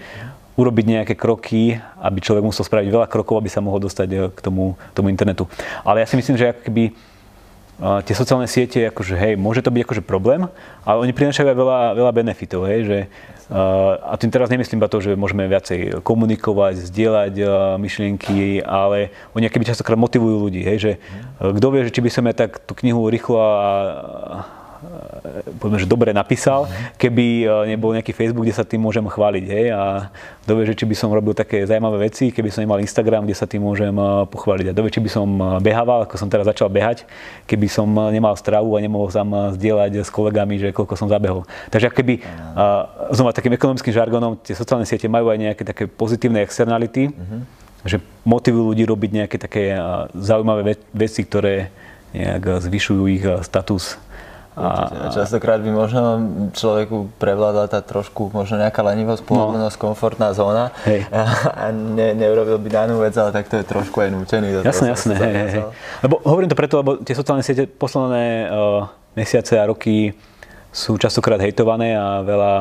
urobiť 0.57 0.85
nejaké 0.89 1.15
kroky, 1.15 1.77
aby 2.01 2.19
človek 2.19 2.43
musel 2.43 2.65
spraviť 2.65 2.89
veľa 2.89 3.07
krokov, 3.07 3.39
aby 3.39 3.53
sa 3.53 3.61
mohol 3.61 3.79
dostať 3.85 4.09
eh, 4.13 4.21
k 4.33 4.41
tomu, 4.41 4.75
tomu 4.97 5.13
internetu. 5.13 5.47
Ale 5.85 6.01
ja 6.01 6.09
si 6.09 6.17
myslím, 6.17 6.41
že 6.41 6.57
keby 6.57 6.91
eh, 6.91 8.01
tie 8.03 8.15
sociálne 8.17 8.49
siete, 8.49 8.89
akože 8.89 9.15
hej, 9.15 9.33
môže 9.37 9.61
to 9.61 9.71
byť 9.71 9.83
akože 9.85 10.03
problém, 10.03 10.49
ale 10.89 10.99
oni 11.05 11.13
prinášajú 11.13 11.47
aj 11.53 11.57
veľa, 11.61 11.81
veľa 12.01 12.13
benefitov, 12.17 12.65
hej, 12.67 12.81
že 12.89 12.99
uh, 13.53 14.01
a 14.01 14.15
tým 14.19 14.31
teraz 14.31 14.51
nemyslím 14.51 14.79
iba 14.79 14.91
to, 14.91 15.03
že 15.03 15.19
môžeme 15.19 15.47
viacej 15.51 16.03
komunikovať, 16.03 16.89
zdieľať 16.91 17.35
myšlienky, 17.79 18.63
ale 18.63 19.15
oni 19.35 19.51
keby 19.51 19.67
častokrát 19.67 19.99
motivujú 19.99 20.47
ľudí, 20.47 20.63
hej, 20.63 20.79
že 20.79 20.93
kto 21.43 21.67
vie, 21.75 21.87
že 21.87 21.95
či 21.95 22.03
by 22.03 22.11
som 22.11 22.27
ja 22.27 22.35
tak 22.35 22.63
tú 22.63 22.75
knihu 22.79 23.07
rýchlo 23.11 23.39
a 23.39 23.71
povedzme, 25.59 25.83
že 25.83 25.89
dobre 25.89 26.11
napísal, 26.13 26.69
keby 27.01 27.27
e, 27.43 27.75
nebol 27.75 27.95
nejaký 27.97 28.13
Facebook, 28.13 28.47
kde 28.47 28.57
sa 28.57 28.63
tým 28.63 28.83
môžem 28.83 29.03
chváliť. 29.03 29.45
Hej? 29.49 29.67
A 29.73 30.13
dovie, 30.45 30.69
že 30.69 30.77
či 30.77 30.85
by 30.87 30.95
som 30.95 31.09
robil 31.11 31.33
také 31.33 31.65
zaujímavé 31.65 32.11
veci, 32.11 32.31
keby 32.31 32.49
som 32.53 32.61
nemal 32.63 32.79
Instagram, 32.79 33.25
kde 33.25 33.37
sa 33.37 33.49
tým 33.49 33.65
môžem 33.65 33.93
e, 33.95 34.05
pochváliť. 34.29 34.71
A 34.71 34.77
dovie, 34.77 34.93
či 34.93 35.01
by 35.03 35.11
som 35.11 35.27
e, 35.27 35.45
behával, 35.65 36.07
ako 36.07 36.15
som 36.21 36.29
teraz 36.31 36.47
začal 36.47 36.69
behať, 36.71 37.09
keby 37.49 37.67
som 37.67 37.89
nemal 38.13 38.37
stravu 38.39 38.77
a 38.77 38.83
nemohol 38.83 39.09
sám 39.11 39.57
zdieľať 39.57 40.07
s 40.07 40.11
kolegami, 40.13 40.61
že 40.61 40.69
koľko 40.71 40.95
som 40.99 41.09
zabehol. 41.09 41.49
Takže 41.73 41.91
keby, 41.93 42.23
znova 43.13 43.33
takým 43.33 43.55
ekonomickým 43.55 43.95
žargonom, 43.95 44.39
tie 44.41 44.57
sociálne 44.57 44.85
siete 44.89 45.09
majú 45.09 45.31
aj 45.33 45.39
nejaké 45.39 45.63
také 45.63 45.85
pozitívne 45.89 46.43
externality, 46.43 47.11
mm-hmm. 47.11 47.41
že 47.87 48.03
motivujú 48.27 48.75
ľudí 48.75 48.85
robiť 48.85 49.11
nejaké 49.23 49.37
také 49.39 49.79
zaujímavé 50.15 50.77
veci, 50.91 51.21
ktoré 51.25 51.71
nejak 52.17 52.65
zvyšujú 52.65 53.03
ich 53.13 53.25
status 53.45 54.01
a, 54.57 54.89
a 54.89 55.07
častokrát 55.13 55.61
by 55.61 55.69
možno 55.69 56.01
človeku 56.57 57.13
prevládla 57.21 57.69
tá 57.69 57.85
trošku 57.85 58.33
možno 58.33 58.57
nejaká 58.57 58.81
lenivosť, 58.81 59.21
no. 59.21 59.29
pohodlnosť, 59.29 59.77
no. 59.77 59.83
komfortná 59.85 60.33
zóna 60.33 60.73
hej. 60.89 61.05
a, 61.13 61.69
ne, 61.77 62.17
neurobil 62.17 62.57
by 62.57 62.69
danú 62.73 63.05
vec, 63.05 63.13
ale 63.21 63.37
tak 63.37 63.53
to 63.53 63.61
je 63.61 63.69
trošku 63.69 64.01
aj 64.01 64.09
nútený. 64.17 64.65
Jasné, 64.65 64.97
jasné. 64.97 65.15
Hej, 65.21 65.35
hej. 65.61 65.65
Lebo 66.01 66.25
hovorím 66.25 66.49
to 66.49 66.57
preto, 66.57 66.81
lebo 66.81 66.97
tie 67.05 67.13
sociálne 67.13 67.45
siete 67.45 67.69
posledné 67.69 68.49
uh, 68.49 68.89
mesiace 69.13 69.61
a 69.61 69.69
roky 69.69 70.17
sú 70.73 70.97
častokrát 70.97 71.37
hejtované 71.37 71.93
a 71.93 72.25
veľa, 72.25 72.55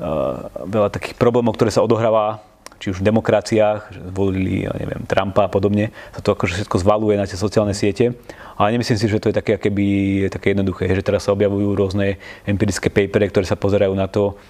uh, 0.00 0.36
veľa 0.72 0.88
takých 0.88 1.20
problémov, 1.20 1.52
ktoré 1.52 1.68
sa 1.68 1.84
odohráva 1.84 2.40
či 2.80 2.96
už 2.96 3.04
v 3.04 3.12
demokraciách, 3.12 3.92
že 3.92 4.00
zvolili, 4.08 4.64
ja 4.64 4.72
neviem, 4.72 5.04
Trumpa 5.04 5.46
a 5.46 5.52
podobne, 5.52 5.92
sa 6.16 6.24
to 6.24 6.32
akože 6.32 6.64
všetko 6.64 6.76
zvaluje 6.80 7.20
na 7.20 7.28
tie 7.28 7.36
sociálne 7.36 7.76
siete. 7.76 8.16
Ale 8.56 8.72
nemyslím 8.72 8.96
si, 8.96 9.04
že 9.04 9.20
to 9.20 9.28
je 9.28 9.36
také, 9.36 9.60
akéby, 9.60 9.86
také 10.32 10.56
jednoduché, 10.56 10.88
že 10.96 11.04
teraz 11.04 11.28
sa 11.28 11.36
objavujú 11.36 11.76
rôzne 11.76 12.16
empirické 12.48 12.88
papery, 12.88 13.28
ktoré 13.28 13.44
sa 13.44 13.60
pozerajú 13.60 13.92
na 13.92 14.08
to, 14.08 14.40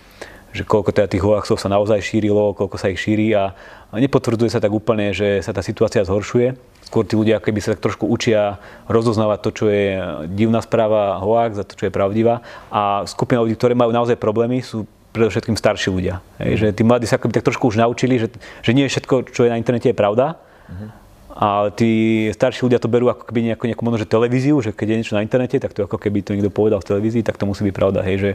že 0.50 0.66
koľko 0.66 0.90
teda 0.94 1.10
tých 1.10 1.22
hoaxov 1.22 1.58
sa 1.58 1.70
naozaj 1.70 2.02
šírilo, 2.02 2.54
koľko 2.54 2.74
sa 2.78 2.90
ich 2.90 2.98
šíri 2.98 3.34
a, 3.34 3.54
a 3.90 3.94
nepotvrdzuje 3.98 4.50
sa 4.50 4.62
tak 4.62 4.74
úplne, 4.74 5.14
že 5.14 5.42
sa 5.42 5.54
tá 5.54 5.62
situácia 5.62 6.02
zhoršuje. 6.02 6.58
Skôr 6.90 7.06
tí 7.06 7.14
ľudia 7.14 7.38
keby 7.38 7.62
sa 7.62 7.78
tak 7.78 7.86
trošku 7.86 8.06
učia 8.06 8.58
rozoznávať 8.90 9.38
to, 9.46 9.50
čo 9.54 9.64
je 9.70 9.98
divná 10.34 10.58
správa, 10.58 11.22
hoax 11.22 11.62
a 11.62 11.66
to, 11.66 11.78
čo 11.78 11.86
je 11.86 11.94
pravdivá. 11.94 12.42
A 12.66 13.06
skupina 13.06 13.42
ľudí, 13.42 13.54
ktoré 13.54 13.78
majú 13.78 13.94
naozaj 13.94 14.18
problémy, 14.18 14.58
sú 14.58 14.90
predovšetkým 15.10 15.58
starší 15.58 15.90
ľudia. 15.90 16.22
Hej, 16.38 16.52
že 16.56 16.66
tí 16.70 16.82
mladí 16.86 17.06
sa 17.06 17.18
akoby 17.18 17.34
tak 17.34 17.46
trošku 17.46 17.70
už 17.70 17.82
naučili, 17.82 18.18
že, 18.18 18.30
že 18.62 18.70
nie 18.70 18.86
všetko, 18.86 19.30
čo 19.34 19.46
je 19.46 19.50
na 19.50 19.58
internete, 19.58 19.90
je 19.90 19.96
pravda. 19.96 20.38
Uh-huh. 20.38 20.88
Ale 21.30 21.74
tí 21.74 21.90
starší 22.30 22.66
ľudia 22.66 22.78
to 22.82 22.90
berú 22.90 23.10
ako 23.10 23.26
keby 23.26 23.54
nejakú, 23.54 23.64
nejakú 23.70 23.82
možno, 23.82 23.98
že 24.02 24.06
televíziu, 24.06 24.58
že 24.62 24.70
keď 24.70 24.86
je 24.86 24.98
niečo 25.02 25.16
na 25.18 25.22
internete, 25.22 25.56
tak 25.58 25.74
to 25.74 25.86
ako 25.86 25.98
keby 25.98 26.22
to 26.22 26.34
niekto 26.34 26.50
povedal 26.50 26.78
v 26.82 26.88
televízii, 26.90 27.26
tak 27.26 27.38
to 27.38 27.46
musí 27.46 27.66
byť 27.66 27.74
pravda. 27.74 28.06
Hej, 28.06 28.16
že 28.18 28.30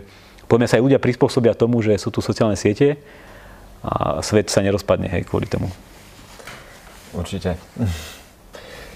poďme 0.52 0.68
sa 0.68 0.80
aj 0.80 0.84
ľudia 0.84 1.00
prispôsobia 1.00 1.54
tomu, 1.56 1.80
že 1.80 1.96
sú 1.96 2.12
tu 2.12 2.20
sociálne 2.20 2.60
siete 2.60 3.00
a 3.86 4.20
svet 4.26 4.50
sa 4.50 4.66
nerozpadne 4.66 5.08
hej, 5.12 5.24
kvôli 5.30 5.46
tomu. 5.46 5.70
Určite. 7.14 7.56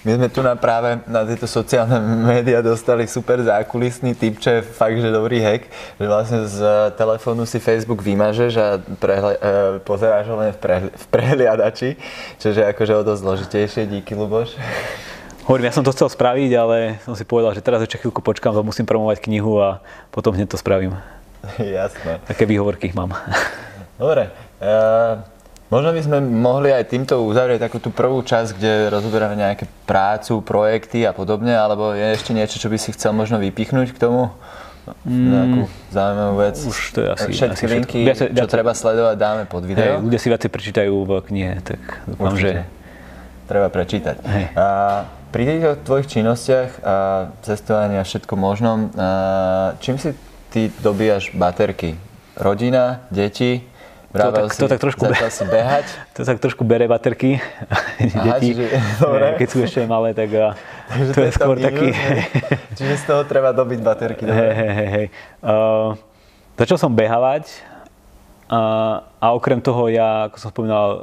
My 0.10 0.18
sme 0.18 0.30
tu 0.34 0.42
na 0.42 0.58
práve 0.58 0.98
na 1.06 1.22
tieto 1.22 1.46
sociálne 1.46 2.02
médiá 2.02 2.66
dostali 2.66 3.06
super 3.06 3.46
zákulisný 3.46 4.18
tip, 4.18 4.42
čo 4.42 4.58
je 4.58 4.66
fakt, 4.66 4.98
že 4.98 5.14
dobrý 5.14 5.38
hack, 5.38 5.70
že 6.02 6.06
vlastne 6.10 6.50
z 6.50 6.58
telefónu 6.98 7.46
si 7.46 7.62
Facebook 7.62 8.02
vymažeš 8.02 8.52
a 8.58 8.82
prehle, 8.98 9.38
e, 9.38 9.78
pozeráš 9.86 10.34
ho 10.34 10.42
len 10.42 10.50
v, 10.50 10.58
prehli, 10.58 10.90
v 10.90 11.06
prehliadači, 11.14 11.90
čo 12.42 12.50
je 12.50 12.58
akože 12.58 12.94
o 12.98 13.06
dosť 13.06 13.22
zložitejšie, 13.22 13.82
díky 13.86 14.18
Luboš. 14.18 14.58
Hovorím, 15.46 15.70
ja 15.70 15.78
som 15.78 15.86
to 15.86 15.94
chcel 15.94 16.10
spraviť, 16.10 16.52
ale 16.58 16.98
som 17.06 17.14
si 17.14 17.22
povedal, 17.22 17.54
že 17.54 17.62
teraz 17.62 17.86
ešte 17.86 18.02
chvíľku 18.02 18.26
počkám, 18.26 18.58
lebo 18.58 18.74
musím 18.74 18.90
promovať 18.90 19.22
knihu 19.30 19.62
a 19.62 19.78
potom 20.10 20.34
hneď 20.34 20.50
to 20.50 20.58
spravím. 20.58 20.98
Jasné. 21.62 22.18
Také 22.26 22.50
výhovorky 22.50 22.90
mám. 22.98 23.14
Dobre. 24.02 24.34
Uh... 24.58 25.38
Možno 25.70 25.94
by 25.94 26.02
sme 26.02 26.18
mohli 26.18 26.74
aj 26.74 26.90
týmto 26.90 27.22
uzavrieť 27.22 27.70
takú 27.70 27.78
tú 27.78 27.94
prvú 27.94 28.26
časť, 28.26 28.58
kde 28.58 28.74
rozoberáme 28.90 29.38
nejaké 29.38 29.70
prácu, 29.86 30.42
projekty 30.42 31.06
a 31.06 31.14
podobne, 31.14 31.54
alebo 31.54 31.94
je 31.94 32.10
ešte 32.10 32.34
niečo, 32.34 32.58
čo 32.58 32.74
by 32.74 32.78
si 32.82 32.90
chcel 32.90 33.14
možno 33.14 33.38
vypichnúť 33.38 33.94
k 33.94 34.02
tomu? 34.02 34.34
Mm, 35.06 35.30
nejakú 35.30 35.62
zaujímavú 35.94 36.36
vec. 36.42 36.58
Už 36.66 36.78
to 36.98 37.00
je 37.06 37.08
asi, 37.14 37.30
Všetky 37.30 37.54
asi 37.54 37.66
linky, 37.70 38.00
viac, 38.02 38.18
čo 38.18 38.26
viac, 38.34 38.50
treba 38.50 38.74
sledovať, 38.74 39.16
dáme 39.22 39.44
pod 39.46 39.62
video. 39.62 40.02
Hej, 40.02 40.10
ľudia 40.10 40.18
si 40.18 40.28
viacej 40.34 40.50
prečítajú 40.50 40.94
v 41.06 41.12
knihe, 41.22 41.54
tak 41.62 41.80
dúfam, 42.10 42.34
že... 42.34 42.66
Treba 43.46 43.70
prečítať. 43.70 44.26
Hej. 44.26 44.46
A, 44.58 44.66
pri 45.30 45.44
týchto 45.46 45.70
tvojich 45.86 46.10
činnostiach 46.10 46.70
a 46.82 46.96
cestovania 47.46 48.02
a 48.02 48.06
všetko 48.06 48.34
možnom, 48.34 48.90
a, 48.98 49.78
čím 49.78 50.02
si 50.02 50.18
ty 50.50 50.74
dobíjaš 50.82 51.30
baterky? 51.38 51.94
Rodina, 52.34 53.06
deti? 53.14 53.69
To 54.10 54.32
tak, 54.34 54.46
to 54.56 54.66
tak 54.66 54.80
trošku 54.82 55.04
be- 55.06 55.30
si 55.30 55.46
behať. 55.46 55.86
To 56.18 56.26
tak 56.26 56.42
trošku 56.42 56.66
bere 56.66 56.90
baterky 56.90 57.38
Aha, 58.18 58.38
čiže, 58.42 58.66
dobre. 58.98 59.38
keď 59.38 59.48
sú 59.48 59.58
ešte 59.62 59.86
malé, 59.86 60.18
tak 60.18 60.34
Takže 60.90 61.12
to, 61.16 61.22
je 61.22 61.32
skôr 61.32 61.56
minus, 61.56 61.70
taký... 61.70 61.88
čiže 62.74 62.94
z 62.98 63.04
toho 63.06 63.22
treba 63.30 63.54
dobiť 63.54 63.80
baterky. 63.86 64.26
Hej, 64.26 64.52
hej, 64.58 64.72
hej, 64.74 64.90
hej. 64.90 65.06
Uh, 65.46 65.94
začal 66.58 66.82
som 66.82 66.92
behavať 66.98 67.46
uh, 68.50 69.06
a 69.06 69.26
okrem 69.38 69.62
toho 69.62 69.86
ja, 69.94 70.26
ako 70.34 70.38
som 70.42 70.50
spomínal, 70.50 70.88
uh, 70.90 71.02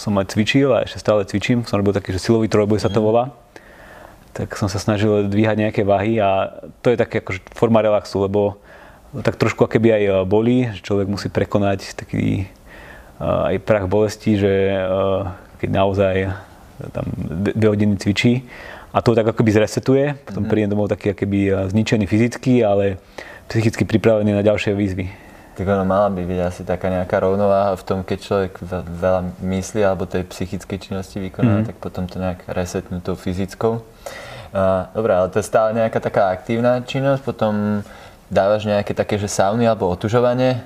som 0.00 0.16
aj 0.16 0.32
cvičil 0.32 0.72
a 0.72 0.88
ešte 0.88 1.04
stále 1.04 1.28
cvičím. 1.28 1.68
Som 1.68 1.84
robil 1.84 1.92
taký, 1.92 2.16
že 2.16 2.24
silový 2.24 2.48
trojboj 2.48 2.80
sa 2.80 2.88
to 2.88 3.04
mhm. 3.04 3.06
volá. 3.06 3.24
Tak 4.32 4.56
som 4.56 4.72
sa 4.72 4.80
snažil 4.80 5.28
dvíhať 5.28 5.68
nejaké 5.68 5.82
váhy 5.84 6.16
a 6.16 6.62
to 6.80 6.88
je 6.88 6.96
také 6.96 7.20
akože 7.20 7.44
forma 7.52 7.84
relaxu, 7.84 8.24
lebo 8.24 8.56
tak 9.12 9.40
trošku 9.40 9.64
akéby 9.64 9.88
aj 9.92 10.02
e, 10.04 10.12
boli, 10.28 10.68
že 10.76 10.84
človek 10.84 11.08
musí 11.08 11.28
prekonať 11.32 11.96
taký 11.96 12.44
e, 12.44 12.46
aj 13.20 13.56
prach 13.64 13.88
bolesti, 13.88 14.36
že 14.36 14.52
e, 14.52 14.76
keď 15.58 15.70
naozaj 15.72 16.14
tam 16.94 17.06
dve 17.58 17.68
hodiny 17.74 17.98
cvičí 17.98 18.46
a 18.94 19.02
to 19.02 19.16
tak 19.16 19.26
akoby 19.26 19.50
zresetuje, 19.50 20.14
potom 20.22 20.44
mm-hmm. 20.44 20.50
prídem 20.52 20.70
domov 20.70 20.92
taký 20.92 21.10
akoby 21.10 21.50
zničený 21.74 22.06
fyzicky, 22.06 22.62
ale 22.62 23.02
psychicky 23.50 23.82
pripravený 23.82 24.30
na 24.30 24.46
ďalšie 24.46 24.78
výzvy. 24.78 25.10
Tak 25.58 25.66
ono 25.66 25.82
mala 25.82 26.06
by 26.14 26.22
byť 26.22 26.40
asi 26.46 26.62
taká 26.62 26.86
nejaká 26.86 27.18
rovnováha 27.18 27.74
v 27.74 27.82
tom, 27.82 28.06
keď 28.06 28.18
človek 28.22 28.52
veľa 28.62 29.42
myslí 29.42 29.82
alebo 29.82 30.06
tej 30.06 30.22
psychickej 30.30 30.78
činnosti 30.78 31.18
vykoná, 31.18 31.50
mm-hmm. 31.50 31.68
tak 31.74 31.76
potom 31.82 32.06
to 32.06 32.22
nejak 32.22 32.46
resetnú 32.46 33.02
tou 33.02 33.18
fyzickou. 33.18 33.82
Dobre, 34.94 35.12
ale 35.12 35.28
to 35.34 35.42
je 35.42 35.50
stále 35.50 35.74
nejaká 35.74 35.98
taká 35.98 36.30
aktívna 36.30 36.80
činnosť, 36.86 37.26
potom 37.26 37.82
dávaš 38.28 38.64
nejaké 38.68 38.92
také, 38.92 39.16
že 39.16 39.28
sauny 39.28 39.64
alebo 39.64 39.88
otužovanie? 39.90 40.60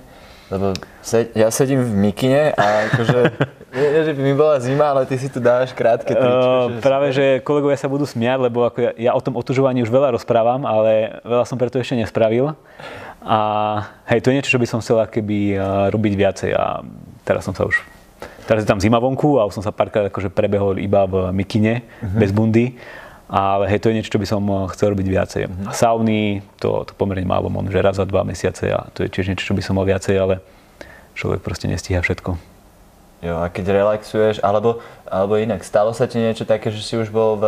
Lebo 0.52 0.76
se, 1.00 1.32
ja 1.32 1.48
sedím 1.48 1.80
v 1.80 2.12
mikine 2.12 2.52
a 2.52 2.92
akože, 2.92 3.18
nie, 3.80 4.04
že 4.04 4.12
by 4.12 4.20
mi 4.20 4.34
bola 4.36 4.60
zima, 4.60 4.92
ale 4.92 5.08
ty 5.08 5.16
si 5.16 5.32
tu 5.32 5.40
dávaš 5.40 5.72
krátke 5.72 6.12
tričko. 6.12 6.68
Uh, 6.68 6.76
práve, 6.84 7.08
že 7.16 7.40
kolegovia 7.40 7.80
sa 7.80 7.88
budú 7.88 8.04
smiať, 8.04 8.52
lebo 8.52 8.68
ako 8.68 8.78
ja, 8.84 8.92
ja 9.00 9.10
o 9.16 9.24
tom 9.24 9.40
otužovaní 9.40 9.80
už 9.80 9.88
veľa 9.88 10.12
rozprávam, 10.12 10.68
ale 10.68 11.24
veľa 11.24 11.48
som 11.48 11.56
preto 11.56 11.80
ešte 11.80 11.96
nespravil. 11.96 12.52
A 13.24 13.38
hej, 14.12 14.20
to 14.20 14.28
je 14.28 14.36
niečo, 14.36 14.52
čo 14.52 14.60
by 14.60 14.68
som 14.68 14.84
chcel 14.84 15.00
keby 15.08 15.56
uh, 15.56 15.88
robiť 15.88 16.12
viacej 16.20 16.50
a 16.52 16.84
teraz 17.24 17.48
som 17.48 17.56
sa 17.56 17.64
už 17.64 17.80
teraz 18.46 18.66
je 18.66 18.68
tam 18.68 18.82
zima 18.82 18.98
vonku 18.98 19.38
a 19.38 19.46
už 19.46 19.54
som 19.56 19.64
sa 19.64 19.72
párkrát 19.72 20.10
akože 20.10 20.28
prebehol 20.28 20.78
iba 20.78 21.06
v 21.06 21.30
mikine, 21.32 21.82
uh-huh. 21.82 22.18
bez 22.18 22.30
bundy. 22.34 22.76
Ale 23.32 23.64
hej, 23.64 23.80
to 23.80 23.88
je 23.88 23.96
niečo, 23.96 24.12
čo 24.12 24.20
by 24.20 24.28
som 24.28 24.44
eh, 24.44 24.68
chcel 24.76 24.92
robiť 24.92 25.06
viacej. 25.08 25.42
A 25.64 25.72
sauny, 25.72 26.44
to, 26.60 26.84
to 26.84 26.92
pomerne 26.92 27.24
málo, 27.24 27.48
že 27.72 27.80
raz 27.80 27.96
za 27.96 28.04
dva 28.04 28.28
mesiace 28.28 28.68
a 28.68 28.92
to 28.92 29.02
je 29.02 29.08
tiež 29.08 29.32
niečo, 29.32 29.48
čo 29.48 29.56
by 29.56 29.64
som 29.64 29.80
mal 29.80 29.88
viacej, 29.88 30.14
ale 30.20 30.44
človek 31.16 31.40
proste 31.40 31.64
nestíha 31.64 32.04
všetko. 32.04 32.52
Jo, 33.22 33.38
a 33.38 33.46
keď 33.46 33.70
relaxuješ, 33.86 34.42
alebo, 34.42 34.82
alebo 35.06 35.38
inak, 35.38 35.62
stalo 35.62 35.94
sa 35.94 36.10
ti 36.10 36.18
niečo 36.18 36.42
také, 36.42 36.74
že 36.74 36.82
si 36.82 36.98
už 36.98 37.06
bol 37.14 37.38
v 37.38 37.46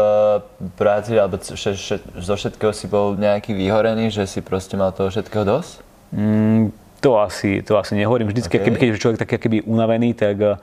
práci, 0.78 1.18
alebo 1.18 1.34
že, 1.42 1.74
že, 1.74 1.98
zo 1.98 2.34
všetkého 2.38 2.70
si 2.70 2.86
bol 2.86 3.18
nejaký 3.18 3.50
vyhorený, 3.50 4.14
že 4.14 4.22
si 4.30 4.38
proste 4.38 4.78
mal 4.78 4.94
toho 4.94 5.10
všetkého 5.10 5.42
dosť? 5.42 5.82
Mm, 6.14 6.70
to 7.02 7.18
asi, 7.18 7.58
to 7.66 7.74
asi 7.74 7.98
nehovorím. 7.98 8.30
Vždycky, 8.30 8.62
okay. 8.62 8.70
keď 8.70 8.86
je 8.86 9.02
človek 9.02 9.18
taký 9.18 9.34
keby 9.34 9.66
unavený, 9.66 10.14
tak 10.14 10.36
eh, 10.38 10.54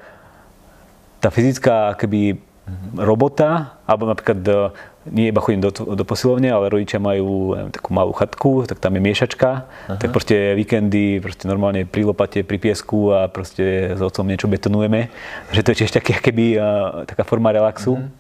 tá 1.20 1.28
fyzická 1.28 2.00
keby 2.00 2.40
mm-hmm. 2.40 3.04
robota, 3.04 3.76
alebo 3.84 4.08
napríklad 4.08 4.40
eh, 4.48 4.72
nie 5.10 5.34
iba 5.34 5.42
chodím 5.42 5.66
do, 5.66 5.74
do 5.74 6.06
posilovne, 6.06 6.54
ale 6.54 6.70
rodičia 6.70 7.02
majú 7.02 7.58
neviem, 7.58 7.74
takú 7.74 7.90
malú 7.90 8.14
chatku, 8.14 8.70
tak 8.70 8.78
tam 8.78 8.94
je 8.94 9.02
miešačka, 9.02 9.66
Aha. 9.66 9.98
tak 9.98 10.14
proste 10.14 10.54
víkendy 10.54 11.18
proste 11.18 11.50
normálne 11.50 11.90
pri 11.90 12.06
lopate, 12.06 12.46
pri 12.46 12.62
piesku 12.62 13.10
a 13.10 13.26
proste 13.26 13.98
s 13.98 14.02
otcom 14.02 14.30
niečo 14.30 14.46
betonujeme. 14.46 15.10
Že 15.50 15.62
to 15.66 15.70
je 15.74 15.78
tiež 15.82 15.92
také, 15.98 16.14
keby, 16.22 16.46
uh, 16.62 16.64
taká 17.10 17.26
forma 17.26 17.50
relaxu. 17.50 17.98
Uh-huh. 17.98 18.14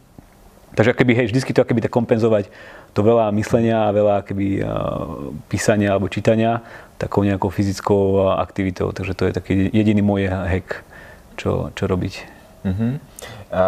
Takže 0.73 0.97
keby, 0.97 1.11
hej, 1.21 1.27
vždycky 1.29 1.51
to 1.53 1.67
keby 1.67 1.85
tak 1.85 1.93
kompenzovať 1.93 2.49
to 2.95 3.03
veľa 3.03 3.29
myslenia 3.37 3.91
a 3.91 3.93
veľa 3.93 4.25
keby, 4.25 4.65
uh, 4.65 5.29
písania 5.53 5.93
alebo 5.93 6.09
čítania 6.09 6.65
takou 6.97 7.21
nejakou 7.21 7.53
fyzickou 7.53 8.33
aktivitou. 8.41 8.89
Takže 8.89 9.13
to 9.13 9.23
je 9.29 9.33
taký 9.37 9.53
jediný 9.69 10.01
môj 10.01 10.29
hack, 10.29 10.81
čo, 11.37 11.69
čo 11.77 11.85
robiť. 11.85 12.40
Uh-huh. 12.61 13.01
A 13.49 13.63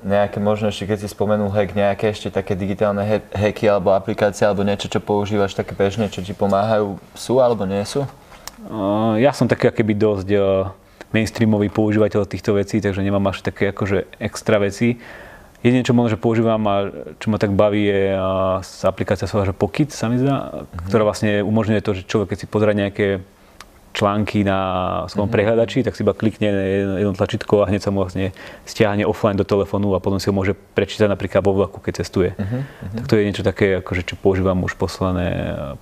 nejaké 0.00 0.40
možno 0.40 0.72
ešte, 0.72 0.88
keď 0.88 0.98
si 1.04 1.08
spomenul 1.12 1.52
hack, 1.52 1.76
nejaké 1.76 2.08
ešte 2.08 2.32
také 2.32 2.56
digitálne 2.56 3.04
hacky 3.30 3.68
alebo 3.68 3.92
aplikácie 3.92 4.48
alebo 4.48 4.64
niečo, 4.64 4.88
čo 4.88 4.98
používaš 4.98 5.52
také 5.52 5.76
bežne, 5.76 6.08
čo 6.08 6.24
ti 6.24 6.32
pomáhajú, 6.32 6.96
sú 7.12 7.36
alebo 7.38 7.68
nie 7.68 7.84
sú? 7.84 8.08
Uh, 8.64 9.16
ja 9.20 9.32
som 9.32 9.48
taký 9.48 9.72
keby 9.72 9.92
dosť 9.96 10.28
uh, 10.36 10.72
mainstreamový 11.12 11.68
používateľ 11.68 12.24
týchto 12.28 12.56
vecí, 12.56 12.80
takže 12.80 13.04
nemám 13.04 13.28
až 13.28 13.44
také 13.44 13.72
akože 13.72 14.08
extra 14.20 14.60
veci. 14.60 15.00
Jediné, 15.60 15.84
čo 15.84 15.92
možno, 15.92 16.16
že 16.16 16.22
používam 16.24 16.60
a 16.64 16.88
čo 17.20 17.28
ma 17.28 17.36
tak 17.36 17.52
baví, 17.52 17.84
je 17.84 18.16
uh, 18.16 18.88
aplikácia 18.88 19.28
sa 19.28 19.44
že 19.44 19.52
Pocket, 19.52 19.92
sa 19.92 20.08
mi 20.08 20.16
zdá, 20.16 20.64
uh-huh. 20.64 20.88
ktorá 20.88 21.04
vlastne 21.04 21.44
umožňuje 21.44 21.80
to, 21.84 21.92
že 21.92 22.08
človek, 22.08 22.32
keď 22.32 22.38
si 22.40 22.46
pozrie 22.48 22.72
nejaké 22.72 23.20
články 23.90 24.46
na 24.46 24.58
svojom 25.10 25.26
mm-hmm. 25.26 25.34
prehľadači, 25.34 25.82
tak 25.82 25.98
si 25.98 26.06
iba 26.06 26.14
klikne 26.14 26.48
jedno, 26.50 27.14
tlačítko 27.14 27.66
a 27.66 27.68
hneď 27.68 27.82
sa 27.82 27.90
mu 27.90 28.06
vlastne 28.06 28.30
stiahne 28.62 29.02
offline 29.02 29.34
do 29.34 29.42
telefónu 29.42 29.92
a 29.94 30.02
potom 30.02 30.22
si 30.22 30.30
ho 30.30 30.34
môže 30.34 30.54
prečítať 30.54 31.10
napríklad 31.10 31.42
vo 31.42 31.58
vlaku, 31.58 31.82
keď 31.82 32.06
cestuje. 32.06 32.38
Mm-hmm. 32.38 32.96
Tak 33.02 33.04
to 33.10 33.14
je 33.18 33.26
niečo 33.26 33.42
také, 33.42 33.82
akože, 33.82 34.02
čo 34.06 34.14
používam 34.14 34.62
už 34.62 34.78
posledné 34.78 35.28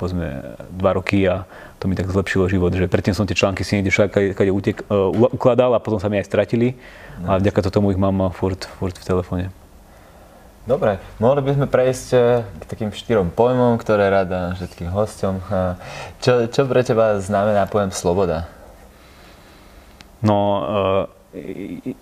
povedzme, 0.00 0.56
dva 0.72 0.96
roky 0.96 1.28
a 1.28 1.44
to 1.78 1.86
mi 1.86 1.94
tak 1.94 2.10
zlepšilo 2.10 2.50
život, 2.50 2.72
že 2.74 2.90
predtým 2.90 3.14
som 3.14 3.28
tie 3.28 3.38
články 3.38 3.62
si 3.62 3.78
niekde 3.78 3.94
však 3.94 4.34
kade 4.34 4.50
utek, 4.50 4.82
uh, 4.88 5.12
ukladal 5.30 5.76
a 5.76 5.82
potom 5.82 6.02
sa 6.02 6.10
mi 6.10 6.18
aj 6.18 6.26
stratili, 6.26 6.74
no. 7.22 7.36
ale 7.36 7.44
vďaka 7.44 7.70
tomu 7.70 7.94
ich 7.94 8.00
mám 8.00 8.32
furt, 8.34 8.66
furt 8.80 8.96
v 8.98 9.04
telefóne. 9.04 9.54
Dobre, 10.68 11.00
mohli 11.16 11.40
by 11.40 11.56
sme 11.56 11.66
prejsť 11.66 12.08
eh, 12.12 12.44
k 12.44 12.64
takým 12.68 12.92
štyrom 12.92 13.32
pojmom, 13.32 13.80
ktoré 13.80 14.12
rada 14.12 14.52
všetkým 14.60 14.92
hosťom. 14.92 15.34
Čo, 16.20 16.52
čo 16.52 16.68
pre 16.68 16.84
teba 16.84 17.16
znamená 17.16 17.64
pojem 17.64 17.88
sloboda? 17.88 18.52
No, 20.20 20.36
uh, 20.66 21.94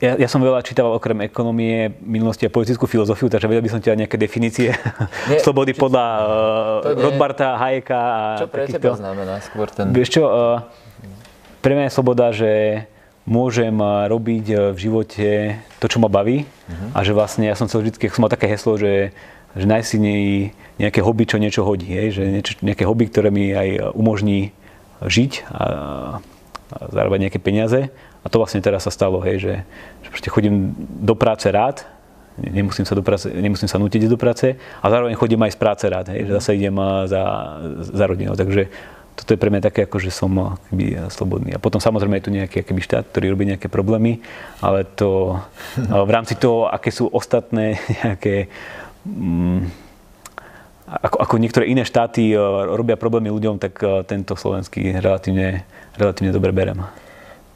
ja, 0.00 0.16
ja 0.16 0.28
som 0.28 0.40
veľa 0.40 0.64
čítal 0.64 0.88
okrem 0.88 1.20
ekonomie, 1.24 1.92
minulosti 2.00 2.48
a 2.48 2.52
politickú 2.52 2.88
filozofiu, 2.88 3.28
takže 3.28 3.44
vedel 3.44 3.64
by 3.64 3.70
som 3.72 3.80
ti 3.80 3.92
nejaké 3.92 4.16
definície 4.16 4.72
Nie, 5.30 5.40
slobody 5.44 5.76
čo, 5.76 5.84
podľa 5.86 6.06
uh, 6.24 6.96
Rodbarta, 6.96 7.60
Hayeka 7.60 8.00
a 8.00 8.20
Čo 8.40 8.48
pre 8.48 8.66
takýchto. 8.66 8.80
teba 8.80 8.96
znamená 8.96 9.34
skôr 9.44 9.68
ten... 9.68 9.92
Vieš 9.92 10.08
čo, 10.16 10.24
uh, 10.24 10.64
pre 11.60 11.76
mňa 11.76 11.88
je 11.88 11.92
sloboda, 11.92 12.26
že 12.32 12.50
môžem 13.24 13.72
robiť 13.80 14.44
e, 14.52 14.56
v 14.76 14.78
živote 14.78 15.28
to, 15.80 15.86
čo 15.88 15.98
ma 16.00 16.12
baví 16.12 16.44
uh-huh. 16.44 16.96
a 16.96 16.98
že 17.00 17.16
vlastne 17.16 17.48
ja 17.48 17.56
som 17.56 17.68
chcel 17.68 17.84
vždy, 17.84 17.96
som 18.12 18.24
mal 18.24 18.32
také 18.32 18.48
heslo, 18.48 18.76
že, 18.76 19.16
že 19.56 19.64
najsi 19.64 19.96
nejaké 20.76 21.00
hobby, 21.00 21.24
čo 21.24 21.40
niečo 21.40 21.64
hodí, 21.64 21.88
hej? 21.88 22.20
že 22.20 22.22
niečo, 22.28 22.52
nejaké 22.60 22.84
hobby, 22.84 23.08
ktoré 23.08 23.32
mi 23.32 23.52
aj 23.56 23.96
umožní 23.96 24.52
žiť 25.00 25.48
a, 25.50 25.64
a 25.64 25.66
zarábať 26.92 27.18
nejaké 27.28 27.40
peniaze 27.40 27.88
a 28.24 28.26
to 28.28 28.40
vlastne 28.40 28.60
teraz 28.64 28.88
sa 28.88 28.92
stalo, 28.92 29.20
hej? 29.20 29.40
Že, 29.40 29.54
že 30.04 30.08
proste 30.08 30.32
chodím 30.32 30.72
do 30.80 31.12
práce 31.12 31.44
rád, 31.48 31.84
nemusím 32.40 32.82
sa, 32.82 32.96
do 32.98 33.04
práce, 33.04 33.30
nemusím 33.30 33.68
sa 33.70 33.78
nutiť 33.78 34.10
do 34.10 34.18
práce 34.18 34.58
a 34.58 34.86
zároveň 34.90 35.14
chodím 35.14 35.44
aj 35.44 35.54
z 35.54 35.58
práce 35.60 35.84
rád, 35.86 36.12
hej? 36.12 36.26
že 36.26 36.32
zase 36.40 36.56
idem 36.56 36.76
za, 37.06 37.22
za 37.78 38.04
rodinou, 38.04 38.34
takže 38.34 38.68
toto 39.14 39.30
je 39.30 39.38
pre 39.38 39.50
mňa 39.50 39.62
také, 39.62 39.86
ako 39.86 40.02
že 40.02 40.10
som 40.10 40.34
akby, 40.58 40.98
slobodný. 41.06 41.54
A 41.54 41.62
potom 41.62 41.78
samozrejme 41.78 42.18
je 42.18 42.26
tu 42.26 42.32
nejaký 42.34 42.66
akýby 42.66 42.82
štát, 42.82 43.06
ktorý 43.14 43.30
robí 43.30 43.46
nejaké 43.46 43.70
problémy, 43.70 44.18
ale 44.58 44.82
to 44.82 45.38
v 45.78 46.10
rámci 46.10 46.34
toho, 46.34 46.66
aké 46.66 46.90
sú 46.90 47.06
ostatné 47.06 47.78
nejaké 48.02 48.50
mm, 49.06 49.86
ako, 50.84 51.16
ako 51.16 51.34
niektoré 51.40 51.64
iné 51.70 51.82
štáty 51.86 52.36
robia 52.76 53.00
problémy 53.00 53.32
ľuďom, 53.32 53.56
tak 53.56 53.80
tento 54.04 54.36
slovenský 54.36 55.00
relatívne, 55.00 55.64
relatívne 55.96 56.30
dobre 56.30 56.52
berem. 56.52 56.84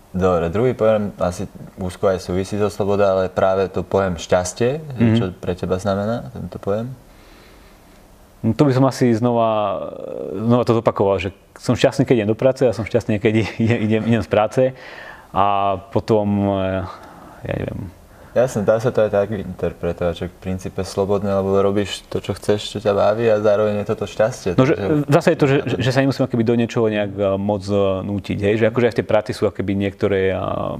Dobre, 0.08 0.48
druhý 0.48 0.72
pojem 0.72 1.12
asi 1.20 1.44
úzko 1.76 2.08
aj 2.08 2.24
súvisí 2.24 2.56
so 2.56 2.72
sloboda, 2.72 3.12
ale 3.12 3.24
práve 3.28 3.68
to 3.68 3.84
pojem 3.84 4.16
šťastie, 4.16 4.80
mm-hmm. 4.80 5.16
čo 5.20 5.24
pre 5.36 5.52
teba 5.52 5.76
znamená 5.76 6.32
tento 6.32 6.56
pojem? 6.56 6.88
No 8.38 8.54
to 8.54 8.70
by 8.70 8.72
som 8.72 8.86
asi 8.86 9.10
znova, 9.18 9.50
znova 10.30 10.62
to 10.62 10.78
zopakoval, 10.78 11.18
že 11.18 11.34
som 11.58 11.74
šťastný, 11.74 12.06
keď 12.06 12.22
idem 12.22 12.30
do 12.30 12.38
práce 12.38 12.62
a 12.62 12.70
som 12.70 12.86
šťastný, 12.86 13.18
keď 13.18 13.50
idem, 13.58 13.78
idem, 13.82 14.02
idem 14.06 14.22
z 14.22 14.30
práce 14.30 14.62
a 15.34 15.76
potom, 15.90 16.26
eh, 16.62 16.86
ja 17.42 17.54
neviem. 17.58 17.90
Jasne, 18.38 18.62
dá 18.62 18.78
sa 18.78 18.94
to 18.94 19.02
aj 19.02 19.10
tak 19.10 19.34
interpretovať, 19.34 20.14
že 20.14 20.26
v 20.30 20.36
princípe 20.38 20.78
slobodné, 20.86 21.26
lebo 21.42 21.58
robíš 21.58 22.06
to, 22.06 22.22
čo 22.22 22.38
chceš, 22.38 22.70
čo 22.70 22.78
ťa 22.78 22.94
baví 22.94 23.26
a 23.26 23.42
zároveň 23.42 23.82
je 23.82 23.86
toto 23.90 24.06
šťastie. 24.06 24.54
No, 24.54 24.62
že, 24.62 24.78
zase 25.10 25.34
je 25.34 25.38
to, 25.42 25.46
že, 25.50 25.58
že 25.74 25.90
sa 25.90 25.98
nemusím 26.06 26.22
akoby 26.22 26.44
do 26.46 26.54
niečoho 26.54 26.86
nejak 26.86 27.12
eh, 27.18 27.34
moc 27.34 27.66
eh, 27.66 28.06
nútiť, 28.06 28.38
hej? 28.38 28.54
že 28.62 28.64
akože 28.70 28.86
aj 28.86 28.94
v 28.94 28.98
tej 29.02 29.08
práci 29.10 29.30
sú 29.34 29.50
akoby 29.50 29.74
niektoré 29.74 30.30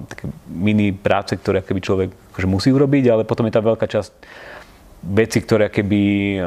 také 0.06 0.30
mini 0.46 0.94
práce, 0.94 1.34
ktoré 1.34 1.66
akoby 1.66 1.80
človek 1.82 2.08
akože 2.38 2.46
musí 2.46 2.70
urobiť, 2.70 3.04
ale 3.10 3.22
potom 3.26 3.50
je 3.50 3.58
tá 3.58 3.58
veľká 3.58 3.90
časť 3.90 4.14
veci, 5.02 5.38
ktoré 5.38 5.70
keby 5.70 6.00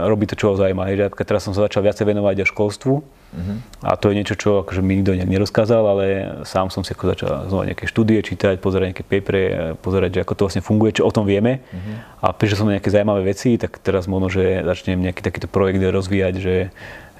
robí 0.05 0.27
to, 0.27 0.35
čo 0.35 0.51
ho 0.51 0.59
zaujíma. 0.59 0.87
Hej, 0.91 1.15
teraz 1.23 1.47
som 1.47 1.55
sa 1.55 1.65
začal 1.71 1.87
viacej 1.87 2.03
venovať 2.03 2.43
aj 2.43 2.47
školstvu 2.51 2.93
uh-huh. 2.99 3.57
a 3.87 3.95
to 3.95 4.11
je 4.11 4.17
niečo, 4.19 4.35
čo 4.35 4.67
akože 4.67 4.83
mi 4.83 4.99
nikto 4.99 5.15
nejak 5.15 5.31
nerozkázal, 5.31 5.83
ale 5.87 6.05
sám 6.43 6.67
som 6.67 6.83
si 6.83 6.91
ako 6.91 7.15
začal 7.15 7.29
znova 7.47 7.63
nejaké 7.71 7.87
štúdie 7.87 8.19
čítať, 8.19 8.59
pozerať 8.59 8.91
nejaké 8.91 9.03
papery, 9.07 9.43
pozerať, 9.79 10.19
že 10.19 10.21
ako 10.27 10.33
to 10.35 10.41
vlastne 10.47 10.63
funguje, 10.63 10.99
čo 10.99 11.07
o 11.07 11.11
tom 11.15 11.23
vieme 11.23 11.63
uh-huh. 11.63 12.27
a 12.27 12.35
prišiel 12.35 12.57
som 12.59 12.67
na 12.67 12.75
nejaké 12.75 12.91
zaujímavé 12.91 13.23
veci, 13.23 13.55
tak 13.55 13.79
teraz 13.79 14.11
možno, 14.11 14.27
že 14.27 14.67
začnem 14.67 14.99
nejaký 14.99 15.23
takýto 15.23 15.47
projekt 15.47 15.79
rozvíjať, 15.79 16.35
že 16.39 16.55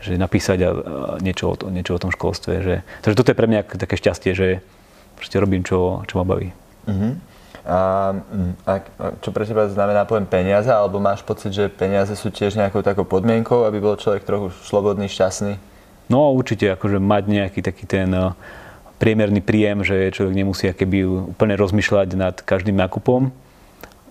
že 0.02 0.18
napísať 0.18 0.60
a, 0.66 0.70
niečo, 1.22 1.54
o, 1.54 1.56
niečo 1.70 1.94
o 1.94 2.02
tom 2.02 2.10
školstve. 2.10 2.54
Že, 2.66 2.76
takže 3.06 3.18
toto 3.22 3.30
je 3.30 3.38
pre 3.38 3.46
mňa 3.46 3.70
také 3.78 4.02
šťastie, 4.02 4.34
že 4.34 4.48
proste 5.14 5.38
robím, 5.38 5.62
čo, 5.62 6.02
čo 6.10 6.18
ma 6.18 6.26
baví. 6.26 6.50
Uh-huh. 6.90 7.22
A, 7.62 8.12
a 8.66 8.74
čo 9.22 9.30
pre 9.30 9.46
teba 9.46 9.70
znamená 9.70 10.10
pojem 10.10 10.26
peniaze, 10.26 10.70
alebo 10.74 10.98
máš 10.98 11.22
pocit, 11.22 11.54
že 11.54 11.70
peniaze 11.70 12.14
sú 12.18 12.34
tiež 12.34 12.58
nejakou 12.58 12.82
takou 12.82 13.06
podmienkou, 13.06 13.70
aby 13.70 13.78
bol 13.78 13.94
človek 13.94 14.26
trochu 14.26 14.50
slobodný, 14.66 15.06
šťastný? 15.06 15.62
No 16.10 16.34
určite, 16.34 16.74
akože 16.74 16.98
mať 16.98 17.24
nejaký 17.30 17.60
taký 17.62 17.86
ten 17.86 18.10
uh, 18.12 18.34
priemerný 18.98 19.46
príjem, 19.46 19.86
že 19.86 20.10
človek 20.10 20.34
nemusí 20.34 20.70
keby 20.74 21.30
úplne 21.38 21.54
rozmýšľať 21.56 22.10
nad 22.18 22.36
každým 22.42 22.76
nákupom. 22.76 23.30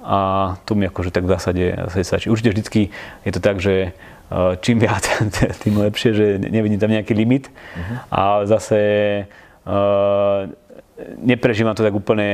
A 0.00 0.18
to 0.64 0.78
mi 0.78 0.88
akože 0.88 1.12
tak 1.12 1.28
v 1.28 1.32
zásade, 1.34 1.64
v 1.76 1.88
zásade 1.92 2.06
stačí. 2.06 2.26
Určite 2.32 2.50
vždycky 2.56 2.80
je 3.26 3.32
to 3.34 3.40
tak, 3.42 3.58
že 3.58 3.92
uh, 4.30 4.54
čím 4.62 4.78
viac, 4.78 5.04
tým 5.62 5.74
lepšie, 5.76 6.10
že 6.14 6.26
nevidím 6.38 6.78
tam 6.78 6.94
nejaký 6.94 7.12
limit. 7.18 7.50
Uh-huh. 7.50 7.96
A 8.14 8.22
zase 8.46 8.78
uh, 9.66 10.48
neprežívam 11.20 11.74
to 11.76 11.84
tak 11.84 11.94
úplne 11.94 12.28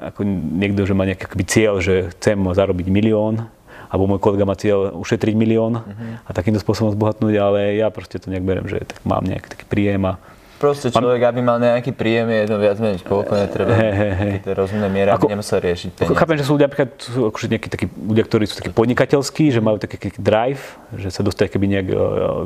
ako 0.00 0.24
niekto, 0.28 0.86
že 0.86 0.94
má 0.94 1.06
nejaký 1.06 1.26
cieľ, 1.46 1.82
že 1.82 2.10
chcem 2.16 2.38
zarobiť 2.38 2.86
milión, 2.90 3.48
alebo 3.86 4.10
môj 4.10 4.20
kolega 4.20 4.48
má 4.48 4.58
cieľ 4.58 4.94
ušetriť 4.98 5.34
milión 5.38 5.78
uh-huh. 5.78 6.26
a 6.26 6.30
takýmto 6.34 6.58
spôsobom 6.58 6.90
zbohatnúť, 6.90 7.34
ale 7.38 7.78
ja 7.78 7.88
proste 7.94 8.18
to 8.18 8.30
nejak 8.30 8.42
berem, 8.42 8.66
že 8.66 8.82
tak 8.82 8.98
mám 9.06 9.22
nejaký 9.22 9.46
taký 9.46 9.64
príjem 9.66 10.02
a 10.10 10.18
Proste 10.56 10.88
človek, 10.88 11.20
aby 11.20 11.44
mal 11.44 11.60
nejaký 11.60 11.92
príjem, 11.92 12.32
je 12.32 12.38
jedno 12.48 12.56
viac 12.56 12.80
menej 12.80 13.04
koľko 13.04 13.36
netreba. 13.36 13.76
Hey, 13.76 13.92
hey, 13.92 14.12
hey. 14.16 14.34
To 14.40 14.56
rozumné 14.56 14.88
miera, 14.88 15.12
ako, 15.12 15.28
aby 15.28 15.36
nemusel 15.36 15.60
riešiť 15.60 15.90
peniaze. 15.92 16.16
Chápem, 16.16 16.36
že 16.40 16.44
sú 16.48 16.56
ľudia, 16.56 16.66
napríklad, 16.72 16.90
sú 16.96 17.20
akože 17.28 17.46
nejakí 17.52 17.68
takí 17.68 17.86
ľudia, 17.92 18.24
ktorí 18.24 18.44
sú 18.48 18.56
takí 18.56 18.72
podnikateľskí, 18.72 19.52
že 19.52 19.60
majú 19.60 19.76
taký, 19.76 20.16
drive, 20.16 20.80
že 20.96 21.12
sa 21.12 21.20
dostajú 21.20 21.52
keby 21.52 21.66
nejak 21.76 21.88
e, 21.92 21.96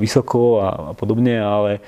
vysoko 0.03 0.59
a, 0.59 0.69
a 0.91 0.93
podobne, 0.99 1.39
ale 1.39 1.79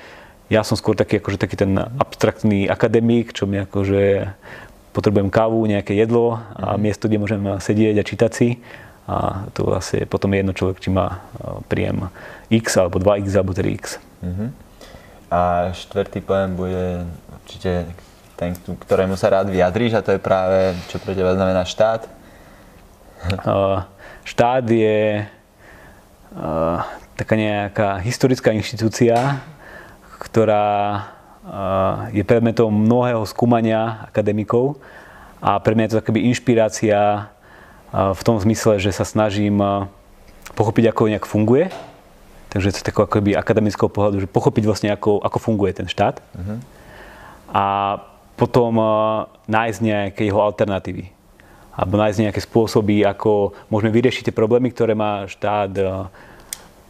ja 0.53 0.61
som 0.61 0.77
skôr 0.77 0.93
taký, 0.93 1.17
akože 1.17 1.41
taký 1.41 1.57
ten 1.57 1.73
abstraktný 1.97 2.69
akademik, 2.69 3.33
čo 3.33 3.49
mi 3.49 3.57
akože 3.65 4.29
potrebujem 4.93 5.33
kávu, 5.33 5.65
nejaké 5.65 5.97
jedlo 5.97 6.37
a 6.53 6.77
miesto, 6.77 7.09
kde 7.09 7.17
môžem 7.17 7.41
sedieť 7.57 7.97
a 7.97 8.05
čítať 8.05 8.31
si. 8.31 8.49
A 9.09 9.49
to 9.57 9.65
vlastne 9.65 10.05
potom 10.05 10.29
je 10.31 10.45
jedno 10.45 10.53
človek, 10.53 10.77
či 10.77 10.93
má 10.93 11.25
príjem 11.65 12.07
X, 12.53 12.77
alebo 12.77 13.01
2X, 13.01 13.27
alebo 13.33 13.51
3X. 13.57 13.83
Uh-huh. 13.97 14.49
A 15.33 15.73
štvrtý 15.73 16.21
pojem 16.21 16.53
bude 16.53 17.09
určite 17.41 17.89
ten, 18.37 18.53
ktorému 18.53 19.17
sa 19.17 19.33
rád 19.33 19.49
vyjadríš 19.49 19.97
a 19.97 20.05
to 20.05 20.13
je 20.13 20.21
práve, 20.21 20.77
čo 20.93 21.01
pre 21.01 21.17
teba 21.17 21.33
znamená 21.33 21.65
štát? 21.65 22.05
štát 24.31 24.65
je 24.69 25.25
taká 27.17 27.35
nejaká 27.37 27.89
historická 28.01 28.53
inštitúcia, 28.53 29.41
ktorá 30.23 30.67
je 32.15 32.23
predmetom 32.23 32.71
mnohého 32.71 33.27
skúmania 33.27 34.07
akademikov 34.07 34.79
a 35.43 35.59
pre 35.59 35.75
mňa 35.75 35.83
je 35.83 35.91
to 35.91 35.99
taká 35.99 36.11
inšpirácia 36.15 37.27
v 37.91 38.21
tom 38.23 38.39
zmysle, 38.39 38.79
že 38.79 38.95
sa 38.95 39.03
snažím 39.03 39.59
pochopiť, 40.55 40.95
ako 40.95 41.11
nejak 41.11 41.27
funguje 41.27 41.67
Takže 42.53 42.69
to 42.69 42.77
je 42.77 42.85
takého 42.85 43.09
akoby 43.09 43.33
akademického 43.33 43.89
pohľadu, 43.89 44.21
že 44.21 44.29
pochopiť 44.29 44.63
vlastne, 44.69 44.89
ako, 44.93 45.17
ako 45.25 45.37
funguje 45.41 45.73
ten 45.73 45.89
štát. 45.89 46.21
Uh-huh. 46.21 46.61
A 47.49 47.65
potom 48.37 48.77
nájsť 49.49 49.79
nejaké 49.81 50.21
jeho 50.29 50.37
alternatívy. 50.37 51.09
Alebo 51.73 51.97
nájsť 51.97 52.29
nejaké 52.29 52.41
spôsoby, 52.45 53.01
ako 53.09 53.57
môžeme 53.73 53.89
vyriešiť 53.89 54.29
tie 54.29 54.37
problémy, 54.37 54.69
ktoré 54.69 54.93
má 54.93 55.25
štát 55.25 55.73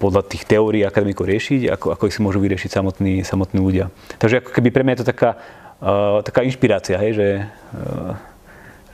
podľa 0.03 0.27
tých 0.27 0.43
teórií 0.43 0.83
akademikov 0.83 1.31
riešiť, 1.31 1.71
ako, 1.71 1.95
ako 1.95 2.03
ich 2.11 2.15
si 2.19 2.19
môžu 2.19 2.43
vyriešiť 2.43 2.69
samotní, 2.75 3.23
samotní 3.23 3.63
ľudia. 3.63 3.87
Takže 4.19 4.43
ako 4.43 4.51
keby 4.51 4.69
pre 4.75 4.83
mňa 4.83 4.93
je 4.93 5.01
to 5.01 5.09
taká, 5.15 5.39
uh, 5.79 6.19
taká 6.27 6.43
inšpirácia, 6.43 6.99
hej, 6.99 7.11
že, 7.15 7.27
uh, 7.71 8.19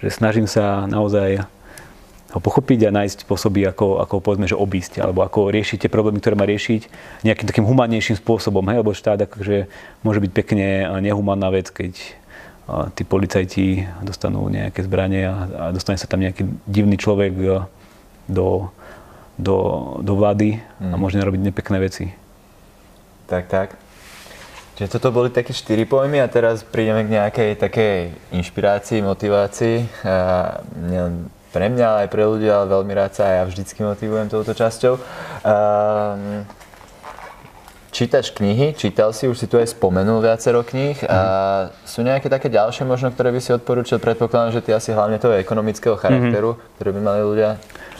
že 0.06 0.10
snažím 0.14 0.46
sa 0.46 0.86
naozaj 0.86 1.42
ho 2.30 2.38
pochopiť 2.38 2.86
a 2.86 2.94
nájsť 2.94 3.26
spôsoby, 3.26 3.66
ako, 3.66 4.06
ako 4.06 4.22
povedzme, 4.22 4.46
že 4.46 4.54
obísť, 4.54 5.02
alebo 5.02 5.26
ako 5.26 5.50
riešiť 5.50 5.82
tie 5.82 5.90
problémy, 5.90 6.22
ktoré 6.22 6.38
má 6.38 6.46
riešiť 6.46 6.86
nejakým 7.26 7.50
takým 7.50 7.66
humánnejším 7.66 8.22
spôsobom, 8.22 8.62
hej, 8.70 8.86
lebo 8.86 8.94
štát 8.94 9.26
akože 9.26 9.66
môže 10.06 10.22
byť 10.22 10.32
pekne 10.38 10.86
nehumánna 11.02 11.50
vec, 11.50 11.74
keď 11.74 11.98
tí 12.94 13.02
policajti 13.02 13.82
dostanú 14.06 14.46
nejaké 14.46 14.86
zbranie 14.86 15.26
a, 15.26 15.34
a 15.34 15.64
dostane 15.74 15.98
sa 15.98 16.06
tam 16.06 16.22
nejaký 16.22 16.46
divný 16.70 17.02
človek 17.02 17.34
do, 18.30 18.70
do, 19.40 19.58
do 20.04 20.14
vlády 20.20 20.60
mm. 20.60 20.92
a 20.92 20.96
mhm. 20.96 21.00
môže 21.00 21.16
narobiť 21.16 21.42
nepekné 21.42 21.80
veci. 21.80 22.12
Tak, 23.32 23.48
tak. 23.48 23.70
Čiže 24.76 24.96
toto 24.96 25.12
boli 25.12 25.28
také 25.28 25.52
štyri 25.52 25.84
pojmy 25.84 26.24
a 26.24 26.32
teraz 26.32 26.64
prídeme 26.64 27.04
k 27.04 27.20
nejakej 27.20 27.50
takej 27.60 27.96
inšpirácii, 28.32 29.04
motivácii. 29.04 29.84
A, 30.08 30.64
pre 31.50 31.66
mňa, 31.68 31.86
ale 31.86 32.00
aj 32.06 32.10
pre 32.14 32.24
ľudí, 32.24 32.48
ale 32.48 32.70
veľmi 32.70 32.94
rád 32.94 33.12
sa 33.18 33.28
aj 33.28 33.36
ja 33.36 33.44
vždycky 33.50 33.80
motivujem 33.82 34.30
touto 34.30 34.54
časťou. 34.54 35.02
Um, 35.42 36.46
čítaš 37.90 38.32
knihy, 38.32 38.78
čítal 38.78 39.12
si, 39.18 39.26
už 39.26 39.36
si 39.36 39.50
tu 39.50 39.58
aj 39.58 39.74
spomenul 39.74 40.22
viacero 40.22 40.62
kníh. 40.62 40.96
Mm. 41.02 41.10
A 41.10 41.20
sú 41.84 42.06
nejaké 42.06 42.30
také 42.30 42.48
ďalšie 42.48 42.86
možno, 42.86 43.10
ktoré 43.10 43.34
by 43.34 43.42
si 43.42 43.52
odporúčil? 43.52 43.98
Predpokladám, 43.98 44.56
že 44.56 44.64
ty 44.64 44.72
asi 44.78 44.94
hlavne 44.94 45.18
toho 45.18 45.36
ekonomického 45.36 45.98
charakteru, 45.98 46.56
mm. 46.56 46.60
ktoré 46.78 46.90
by 46.94 47.02
mali 47.02 47.22
ľudia 47.26 47.60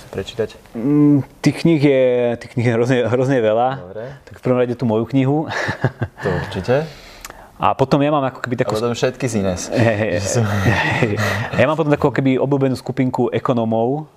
prečítať? 0.10 0.58
Mm, 0.74 1.24
tých 1.40 1.56
kníh 1.62 1.82
je, 1.82 2.04
tých 2.42 2.52
kníh 2.58 2.66
je 2.66 2.74
hrozne, 2.74 2.98
hrozne 3.06 3.38
veľa. 3.40 3.70
Dobre. 3.80 4.06
Tak 4.26 4.34
v 4.38 4.42
prvom 4.42 4.60
rade 4.60 4.74
tú 4.74 4.90
moju 4.90 5.06
knihu. 5.14 5.46
To 6.26 6.28
určite. 6.46 6.90
A 7.60 7.76
potom 7.76 8.00
ja 8.00 8.08
mám 8.08 8.24
ako 8.24 8.40
keby 8.40 8.56
takú... 8.56 8.72
A 8.72 8.80
potom 8.80 8.96
všetky 8.96 9.28
z 9.28 9.44
hey. 9.76 10.20
Ja 11.60 11.68
mám 11.68 11.76
potom 11.76 11.92
takú 11.92 12.08
keby 12.08 12.40
obľúbenú 12.40 12.72
skupinku 12.80 13.28
ekonomov 13.36 14.08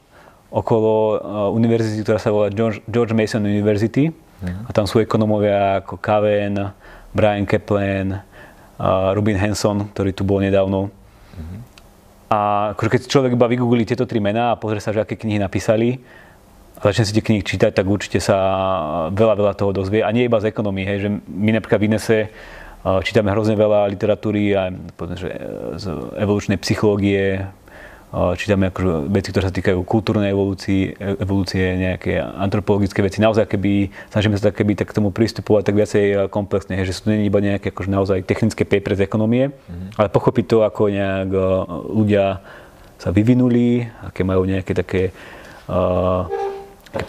okolo 0.53 0.93
uh, 0.93 1.17
univerzity, 1.51 2.07
ktorá 2.07 2.23
sa 2.23 2.31
volá 2.31 2.55
George, 2.55 2.85
George 2.87 3.17
Mason 3.17 3.43
University. 3.43 4.13
Uh-huh. 4.13 4.69
A 4.69 4.71
tam 4.71 4.87
sú 4.87 5.03
ekonomovia 5.03 5.83
ako 5.83 5.99
Kaven, 5.99 6.71
Brian 7.11 7.43
Kaplan, 7.43 8.21
uh, 8.79 9.11
Rubin 9.17 9.41
Hanson, 9.41 9.91
ktorý 9.91 10.15
tu 10.15 10.23
bol 10.23 10.39
nedávno. 10.39 10.93
Uh-huh. 10.93 11.59
A 12.33 12.73
akože 12.73 12.89
keď 12.97 13.01
človek 13.13 13.37
iba 13.37 13.45
vygooglí 13.45 13.85
tieto 13.85 14.09
tri 14.09 14.17
mená 14.17 14.57
a 14.57 14.59
pozrie 14.61 14.81
sa, 14.81 14.97
že 14.97 15.05
aké 15.05 15.21
knihy 15.21 15.37
napísali, 15.37 16.01
a 16.81 16.89
začne 16.89 17.05
si 17.05 17.13
tie 17.13 17.23
knihy 17.23 17.45
čítať, 17.45 17.77
tak 17.77 17.85
určite 17.85 18.19
sa 18.19 18.37
veľa, 19.13 19.37
veľa 19.37 19.55
toho 19.55 19.77
dozvie. 19.77 20.01
A 20.01 20.11
nie 20.11 20.27
iba 20.27 20.41
z 20.41 20.49
ekonomii, 20.49 20.87
hej, 20.89 20.99
že 21.05 21.09
my 21.29 21.51
napríklad 21.55 21.79
v 21.79 21.87
Inese 21.93 22.19
Čítame 22.83 23.31
hrozne 23.31 23.55
veľa 23.55 23.87
literatúry 23.95 24.59
aj 24.59 24.75
že 25.15 25.31
e, 25.31 25.39
z 25.79 25.87
evolučnej 26.19 26.59
psychológie, 26.59 27.47
čítame 28.13 28.69
akože 28.69 29.09
veci, 29.09 29.29
ktoré 29.33 29.45
sa 29.49 29.55
týkajú 29.57 29.79
kultúrnej 29.89 30.37
evolúcie, 30.37 30.93
evolúcie, 31.01 31.65
nejaké 31.81 32.21
antropologické 32.21 33.01
veci. 33.01 33.25
Naozaj, 33.25 33.49
keby 33.49 33.89
snažíme 34.13 34.37
sa 34.37 34.53
tak, 34.53 34.61
keby 34.61 34.77
tak 34.77 34.93
k 34.93 34.97
tomu 35.01 35.09
pristupovať 35.17 35.63
tak 35.65 35.77
viacej 35.81 36.05
e, 36.05 36.17
komplexne, 36.29 36.77
že 36.85 36.93
sú 36.93 37.09
to 37.09 37.17
nie 37.17 37.25
iba 37.25 37.41
nejaké 37.41 37.73
akože 37.73 37.89
naozaj 37.89 38.29
technické 38.29 38.69
paper 38.69 39.01
z 39.01 39.09
ekonomie, 39.09 39.49
mm-hmm. 39.49 39.97
ale 39.97 40.13
pochopiť 40.13 40.45
to, 40.45 40.59
ako 40.61 40.93
nejak 40.93 41.31
e, 41.33 41.41
ľudia 41.89 42.25
sa 43.01 43.09
vyvinuli, 43.11 43.89
aké 44.05 44.23
majú 44.23 44.47
nejaké 44.47 44.79
také 44.79 45.11
uh, 45.67 46.23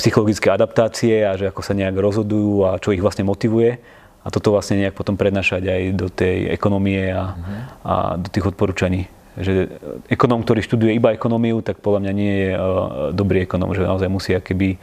psychologické 0.02 0.50
adaptácie 0.50 1.22
a 1.22 1.38
že 1.38 1.54
ako 1.54 1.62
sa 1.62 1.78
nejak 1.78 1.94
rozhodujú 1.94 2.66
a 2.66 2.82
čo 2.82 2.98
ich 2.98 3.04
vlastne 3.06 3.22
motivuje 3.22 3.78
a 4.26 4.28
toto 4.34 4.58
vlastne 4.58 4.82
nejak 4.82 4.98
potom 4.98 5.22
prednášať 5.22 5.62
aj 5.62 5.82
do 5.94 6.10
tej 6.10 6.50
ekonomie 6.50 7.14
a, 7.14 7.38
uh-huh. 7.38 7.62
a 7.86 7.94
do 8.18 8.26
tých 8.26 8.50
odporúčaní. 8.50 9.06
Že 9.34 9.54
ekonóm, 10.14 10.46
ktorý 10.46 10.62
študuje 10.62 10.94
iba 10.94 11.14
ekonómiu, 11.18 11.66
tak 11.66 11.82
podľa 11.82 12.06
mňa 12.06 12.14
nie 12.14 12.34
je 12.34 12.50
uh, 12.54 12.62
dobrý 13.10 13.50
ekonóm, 13.50 13.74
že 13.74 13.82
naozaj 13.82 14.10
musí 14.10 14.38
keby 14.38 14.78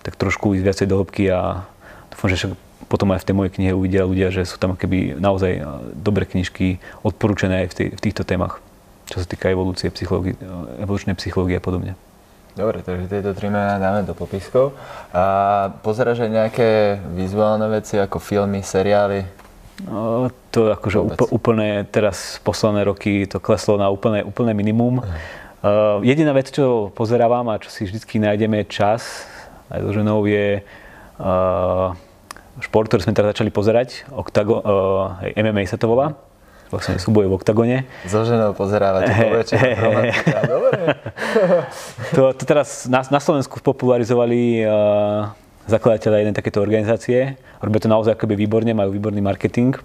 tak 0.00 0.16
trošku 0.16 0.56
ísť 0.56 0.64
viacej 0.64 0.86
do 0.88 1.04
hĺbky 1.04 1.28
a 1.28 1.68
dúfam, 2.08 2.32
že 2.32 2.36
však 2.40 2.52
potom 2.88 3.12
aj 3.12 3.20
v 3.20 3.26
tej 3.28 3.34
mojej 3.36 3.52
knihe 3.60 3.72
uvidia 3.76 4.08
ľudia, 4.08 4.32
že 4.32 4.48
sú 4.48 4.56
tam 4.56 4.72
keby 4.72 5.20
naozaj 5.20 5.52
uh, 5.60 5.84
dobré 5.92 6.24
knižky 6.24 6.80
odporúčené 7.04 7.64
aj 7.64 7.68
v, 7.68 7.74
tej, 7.76 7.86
v 7.92 8.00
týchto 8.00 8.22
témach, 8.24 8.64
čo 9.12 9.20
sa 9.20 9.28
týka 9.28 9.52
evolúcie, 9.52 9.92
psychológie, 9.92 10.32
uh, 10.40 10.80
evolučnej 10.80 11.12
psychológie 11.20 11.60
a 11.60 11.64
podobne. 11.64 11.92
Dobre, 12.56 12.82
takže 12.82 13.06
tieto 13.06 13.30
tri 13.30 13.46
mená 13.46 13.78
dáme 13.78 14.02
do 14.02 14.10
popiskov. 14.10 14.74
A 15.14 15.70
pozeráš 15.86 16.26
aj 16.26 16.30
nejaké 16.34 16.70
vizuálne 17.14 17.70
veci 17.70 17.94
ako 17.94 18.18
filmy, 18.18 18.64
seriály? 18.66 19.22
To 20.50 20.60
akože 20.74 20.98
Vôbec. 20.98 21.18
úplne 21.30 21.86
teraz 21.88 22.42
posledné 22.42 22.82
roky 22.84 23.24
to 23.30 23.38
kleslo 23.38 23.78
na 23.78 23.86
úplne, 23.86 24.26
úplne 24.26 24.50
minimum. 24.50 25.00
Uh, 25.60 26.00
jediná 26.02 26.32
vec, 26.32 26.50
čo 26.50 26.90
pozerávam 26.96 27.46
a 27.52 27.60
čo 27.60 27.68
si 27.68 27.84
vždy 27.86 28.02
nájdeme 28.02 28.64
čas 28.66 29.28
aj 29.70 29.80
so 29.86 29.90
ženou 29.94 30.26
je 30.26 30.60
uh, 30.60 31.94
šport, 32.58 32.90
ktorý 32.90 33.06
sme 33.06 33.14
teraz 33.14 33.38
začali 33.38 33.54
pozerať, 33.54 34.10
Octago, 34.10 34.58
uh, 34.60 35.22
MMA 35.38 35.64
sa 35.70 35.78
to 35.78 35.86
volá 35.86 36.18
vlastne 36.70 37.02
súboj 37.02 37.26
v 37.26 37.34
oktagone. 37.34 37.76
So 38.06 38.22
ženou 38.22 38.54
pozerávate 38.54 39.10
po 39.10 39.42
večer, 39.42 39.58
to, 42.14 42.30
to 42.30 42.42
teraz 42.46 42.86
na, 42.86 43.02
na 43.10 43.18
Slovensku 43.18 43.58
popularizovali 43.58 44.62
uh, 44.62 45.34
zakladateľa 45.68 46.16
jednej 46.24 46.36
takéto 46.36 46.62
organizácie. 46.62 47.36
Robia 47.60 47.80
to 47.82 47.92
naozaj 47.92 48.16
akoby 48.16 48.38
výborne, 48.38 48.72
majú 48.72 48.94
výborný 48.94 49.20
marketing, 49.20 49.76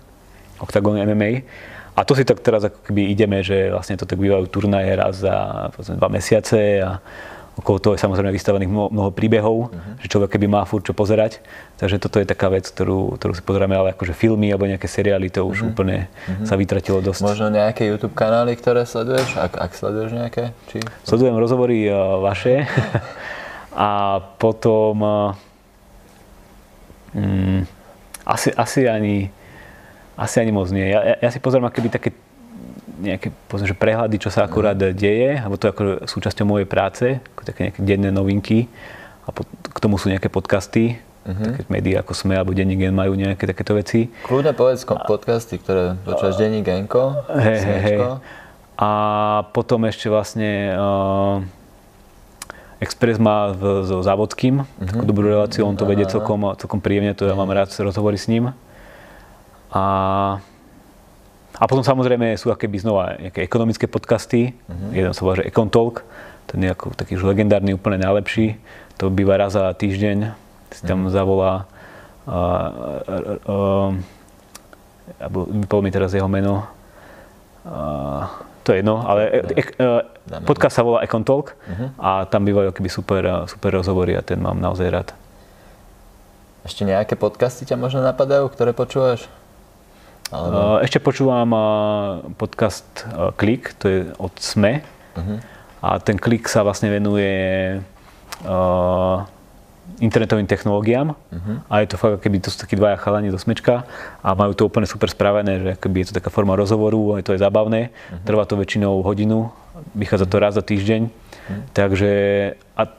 Octagon 0.62 0.96
MMA. 0.96 1.44
A 1.96 2.04
to 2.04 2.12
si 2.12 2.28
tak 2.28 2.44
teraz 2.44 2.68
ako 2.68 2.92
keby 2.92 3.08
ideme, 3.08 3.40
že 3.40 3.72
vlastne 3.72 3.96
to 3.96 4.04
tak 4.04 4.20
bývajú 4.20 4.52
turnaje 4.52 4.92
raz 5.00 5.24
za 5.24 5.68
povedzme, 5.72 5.96
dva 5.96 6.10
mesiace 6.12 6.84
a 6.84 7.00
okolo 7.56 7.80
toho 7.80 7.94
je 7.96 8.04
samozrejme 8.04 8.36
vystavených 8.36 8.68
mnoho, 8.68 8.92
mnoho 8.92 9.10
príbehov, 9.16 9.72
uh-huh. 9.72 10.04
že 10.04 10.12
človek 10.12 10.36
keby 10.36 10.52
má 10.52 10.68
furt 10.68 10.84
čo 10.84 10.92
pozerať. 10.92 11.40
Takže 11.80 12.04
toto 12.04 12.20
je 12.20 12.28
taká 12.28 12.52
vec, 12.52 12.68
ktorú, 12.68 13.16
ktorú 13.16 13.32
si 13.32 13.40
pozeráme, 13.40 13.80
ale 13.80 13.96
akože 13.96 14.12
filmy 14.12 14.52
alebo 14.52 14.68
nejaké 14.68 14.92
seriály, 14.92 15.32
to 15.32 15.48
už 15.48 15.64
uh-huh. 15.64 15.72
úplne 15.72 16.12
uh-huh. 16.12 16.44
sa 16.44 16.60
vytratilo 16.60 17.00
dosť. 17.00 17.24
Možno 17.24 17.48
nejaké 17.48 17.88
YouTube 17.88 18.12
kanály, 18.12 18.60
ktoré 18.60 18.84
sleduješ, 18.84 19.40
ak, 19.40 19.56
ak 19.56 19.72
sleduješ 19.72 20.12
nejaké? 20.12 20.52
Či... 20.68 20.84
Sledujem 21.08 21.40
rozhovory 21.40 21.88
uh, 21.88 22.20
vaše 22.20 22.68
a 23.72 24.20
potom 24.36 25.00
uh, 25.00 25.45
mm, 27.16 27.60
asi, 28.28 28.52
asi 28.54 28.86
ani 28.86 29.32
asi 30.16 30.40
ani 30.40 30.52
moc 30.56 30.72
nie. 30.72 30.88
Ja, 30.88 31.20
ja, 31.20 31.30
si 31.32 31.44
pozerám 31.44 31.68
akoby 31.68 31.92
také 31.92 32.16
nejaké 32.96 33.36
povedzme, 33.52 33.68
že 33.68 33.76
prehľady, 33.76 34.16
čo 34.16 34.32
sa 34.32 34.48
akurát 34.48 34.80
mm. 34.80 34.96
deje, 34.96 35.30
alebo 35.36 35.60
to 35.60 35.68
je 35.68 35.72
ako 35.76 35.84
súčasťou 36.08 36.46
mojej 36.48 36.68
práce, 36.68 37.20
ako 37.36 37.42
také 37.44 37.60
nejaké 37.68 37.82
denné 37.84 38.10
novinky 38.16 38.72
a 39.28 39.36
po, 39.36 39.44
k 39.48 39.78
tomu 39.84 40.00
sú 40.00 40.08
nejaké 40.08 40.32
podcasty, 40.32 40.96
mm-hmm. 41.28 41.52
také 41.52 41.62
médiá 41.68 42.06
ako 42.06 42.14
SME 42.16 42.38
alebo 42.38 42.56
Denní 42.56 42.78
gen 42.78 42.96
majú 42.96 43.18
nejaké 43.18 43.50
takéto 43.50 43.76
veci. 43.76 44.08
Kľudne 44.24 44.54
povedz 44.56 44.86
a, 44.88 44.96
podcasty, 45.04 45.60
ktoré 45.60 46.00
počúvaš 46.06 46.40
Denní 46.40 46.62
genko, 46.64 47.26
hej, 47.36 47.60
hej, 47.60 47.80
hej. 47.84 48.00
A 48.76 48.90
potom 49.56 49.88
ešte 49.88 50.12
vlastne 50.12 50.76
uh, 50.76 51.36
Express 52.86 53.18
má 53.18 53.50
v, 53.50 53.82
so 53.90 54.06
Závodským 54.06 54.62
mm-hmm. 54.62 54.86
takú 54.86 55.04
dobrú 55.10 55.26
reláciu, 55.34 55.66
on 55.66 55.74
to 55.74 55.90
vedie 55.90 56.06
celkom, 56.06 56.54
celkom 56.62 56.78
príjemne, 56.78 57.18
to 57.18 57.26
ja 57.26 57.34
mám 57.34 57.50
rád 57.50 57.74
rozhovory 57.74 58.22
s 58.22 58.30
ním. 58.30 58.54
A 59.74 59.84
a 61.56 61.72
potom 61.72 61.88
samozrejme 61.88 62.36
sú 62.36 62.52
akéby 62.52 62.84
znova 62.84 63.16
nejaké 63.16 63.40
ekonomické 63.40 63.88
podcasty. 63.88 64.52
Uh-huh. 64.68 64.92
Jeden 64.92 65.16
sa 65.16 65.24
volá, 65.24 65.40
že 65.40 65.48
Econ 65.48 65.72
Talk, 65.72 66.04
ten 66.52 66.60
je 66.60 66.70
ako 66.72 66.92
taký 66.92 67.16
už 67.16 67.24
legendárny, 67.24 67.72
úplne 67.72 68.04
najlepší. 68.04 68.60
To 69.00 69.08
býva 69.08 69.40
raz 69.40 69.56
za 69.56 69.72
týždeň, 69.72 70.36
si 70.76 70.82
tam 70.84 71.08
uh-huh. 71.08 71.16
zavolá 71.16 71.54
uh, 72.28 72.68
uh, 73.48 73.96
uh, 75.72 75.82
mi 75.84 75.92
teraz 75.96 76.12
jeho 76.12 76.28
meno, 76.28 76.68
uh, 77.64 78.28
to 78.66 78.74
je 78.74 78.82
jedno, 78.82 79.06
ale 79.06 79.30
e, 79.30 79.62
e, 79.62 80.42
podcast 80.42 80.74
sa 80.74 80.82
volá 80.82 81.06
Econ 81.06 81.22
Talk 81.22 81.54
uh-huh. 81.54 81.94
a 82.02 82.26
tam 82.26 82.42
bývajú 82.50 82.74
keby 82.74 82.90
super, 82.90 83.22
super 83.46 83.78
rozhovory 83.78 84.18
a 84.18 84.26
ten 84.26 84.42
mám 84.42 84.58
naozaj 84.58 84.90
rád. 84.90 85.10
Ešte 86.66 86.82
nejaké 86.82 87.14
podcasty 87.14 87.70
ťa 87.70 87.78
možno 87.78 88.02
napadajú, 88.02 88.50
ktoré 88.50 88.74
počúvaš? 88.74 89.30
Alebo... 90.34 90.82
Ešte 90.82 90.98
počúvam 90.98 91.54
podcast 92.42 93.06
Klik, 93.38 93.78
to 93.78 93.86
je 93.86 94.00
od 94.18 94.34
SME. 94.42 94.82
Uh-huh. 95.14 95.38
A 95.86 96.02
ten 96.02 96.18
Klik 96.18 96.50
sa 96.50 96.66
vlastne 96.66 96.90
venuje 96.90 97.78
uh, 98.50 99.22
internetovým 100.04 100.48
technológiám 100.48 101.16
uh-huh. 101.16 101.58
a 101.72 101.74
je 101.80 101.88
to 101.88 101.96
fakt, 101.96 102.20
keby 102.20 102.44
to 102.44 102.52
sú 102.52 102.60
takí 102.60 102.76
dvaja 102.76 103.00
chalani 103.00 103.32
do 103.32 103.40
smečka 103.40 103.88
a 104.20 104.30
majú 104.36 104.52
to 104.52 104.68
úplne 104.68 104.84
super 104.90 105.08
spravené, 105.08 105.62
že 105.64 105.72
keby 105.80 106.04
je 106.04 106.08
to 106.12 106.18
taká 106.20 106.28
forma 106.28 106.58
rozhovoru, 106.58 107.16
aj 107.16 107.24
to 107.24 107.32
je 107.32 107.40
zábavné, 107.40 107.90
uh-huh. 107.90 108.20
trvá 108.28 108.44
to 108.44 108.60
väčšinou 108.60 109.00
hodinu, 109.06 109.56
vychádza 109.96 110.28
to 110.28 110.36
raz 110.42 110.54
za 110.60 110.64
týždeň, 110.64 111.08
uh-huh. 111.08 111.62
takže 111.72 112.12
a 112.76 112.92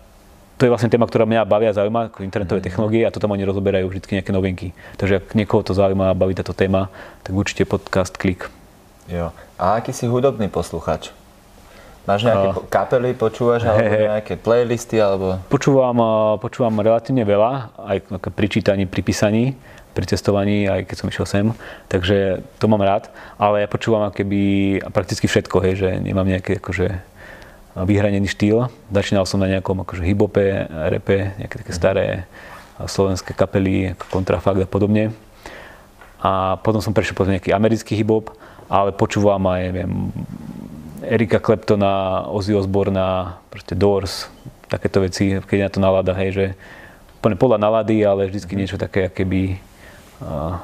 to 0.57 0.65
je 0.65 0.73
vlastne 0.73 0.89
téma, 0.89 1.05
ktorá 1.05 1.29
mňa 1.29 1.45
baví 1.45 1.69
a 1.69 1.77
zaujíma, 1.77 2.09
ako 2.09 2.25
internetové 2.25 2.65
mm-hmm. 2.65 2.73
technológie 2.73 3.03
a 3.05 3.13
to 3.13 3.21
tam 3.21 3.37
oni 3.37 3.45
rozoberajú 3.45 3.93
vždy 3.93 4.09
nejaké 4.09 4.33
novinky. 4.33 4.73
Takže 4.97 5.21
ak 5.21 5.37
niekoho 5.37 5.61
to 5.61 5.77
zaujíma 5.77 6.09
a 6.11 6.17
baví 6.17 6.33
táto 6.33 6.57
téma, 6.57 6.89
tak 7.21 7.37
určite 7.37 7.69
podcast 7.69 8.17
Klik. 8.17 8.49
Jo. 9.05 9.37
A 9.61 9.77
aký 9.77 9.93
si 9.93 10.09
hudobný 10.09 10.49
posluchač? 10.49 11.13
Máš 12.07 12.23
nejaké 12.23 12.49
uh, 12.55 12.63
kapely, 12.71 13.11
počúvaš, 13.19 13.67
alebo 13.67 13.83
he, 13.83 14.07
nejaké 14.07 14.35
playlisty, 14.39 15.03
alebo... 15.03 15.43
Počúvam, 15.51 15.99
počúvam 16.39 16.79
relatívne 16.79 17.27
veľa, 17.27 17.75
aj 17.75 17.97
pri 18.31 18.47
čítaní, 18.47 18.87
pri 18.87 19.03
písaní, 19.03 19.59
pri 19.91 20.07
cestovaní, 20.07 20.71
aj 20.71 20.87
keď 20.87 20.97
som 21.03 21.11
išiel 21.11 21.27
sem, 21.27 21.47
takže 21.91 22.47
to 22.63 22.71
mám 22.71 22.85
rád, 22.85 23.11
ale 23.41 23.65
ja 23.65 23.69
počúvam 23.69 24.07
keby 24.15 24.39
prakticky 24.95 25.27
všetko, 25.27 25.57
hej, 25.67 25.75
že 25.83 25.89
nemám 25.99 26.31
nejaké 26.31 26.63
akože 26.63 27.17
vyhranený 27.77 28.29
štýl. 28.31 28.73
Začínal 28.89 29.29
som 29.29 29.37
na 29.37 29.53
nejakom 29.53 29.85
akože 29.85 30.01
hibope, 30.01 30.65
repe, 30.89 31.37
nejaké 31.37 31.61
také 31.61 31.73
staré 31.77 32.05
slovenské 32.81 33.37
kapely, 33.37 33.97
Kontrafakt 34.09 34.61
a 34.61 34.69
podobne. 34.69 35.13
A 36.21 36.57
potom 36.61 36.81
som 36.81 36.97
prešiel 36.97 37.17
potom 37.17 37.37
nejaký 37.37 37.53
americký 37.53 37.97
hip-hop, 37.97 38.33
ale 38.73 38.97
počúvam 38.97 39.45
aj, 39.49 39.61
neviem, 39.69 39.93
Erika 41.05 41.43
Kleptona, 41.43 42.25
Ozzy 42.33 42.57
Osborna, 42.57 43.41
proste 43.53 43.77
Doors, 43.77 44.33
takéto 44.71 45.05
veci, 45.05 45.37
keď 45.39 45.59
na 45.59 45.71
to 45.71 45.79
nalada, 45.83 46.13
hej, 46.17 46.31
že 46.33 46.45
úplne 47.21 47.37
podľa 47.37 47.59
nalady, 47.59 48.07
ale 48.07 48.31
vždycky 48.31 48.55
mm. 48.55 48.59
niečo 48.59 48.77
také, 48.79 49.11
keby 49.11 49.59
uh, 50.23 50.57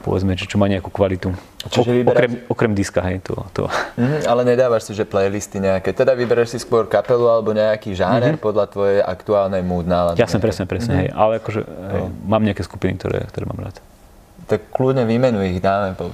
povedzme, 0.00 0.32
čo, 0.36 0.48
čo 0.48 0.56
má 0.56 0.68
nejakú 0.68 0.88
kvalitu. 0.88 1.32
Čiže 1.68 1.92
vyberáš... 1.92 2.16
okrem, 2.16 2.32
okrem 2.48 2.72
diska, 2.72 3.00
hej, 3.04 3.20
to. 3.20 3.36
to. 3.52 3.68
Mm, 4.00 4.24
ale 4.24 4.40
nedávaš 4.48 4.88
si, 4.88 4.92
že 4.96 5.04
playlisty 5.04 5.60
nejaké, 5.60 5.92
teda 5.92 6.16
vyberáš 6.16 6.56
si 6.56 6.58
skôr 6.60 6.88
kapelu 6.88 7.28
alebo 7.28 7.52
nejaký 7.52 7.92
žáner 7.92 8.36
mm-hmm. 8.36 8.44
podľa 8.44 8.64
tvojej 8.72 9.00
aktuálnej 9.04 9.60
mood 9.60 9.84
nálady. 9.84 10.20
Ja 10.20 10.28
som 10.28 10.40
presne, 10.40 10.64
presne, 10.64 10.96
mm-hmm. 10.96 11.10
hej, 11.12 11.16
ale 11.16 11.32
akože 11.40 11.60
hej, 11.68 12.02
no. 12.08 12.12
mám 12.24 12.42
nejaké 12.44 12.64
skupiny, 12.64 12.96
ktoré, 12.96 13.28
ktoré 13.28 13.44
mám 13.44 13.60
rád. 13.60 13.76
Tak 14.48 14.72
kľudne 14.72 15.04
výmenu 15.04 15.44
ich 15.44 15.60
dáme 15.60 15.92
po 15.94 16.08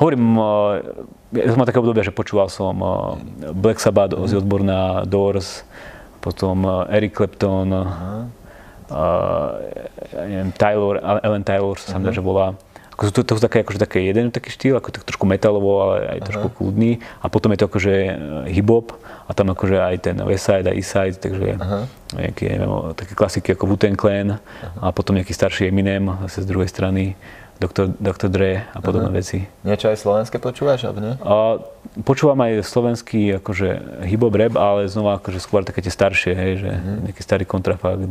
Hovorím, 0.00 0.24
ja 1.32 1.48
som 1.48 1.58
mal 1.58 1.68
také 1.68 1.80
obdobie, 1.80 2.04
že 2.04 2.12
počúval 2.12 2.52
som 2.52 2.76
eh, 2.76 3.52
Black 3.56 3.80
Sabbath, 3.80 4.12
Ozzy 4.12 4.36
Osbourne, 4.36 5.08
Doors, 5.08 5.64
potom 6.20 6.64
eh, 6.68 6.96
Eric 7.00 7.16
Clapton, 7.16 7.68
uh, 7.72 9.56
ja 10.12 10.24
neviem, 10.28 10.52
Tyler, 10.52 11.00
Ellen 11.24 11.44
Tyler 11.44 11.76
sa 11.80 11.96
uh-huh. 11.96 12.12
že 12.12 12.20
volá. 12.20 12.52
Ako 12.92 13.08
to, 13.08 13.24
to, 13.24 13.40
sú 13.40 13.42
také, 13.42 13.64
akože 13.64 13.80
také 13.80 14.04
jeden 14.04 14.28
taký 14.28 14.52
štýl, 14.52 14.76
ako 14.76 14.92
tak 14.92 15.08
trošku 15.08 15.24
metalovo, 15.24 15.80
ale 15.80 15.96
aj 16.04 16.04
uh-huh. 16.04 16.28
trošku 16.28 16.48
kľudný. 16.60 17.00
A 17.24 17.32
potom 17.32 17.48
je 17.56 17.64
to 17.64 17.66
akože 17.72 17.94
hip-hop 18.52 18.92
a 19.24 19.30
tam 19.32 19.48
akože 19.48 19.80
aj 19.80 19.96
ten 20.04 20.16
Westside 20.20 20.68
a 20.68 20.76
Eastside, 20.76 21.16
takže 21.16 21.56
uh-huh. 21.56 21.88
nejaké, 22.20 22.60
neviem, 22.60 22.92
také 22.92 23.16
klasiky 23.16 23.56
ako 23.56 23.64
Wu-Tang 23.72 23.96
Clan 23.96 24.36
uh-huh. 24.36 24.84
a 24.84 24.92
potom 24.92 25.16
nejaký 25.16 25.32
starší 25.32 25.72
Eminem 25.72 26.12
zase 26.28 26.44
z 26.44 26.46
druhej 26.52 26.68
strany. 26.68 27.16
Dr. 27.62 27.94
Dr. 27.94 28.28
Dre 28.28 28.66
a 28.74 28.82
podobné 28.82 29.14
uh-huh. 29.14 29.22
veci. 29.22 29.46
Niečo 29.62 29.94
aj 29.94 29.98
slovenské 30.02 30.42
počúvaš, 30.42 30.82
alebo 30.82 30.98
nie? 30.98 31.14
A, 31.22 31.62
počúvam 32.02 32.38
aj 32.42 32.66
slovenský 32.66 33.38
akože 33.38 34.02
hip-hop 34.02 34.34
rap, 34.34 34.54
ale 34.58 34.90
znova 34.90 35.22
akože 35.22 35.38
skôr 35.38 35.62
také 35.62 35.86
tie 35.86 35.94
staršie, 35.94 36.32
hej, 36.34 36.52
že 36.58 36.70
uh-huh. 36.74 37.10
nejaký 37.10 37.22
starý 37.22 37.44
kontrafakt, 37.46 38.10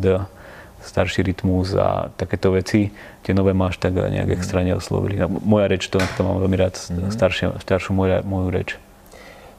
starší 0.82 1.22
rytmus 1.28 1.78
a 1.78 2.10
takéto 2.18 2.56
veci. 2.56 2.90
Tie 3.22 3.38
nové 3.38 3.54
máš 3.54 3.78
tak 3.78 3.94
nejak 3.94 4.34
extra 4.34 4.66
neoslovili. 4.66 5.20
Moja 5.28 5.70
reč, 5.70 5.86
to, 5.92 6.02
to 6.02 6.22
mám 6.24 6.42
veľmi 6.42 6.58
rád, 6.58 6.80
uh-huh. 6.80 7.12
staršie, 7.12 7.54
staršiu 7.60 7.92
moju, 7.92 8.24
moju 8.24 8.50
reč 8.50 8.80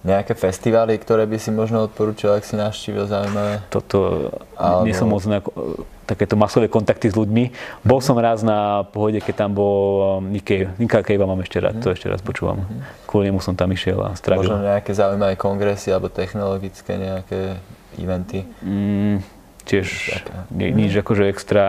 nejaké 0.03 0.35
festivály, 0.35 0.99
ktoré 0.99 1.31
by 1.31 1.39
si 1.39 1.55
možno 1.55 1.87
odporúčal, 1.87 2.35
ak 2.35 2.43
si 2.43 2.59
navštívil 2.59 3.07
zaujímavé? 3.07 3.63
Toto, 3.71 4.31
Alebo... 4.59 4.83
nie 4.83 4.95
som 4.99 5.07
moc 5.07 5.23
na 5.31 5.39
takéto 6.03 6.35
masové 6.35 6.67
kontakty 6.67 7.07
s 7.07 7.15
ľuďmi. 7.15 7.55
Bol 7.87 8.03
som 8.03 8.19
raz 8.19 8.43
na 8.43 8.83
pohode, 8.91 9.23
keď 9.23 9.47
tam 9.47 9.51
bol 9.55 10.19
um, 10.19 10.35
Cave. 10.43 10.75
Nicka 10.77 11.07
Cave 11.07 11.23
mám 11.23 11.39
ešte 11.41 11.63
raz, 11.63 11.79
mm. 11.79 11.83
to 11.87 11.95
ešte 11.95 12.11
raz 12.11 12.19
počúvam. 12.19 12.67
Mm. 12.67 12.83
Kvôli 13.07 13.31
nemu 13.31 13.39
som 13.39 13.55
tam 13.55 13.71
išiel 13.71 14.03
a 14.03 14.19
strávil. 14.19 14.51
Možno 14.51 14.67
nejaké 14.67 14.91
zaujímavé 14.91 15.39
kongresy 15.39 15.95
alebo 15.95 16.11
technologické 16.11 16.99
nejaké 16.99 17.63
eventy? 17.95 18.43
Mm, 18.67 19.23
tiež 19.63 19.87
nie, 20.51 20.75
nič 20.75 20.99
akože 20.99 21.31
extra 21.31 21.65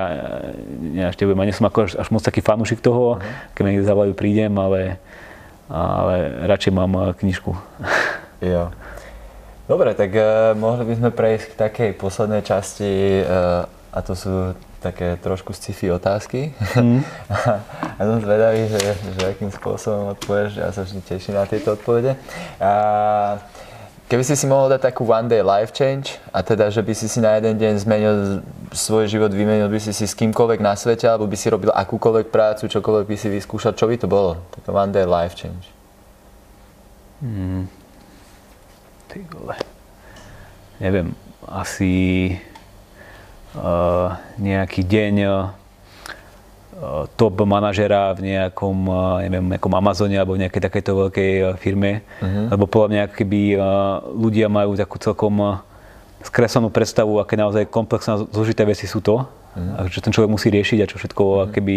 nenaštevujem. 0.81 1.37
A 1.37 1.45
nie 1.45 1.53
som 1.53 1.69
ako 1.69 1.85
až, 1.85 1.91
až 2.01 2.09
moc 2.09 2.25
taký 2.25 2.41
fanúšik 2.41 2.81
toho, 2.81 3.21
mm. 3.21 3.53
keď 3.53 3.61
ma 3.61 3.69
niekde 3.69 3.85
zavolajú, 3.85 4.13
prídem, 4.17 4.53
ale, 4.57 4.97
ale 5.69 6.15
radšej 6.49 6.71
mám 6.73 6.91
uh, 6.97 7.13
knižku. 7.13 7.53
Jo. 8.43 8.75
Dobre, 9.63 9.95
tak 9.95 10.11
uh, 10.11 10.51
mohli 10.59 10.83
by 10.83 10.93
sme 10.99 11.09
prejsť 11.15 11.55
k 11.55 11.59
takej 11.59 11.89
poslednej 11.95 12.43
časti 12.43 13.23
uh, 13.23 13.63
a 13.95 13.99
to 14.03 14.11
sú 14.11 14.51
také 14.83 15.15
trošku 15.15 15.55
sci-fi 15.55 15.87
otázky. 15.95 16.51
Mm. 16.75 16.99
a 17.97 18.01
som 18.03 18.19
zvedavý, 18.19 18.67
že, 18.67 18.81
že 19.15 19.23
akým 19.23 19.47
spôsobom 19.47 20.11
odpovieš, 20.19 20.59
ja 20.59 20.67
sa 20.75 20.83
vždy 20.83 20.99
teším 21.07 21.39
na 21.39 21.47
tieto 21.47 21.79
odpovede. 21.79 22.19
A, 22.59 23.39
keby 24.11 24.27
si 24.27 24.35
si 24.35 24.43
mohol 24.43 24.67
dať 24.75 24.91
takú 24.91 25.07
one 25.07 25.31
day 25.31 25.39
life 25.39 25.71
change, 25.71 26.19
a 26.35 26.43
teda, 26.43 26.67
že 26.67 26.83
by 26.83 26.91
si 26.91 27.07
si 27.07 27.23
na 27.23 27.39
jeden 27.39 27.55
deň 27.55 27.73
zmenil 27.79 28.15
svoj 28.75 29.07
život, 29.07 29.31
vymenil 29.31 29.71
by 29.71 29.79
si 29.79 29.95
si 29.95 30.03
s 30.03 30.11
kýmkoľvek 30.19 30.59
na 30.59 30.75
svete, 30.75 31.07
alebo 31.07 31.31
by 31.31 31.37
si 31.39 31.47
robil 31.47 31.71
akúkoľvek 31.71 32.27
prácu, 32.27 32.67
čokoľvek 32.67 33.05
by 33.07 33.15
si 33.15 33.31
vyskúšal, 33.31 33.79
čo 33.79 33.87
by 33.87 33.95
to 33.95 34.11
bolo? 34.11 34.43
Taká 34.51 34.75
one 34.75 34.91
day 34.91 35.07
life 35.07 35.39
change. 35.39 35.71
Mm. 37.23 37.71
Ty 39.13 39.21
vole. 39.29 39.53
Neviem, 40.81 41.13
asi 41.45 41.93
uh, 43.53 44.17
nejaký 44.41 44.81
deň 44.81 45.13
uh, 45.29 45.53
top 47.13 47.45
manažera 47.45 48.09
v 48.17 48.33
nejakom, 48.33 48.77
uh, 48.89 49.21
neviem, 49.21 49.53
nejakom 49.53 49.69
Amazone 49.69 50.17
alebo 50.17 50.33
nejakej 50.33 50.65
takejto 50.65 50.91
veľkej 50.97 51.61
firme. 51.61 52.01
Uh-huh. 52.25 52.57
Lebo 52.57 52.65
podľa 52.65 52.89
mňa, 52.89 53.03
keby 53.13 53.41
ľudia 54.17 54.49
majú 54.49 54.73
takú 54.73 54.97
celkom 54.97 55.61
skreslenú 56.25 56.73
predstavu, 56.73 57.21
aké 57.21 57.37
naozaj 57.37 57.69
komplexné 57.69 58.25
zložité 58.33 58.65
veci 58.65 58.89
sú 58.89 58.97
to, 58.97 59.29
Mm. 59.53 59.85
Čo 59.85 60.01
ten 60.01 60.09
človek 60.09 60.33
musí 60.33 60.49
riešiť 60.49 60.79
a 60.81 60.89
čo 60.89 60.97
všetko, 60.97 61.23
mm. 61.23 61.49
keby, 61.53 61.73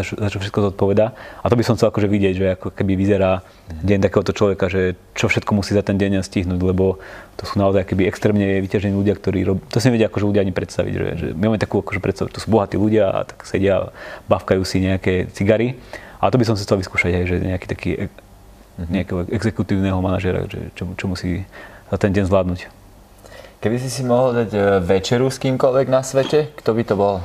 za, 0.00 0.02
čo, 0.08 0.14
za 0.16 0.28
čo 0.32 0.38
všetko 0.40 0.72
zodpoveda. 0.72 1.12
A 1.44 1.46
to 1.52 1.54
by 1.60 1.64
som 1.68 1.76
chcel 1.76 1.92
akože 1.92 2.08
vidieť, 2.08 2.34
že 2.34 2.46
ako 2.56 2.72
keby 2.72 2.96
vyzerá 2.96 3.44
mm. 3.44 3.84
deň 3.84 3.98
takéhoto 4.08 4.32
človeka, 4.32 4.72
že 4.72 4.96
čo 5.12 5.28
všetko 5.28 5.52
musí 5.52 5.76
za 5.76 5.84
ten 5.84 6.00
deň 6.00 6.24
stihnúť, 6.24 6.60
lebo 6.64 6.96
to 7.36 7.44
sú 7.44 7.60
naozaj 7.60 7.84
keby 7.92 8.08
extrémne 8.08 8.64
vyťažení 8.64 8.96
ľudia, 8.96 9.20
ktorí 9.20 9.44
rob... 9.44 9.60
to 9.68 9.84
si 9.84 9.92
nevedia 9.92 10.08
akože 10.08 10.24
ľudia 10.32 10.40
ani 10.48 10.52
predstaviť, 10.56 10.92
že, 10.96 11.06
že 11.20 11.26
my 11.36 11.52
máme 11.52 11.60
takú 11.60 11.84
akože 11.84 12.00
predstavu, 12.00 12.32
to 12.32 12.40
sú 12.40 12.48
bohatí 12.48 12.80
ľudia 12.80 13.12
a 13.12 13.28
tak 13.28 13.44
sedia, 13.44 13.92
bavkajú 14.24 14.64
si 14.64 14.80
nejaké 14.80 15.28
cigary. 15.36 15.76
A 16.24 16.32
to 16.32 16.40
by 16.40 16.48
som 16.48 16.56
si 16.56 16.64
chcel 16.64 16.80
vyskúšať 16.80 17.20
aj, 17.20 17.24
že 17.28 17.36
nejaký 17.44 17.66
taký 17.68 17.90
mm. 18.00 18.88
nejakého 18.88 19.20
exekutívneho 19.28 20.00
manažera, 20.00 20.48
že 20.48 20.72
čo, 20.72 20.88
čo 20.96 21.04
musí 21.04 21.44
za 21.92 21.96
ten 22.00 22.16
deň 22.16 22.24
zvládnuť. 22.32 22.79
Keby 23.60 23.76
si 23.76 23.92
si 23.92 24.00
mohol 24.00 24.32
dať 24.32 24.50
e, 24.56 24.60
večeru 24.80 25.28
s 25.28 25.36
kýmkoľvek 25.36 25.86
na 25.92 26.00
svete, 26.00 26.48
kto 26.56 26.70
by 26.72 26.82
to 26.84 26.94
bol? 26.96 27.20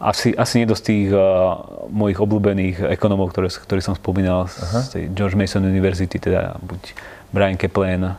Asi, 0.00 0.32
asi 0.36 0.60
niekto 0.60 0.76
z 0.76 0.84
tých 0.84 1.08
uh, 1.16 1.56
mojich 1.88 2.20
obľúbených 2.20 2.92
ekonomov, 2.92 3.32
ktoré, 3.32 3.48
ktorý 3.48 3.80
som 3.80 3.96
spomínal 3.96 4.52
uh-huh. 4.52 4.84
z 4.84 4.88
tej 4.92 5.04
George 5.16 5.32
Mason 5.32 5.64
University, 5.64 6.20
teda 6.20 6.60
buď 6.60 6.92
Brian 7.32 7.56
Kaplan 7.56 8.12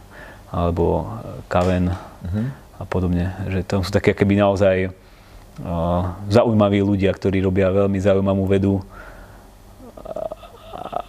alebo 0.49 1.05
Kaven 1.45 1.93
uh-huh. 1.93 2.45
a 2.81 2.83
podobne. 2.89 3.37
Že 3.53 3.59
tam 3.69 3.79
sú 3.85 3.93
také 3.93 4.17
keby 4.17 4.33
naozaj 4.33 4.89
uh, 4.89 6.09
zaujímaví 6.25 6.81
ľudia, 6.81 7.13
ktorí 7.13 7.37
robia 7.45 7.69
veľmi 7.69 8.01
zaujímavú 8.01 8.49
vedu 8.49 8.81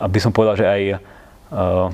aby 0.01 0.18
som 0.20 0.33
povedal, 0.33 0.57
že 0.61 0.66
aj 0.66 0.83
uh, 0.93 1.89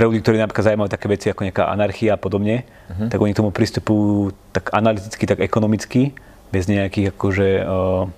pre 0.00 0.08
ľudí, 0.08 0.24
ktorí 0.24 0.40
napríklad 0.40 0.64
zaujímajú 0.64 0.88
také 0.96 1.12
veci 1.12 1.28
ako 1.28 1.44
nejaká 1.44 1.68
anarchia 1.68 2.16
a 2.16 2.18
podobne, 2.18 2.64
uh-huh. 2.88 3.12
tak 3.12 3.20
oni 3.20 3.36
k 3.36 3.40
tomu 3.44 3.52
pristupujú 3.52 4.32
tak 4.48 4.72
analyticky, 4.72 5.28
tak 5.28 5.44
ekonomicky, 5.44 6.16
bez 6.48 6.72
nejakých 6.72 7.12
akože, 7.12 7.48
uh, 7.68 8.08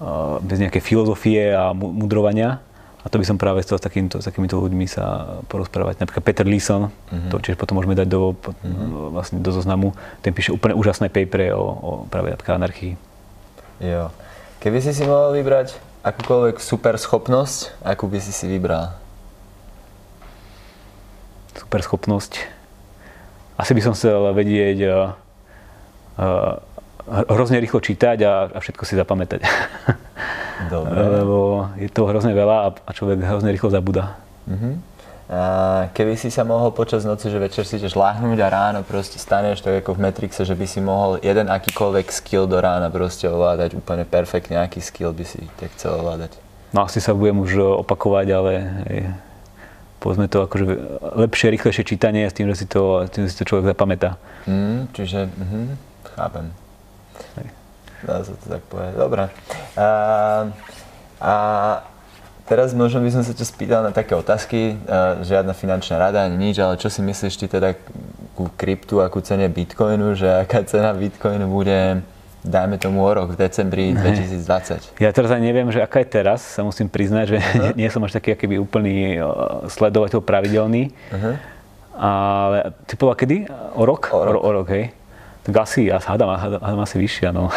uh, 0.00 0.36
bez 0.40 0.56
nejakej 0.56 0.80
filozofie 0.80 1.52
a 1.52 1.76
mudrovania. 1.76 2.64
A 3.04 3.12
to 3.12 3.20
by 3.20 3.28
som 3.28 3.36
práve 3.36 3.60
chcel 3.60 3.76
s, 3.76 3.84
takýmto, 3.84 4.20
s 4.20 4.28
takýmito 4.28 4.56
ľuďmi 4.56 4.88
sa 4.88 5.36
porozprávať. 5.52 6.00
Napríklad 6.00 6.24
Peter 6.24 6.48
Leeson, 6.48 6.88
uh-huh. 6.88 7.28
to 7.28 7.36
tiež 7.44 7.60
potom 7.60 7.76
môžeme 7.76 7.92
dať 7.92 8.08
do, 8.08 8.32
uh-huh. 8.32 9.12
vlastne 9.12 9.36
do 9.44 9.52
zoznamu, 9.52 9.92
ten 10.24 10.32
píše 10.32 10.48
úplne 10.48 10.72
úžasné 10.80 11.12
papery 11.12 11.52
o, 11.52 11.60
o 11.60 11.90
práve 12.08 12.32
napríklad 12.32 12.56
anarchii. 12.56 12.96
Jo. 13.84 14.08
Keby 14.64 14.80
si 14.80 14.96
si 14.96 15.04
mohol 15.04 15.36
vybrať 15.40 15.76
akúkoľvek 16.04 16.56
super 16.60 16.96
schopnosť, 16.96 17.76
akú 17.84 18.08
by 18.08 18.20
si 18.20 18.32
si 18.32 18.48
vybral? 18.48 18.99
Super 21.56 21.80
schopnosť. 21.82 22.38
Asi 23.60 23.72
by 23.76 23.82
som 23.84 23.92
chcel 23.92 24.32
vedieť 24.32 24.78
uh, 24.88 25.12
uh, 26.16 26.54
hrozne 27.28 27.58
rýchlo 27.60 27.82
čítať 27.82 28.18
a, 28.24 28.32
a 28.54 28.58
všetko 28.62 28.82
si 28.86 28.94
zapamätať. 28.96 29.40
Dobre. 30.72 30.96
Lebo 30.96 31.68
je 31.80 31.88
to 31.90 32.06
hrozne 32.06 32.32
veľa 32.36 32.56
a, 32.64 32.68
a 32.72 32.90
človek 32.92 33.24
hrozne 33.24 33.50
rýchlo 33.50 33.72
zabúda. 33.72 34.20
Uh-huh. 34.46 34.76
A 35.30 35.40
keby 35.94 36.18
si 36.18 36.26
sa 36.26 36.42
mohol 36.42 36.74
počas 36.74 37.06
noci, 37.06 37.30
že 37.30 37.38
večer 37.38 37.62
si 37.62 37.78
ideš 37.78 37.94
láhnuť 37.94 38.38
a 38.42 38.48
ráno 38.50 38.80
proste 38.82 39.14
staneš, 39.14 39.62
tak 39.62 39.86
ako 39.86 39.94
v 39.94 40.10
Matrixe, 40.10 40.42
že 40.42 40.58
by 40.58 40.66
si 40.66 40.82
mohol 40.82 41.22
jeden 41.22 41.46
akýkoľvek 41.46 42.10
skill 42.10 42.50
do 42.50 42.58
rána 42.58 42.90
proste 42.90 43.30
ovládať, 43.30 43.78
úplne 43.78 44.02
perfektne, 44.02 44.58
aký 44.58 44.82
skill 44.82 45.14
by 45.14 45.22
si 45.22 45.46
tak 45.62 45.70
chcel 45.78 46.02
ovládať? 46.02 46.34
No 46.74 46.82
asi 46.82 46.98
sa 46.98 47.14
budem 47.14 47.38
už 47.38 47.78
opakovať, 47.78 48.26
ale 48.34 48.52
hej, 48.90 49.00
povedzme 50.00 50.26
to 50.26 50.48
akože 50.48 50.64
lepšie, 51.20 51.52
rýchlejšie 51.52 51.84
čítanie 51.84 52.24
s 52.26 52.34
tým, 52.34 52.48
že 52.48 52.64
si 52.64 52.66
to, 52.66 53.04
tým, 53.12 53.28
že 53.28 53.36
si 53.36 53.38
to 53.44 53.48
človek 53.48 53.76
zapamätá. 53.76 54.16
Mm, 54.48 54.88
čiže, 54.96 55.28
uh-huh, 55.28 55.76
chápem. 56.16 56.50
Dá 58.00 58.24
sa 58.24 58.32
to 58.32 58.46
tak 58.48 58.64
povedať. 58.72 58.92
Dobre. 58.96 59.28
A, 59.76 59.88
a 61.20 61.32
Teraz 62.50 62.74
možno 62.74 62.98
by 62.98 63.14
som 63.14 63.22
sa 63.22 63.30
ťa 63.30 63.46
spýtal 63.46 63.80
na 63.86 63.94
také 63.94 64.18
otázky, 64.18 64.74
žiadna 65.22 65.54
finančná 65.54 66.02
rada 66.02 66.26
ani 66.26 66.50
nič, 66.50 66.58
ale 66.58 66.82
čo 66.82 66.90
si 66.90 66.98
myslíš 66.98 67.38
ty 67.38 67.46
teda 67.46 67.78
ku 68.34 68.50
kryptu 68.58 68.98
a 68.98 69.06
ku 69.06 69.22
cene 69.22 69.46
Bitcoinu, 69.46 70.18
že 70.18 70.26
aká 70.26 70.66
cena 70.66 70.90
Bitcoinu 70.90 71.46
bude 71.46 72.02
dajme 72.40 72.80
tomu 72.80 73.04
o 73.04 73.10
rok 73.12 73.34
v 73.34 73.36
decembri 73.36 73.92
2020. 73.92 74.96
Ja 75.00 75.12
teraz 75.12 75.30
ani 75.32 75.52
neviem, 75.52 75.68
že 75.68 75.84
aká 75.84 76.00
je 76.00 76.08
teraz, 76.08 76.40
sa 76.40 76.64
musím 76.64 76.88
priznať, 76.88 77.24
že 77.36 77.38
uh-huh. 77.38 77.72
nie 77.80 77.88
som 77.92 78.00
až 78.04 78.16
taký 78.16 78.32
akýby 78.32 78.56
úplný 78.56 79.20
sledovateľ 79.68 80.20
pravidelný. 80.24 80.92
Uh-huh. 81.12 81.34
Ale 82.00 82.72
ty 82.88 82.96
povedal 82.96 83.18
kedy? 83.20 83.36
O 83.76 83.84
rok? 83.84 84.08
O 84.12 84.24
rok. 84.24 84.34
O, 84.40 84.40
o 84.40 84.50
rok, 84.56 84.68
hej 84.72 85.00
tak 85.40 85.64
asi, 85.64 85.88
ja 85.88 85.96
hádam, 85.96 86.36
hádam 86.36 86.84
asi 86.84 87.00
vyššia, 87.00 87.32
no. 87.32 87.48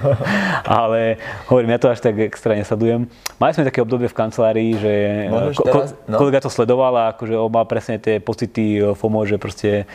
Ale 0.78 1.18
hovorím, 1.50 1.74
ja 1.74 1.82
to 1.82 1.90
až 1.90 1.98
tak 1.98 2.14
extra 2.14 2.54
nesledujem. 2.54 3.10
Mali 3.42 3.52
sme 3.58 3.66
také 3.66 3.82
obdobie 3.82 4.06
v 4.06 4.14
kancelárii, 4.14 4.78
že 4.78 4.92
ko, 5.58 5.66
teraz, 5.66 5.98
no. 6.06 6.14
kolega 6.14 6.38
to 6.38 6.46
sledoval 6.46 6.94
a 6.94 7.10
akože 7.18 7.34
on 7.34 7.50
mal 7.50 7.66
presne 7.66 7.98
tie 7.98 8.22
pocity 8.22 8.78
eh, 8.78 8.94
FOMO, 8.94 9.26
že 9.26 9.34
proste 9.34 9.90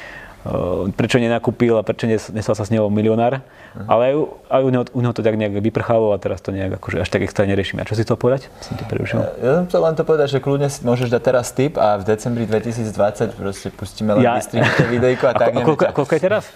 prečo 1.00 1.24
nenakúpil 1.24 1.80
a 1.80 1.84
prečo 1.88 2.04
nestal 2.08 2.56
sa 2.56 2.68
s 2.68 2.72
neho 2.72 2.91
milionár. 2.91 3.39
Uh-huh. 3.39 3.88
Ale 3.88 4.02
aj, 4.12 4.16
aj 4.52 4.62
u, 4.62 4.70
neho, 4.70 4.84
u 4.91 5.00
neho 5.00 5.14
to 5.16 5.24
tak 5.24 5.39
nejak 5.39 5.56
vyprchalo 5.56 6.12
a 6.12 6.20
teraz 6.20 6.44
to 6.44 6.52
nejak 6.52 6.78
akože 6.78 7.00
až 7.00 7.10
tak 7.10 7.24
extra 7.24 7.48
neriešim. 7.48 7.80
A 7.80 7.88
čo 7.88 7.96
si 7.96 8.04
to 8.04 8.20
povedať? 8.20 8.52
Som 8.60 8.76
ti 8.76 8.84
prerušil. 8.84 9.24
Ja, 9.24 9.30
ja 9.39 9.52
som 9.64 9.66
chcel 9.72 9.82
len 9.88 9.96
to 9.96 10.04
povedať, 10.04 10.28
že 10.36 10.39
kľudne 10.44 10.68
si 10.68 10.84
môžeš 10.84 11.08
dať 11.08 11.22
teraz 11.24 11.56
tip 11.56 11.80
a 11.80 11.96
v 11.96 12.04
decembri 12.04 12.44
2020 12.44 13.39
proste 13.39 13.68
pustíme 13.72 14.20
len 14.20 14.22
ja... 14.22 14.38
videjko 14.91 15.32
a, 15.32 15.34
a 15.36 15.39
tak. 15.39 15.52
A, 15.56 15.64
koľko, 15.64 15.84
a 15.88 15.91
koľko 15.96 16.14
je 16.20 16.22
teraz? 16.22 16.44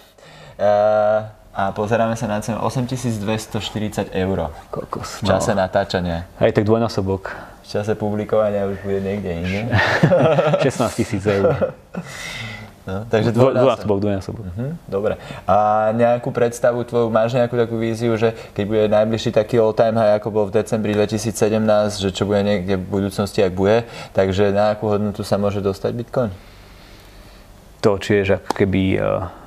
Eh, 0.58 1.20
a 1.54 1.70
pozeráme 1.70 2.18
sa 2.18 2.26
na 2.26 2.42
cenu 2.42 2.58
8240 2.58 4.10
eur 4.10 4.50
Kokos, 4.74 5.22
v 5.22 5.30
čase 5.30 5.54
no. 5.54 5.62
natáčania. 5.62 6.26
Hej, 6.42 6.54
tak 6.54 6.66
dvojnásobok. 6.66 7.30
V 7.62 7.66
čase 7.66 7.94
publikovania 7.94 8.66
už 8.66 8.82
bude 8.82 8.98
niekde 8.98 9.30
inde. 9.38 9.60
16 10.66 10.98
tisíc 10.98 11.22
eur. 11.22 11.78
No, 12.88 13.04
takže 13.04 13.36
dvojnásobok. 13.36 14.00
dvojnásobok. 14.00 14.44
Uh-huh, 14.48 14.72
dobre. 14.88 15.20
A 15.44 15.92
nejakú 15.92 16.32
predstavu 16.32 16.88
tvoju, 16.88 17.12
máš 17.12 17.36
nejakú 17.36 17.52
takú 17.52 17.76
víziu, 17.76 18.16
že 18.16 18.32
keď 18.56 18.64
bude 18.64 18.84
najbližší 18.88 19.36
taký 19.36 19.60
all 19.60 19.76
time 19.76 20.00
high, 20.00 20.16
ako 20.16 20.32
bol 20.32 20.44
v 20.48 20.56
decembri 20.56 20.96
2017, 20.96 21.36
že 22.00 22.08
čo 22.16 22.24
bude 22.24 22.40
niekde 22.40 22.80
v 22.80 22.86
budúcnosti, 22.88 23.44
ak 23.44 23.52
bude, 23.52 23.84
takže 24.16 24.56
na 24.56 24.72
akú 24.72 24.88
hodnotu 24.88 25.20
sa 25.20 25.36
môže 25.36 25.60
dostať 25.60 25.92
Bitcoin? 25.92 26.32
To, 27.84 28.00
či 28.00 28.24
je 28.24 28.40
ako 28.40 28.56
keby 28.56 28.82
uh 29.04 29.38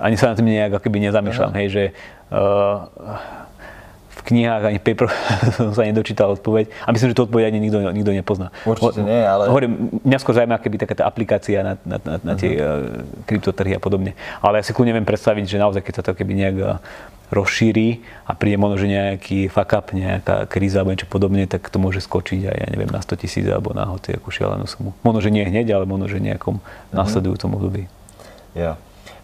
ani 0.00 0.16
sa 0.16 0.32
na 0.32 0.34
tým 0.34 0.48
nejak 0.48 0.80
akoby 0.80 0.98
nezamýšľam, 1.06 1.52
hej, 1.60 1.68
že 1.68 1.84
uh, 2.32 2.88
v 4.20 4.22
knihách 4.28 4.62
ani 4.68 4.78
paper 4.78 5.08
som 5.56 5.72
sa 5.72 5.88
nedočítal 5.88 6.36
odpoveď 6.36 6.68
a 6.84 6.92
myslím, 6.92 7.10
že 7.10 7.16
tú 7.16 7.24
odpoveď 7.24 7.48
ani 7.48 7.58
nikto, 7.64 7.80
nikto 7.90 8.12
nepozná. 8.12 8.52
Určite 8.68 9.00
nie, 9.00 9.24
ale... 9.24 9.48
Hovorím, 9.48 9.88
mňa 10.04 10.18
skôr 10.20 10.36
zaujíma 10.36 10.60
keby 10.60 10.76
taká 10.84 10.94
tá 11.00 11.04
aplikácia 11.08 11.64
na, 11.64 11.74
na, 11.88 11.96
na, 12.04 12.14
na 12.20 12.32
tie 12.36 12.60
uh-huh. 12.60 13.08
kryptotrhy 13.24 13.72
a 13.72 13.80
podobne. 13.80 14.12
Ale 14.44 14.60
ja 14.60 14.64
si 14.64 14.76
kľudne 14.76 14.92
viem 14.92 15.08
predstaviť, 15.08 15.44
že 15.48 15.56
naozaj 15.56 15.80
keď 15.80 15.94
sa 15.96 16.02
to 16.04 16.12
keby 16.12 16.36
nejak 16.36 16.56
rozšíri 17.30 18.02
a 18.26 18.34
príde 18.34 18.58
možno, 18.58 18.82
že 18.82 18.90
nejaký 18.90 19.46
fuck 19.48 19.70
up, 19.72 19.94
nejaká 19.94 20.50
kríza 20.50 20.82
alebo 20.82 20.92
niečo 20.92 21.06
podobne, 21.06 21.46
tak 21.46 21.62
to 21.70 21.78
môže 21.78 22.02
skočiť 22.02 22.50
aj, 22.50 22.56
ja 22.58 22.68
neviem, 22.74 22.90
na 22.90 22.98
100 22.98 23.22
tisíc 23.22 23.46
alebo 23.46 23.70
na 23.70 23.86
hoci 23.86 24.18
akú 24.18 24.34
šialenú 24.34 24.66
sumu. 24.66 24.90
Možno, 25.06 25.22
že 25.22 25.30
nie 25.30 25.46
hneď, 25.46 25.70
ale 25.78 25.86
možno, 25.86 26.10
že 26.10 26.18
nejakom 26.18 26.58
uh-huh. 26.58 26.92
nasledujúcom 26.92 27.50
období. 27.54 27.82
Ja. 28.52 28.76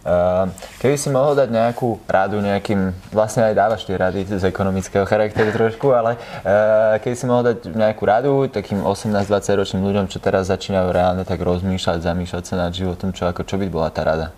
Ehm, 0.07 0.55
keby 0.79 0.95
si 0.95 1.11
mohol 1.11 1.35
dať 1.35 1.51
nejakú 1.51 1.99
radu 2.07 2.39
nejakým, 2.39 2.95
vlastne 3.11 3.51
aj 3.51 3.53
dávaš 3.59 3.83
tie 3.83 3.99
rady 3.99 4.23
z 4.39 4.47
ekonomického 4.47 5.03
charakteru 5.03 5.51
trošku, 5.51 5.91
ale 5.91 6.15
ehm, 6.47 7.03
keby 7.03 7.15
si 7.19 7.25
mohol 7.27 7.43
dať 7.51 7.67
nejakú 7.75 8.03
radu 8.07 8.31
takým 8.47 8.87
18-20 8.87 9.59
ročným 9.59 9.83
ľuďom, 9.83 10.05
čo 10.07 10.23
teraz 10.23 10.47
začínajú 10.47 10.95
reálne 10.95 11.27
tak 11.27 11.43
rozmýšľať, 11.43 12.07
zamýšľať 12.07 12.43
sa 12.47 12.55
nad 12.55 12.71
životom, 12.71 13.11
čo, 13.11 13.27
ako, 13.27 13.43
čo 13.43 13.59
by 13.59 13.67
bola 13.67 13.91
tá 13.91 14.07
rada? 14.07 14.31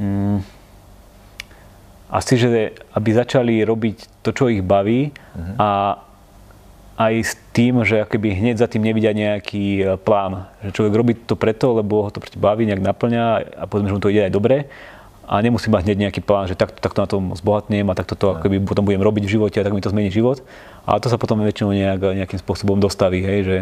Mm, 0.00 0.40
asi, 2.08 2.34
že 2.40 2.72
aby 2.96 3.10
začali 3.12 3.60
robiť 3.68 4.24
to, 4.24 4.32
čo 4.32 4.48
ich 4.48 4.64
baví 4.64 5.12
uh-huh. 5.12 5.56
a 5.60 5.68
aj 6.98 7.14
s 7.24 7.32
tým, 7.56 7.82
že 7.88 8.04
akoby 8.04 8.36
hneď 8.36 8.60
za 8.60 8.68
tým 8.68 8.84
nevidia 8.84 9.16
nejaký 9.16 9.64
e, 9.80 9.84
plán. 9.96 10.48
Že 10.60 10.70
človek 10.76 10.92
robí 10.92 11.12
to 11.16 11.34
preto, 11.34 11.72
lebo 11.72 12.04
ho 12.04 12.10
to 12.12 12.20
baví, 12.36 12.68
nejak 12.68 12.84
naplňa 12.84 13.24
a 13.56 13.64
povedzme, 13.64 13.88
že 13.90 13.96
mu 13.96 14.02
to 14.02 14.12
ide 14.12 14.28
aj 14.28 14.32
dobre 14.32 14.68
a 15.32 15.40
nemusí 15.40 15.70
mať 15.70 15.88
hneď 15.88 15.98
nejaký 16.08 16.20
plán, 16.20 16.50
že 16.50 16.58
takto, 16.58 16.76
takto 16.82 17.00
na 17.00 17.08
tom 17.08 17.32
zbohatnem 17.32 17.86
a 17.88 17.94
takto 17.94 18.18
to 18.18 18.36
akoby 18.36 18.58
potom 18.60 18.84
budem 18.84 19.00
robiť 19.00 19.24
v 19.24 19.32
živote 19.38 19.56
a 19.56 19.64
tak 19.64 19.72
mi 19.72 19.80
to 19.80 19.88
zmení 19.88 20.10
život. 20.10 20.42
A 20.84 20.98
to 20.98 21.06
sa 21.06 21.16
potom 21.16 21.40
väčšinou 21.40 21.72
nejak, 21.72 22.00
nejakým 22.20 22.36
spôsobom 22.42 22.76
dostaví, 22.82 23.22
hej, 23.22 23.40
že 23.46 23.56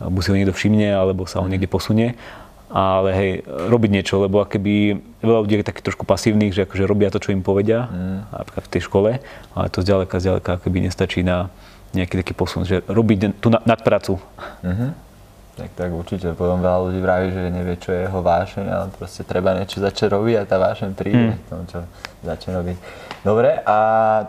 buď 0.00 0.20
si 0.22 0.28
ho 0.30 0.36
niekto 0.38 0.54
všimne, 0.54 0.88
alebo 0.94 1.26
sa 1.26 1.42
ho 1.42 1.46
niekde 1.50 1.66
posunie. 1.66 2.14
Ale 2.72 3.12
hej, 3.12 3.30
robiť 3.44 3.90
niečo, 3.92 4.24
lebo 4.24 4.40
akoby 4.40 4.96
veľa 5.20 5.44
ľudí 5.44 5.60
je 5.60 5.68
takých 5.68 5.92
trošku 5.92 6.08
pasívnych, 6.08 6.56
že 6.56 6.64
akože 6.64 6.88
robia 6.88 7.12
to, 7.12 7.20
čo 7.20 7.36
im 7.36 7.44
povedia, 7.44 7.92
mm. 7.92 8.32
napríklad 8.32 8.64
v 8.64 8.72
tej 8.72 8.82
škole, 8.88 9.10
ale 9.52 9.66
to 9.68 9.84
zďaleka, 9.84 10.16
zďaleka 10.16 10.50
akoby 10.56 10.88
nestačí 10.88 11.20
na, 11.20 11.52
nejaký 11.92 12.24
taký 12.24 12.32
posun, 12.32 12.64
že 12.64 12.80
robiť 12.88 13.38
tú 13.40 13.52
nadpracu. 13.52 14.16
Uh-huh. 14.64 14.90
Tak, 15.52 15.68
tak 15.76 15.90
určite. 15.92 16.32
Potom 16.32 16.64
veľa 16.64 16.80
ľudí 16.88 17.00
vraví, 17.04 17.28
že 17.28 17.52
nevie, 17.52 17.76
čo 17.76 17.92
je 17.92 18.08
jeho 18.08 18.20
vášeň, 18.24 18.66
ale 18.72 18.86
proste 18.96 19.20
treba 19.20 19.52
niečo 19.52 19.84
začať 19.84 20.08
robiť 20.16 20.34
a 20.40 20.48
tá 20.48 20.56
vášeň 20.56 20.90
príde 20.96 21.36
mm. 21.36 21.44
tomu, 21.44 21.64
čo 21.68 21.84
začne 22.24 22.56
robiť. 22.56 22.76
Dobre, 23.22 23.60
a 23.62 23.78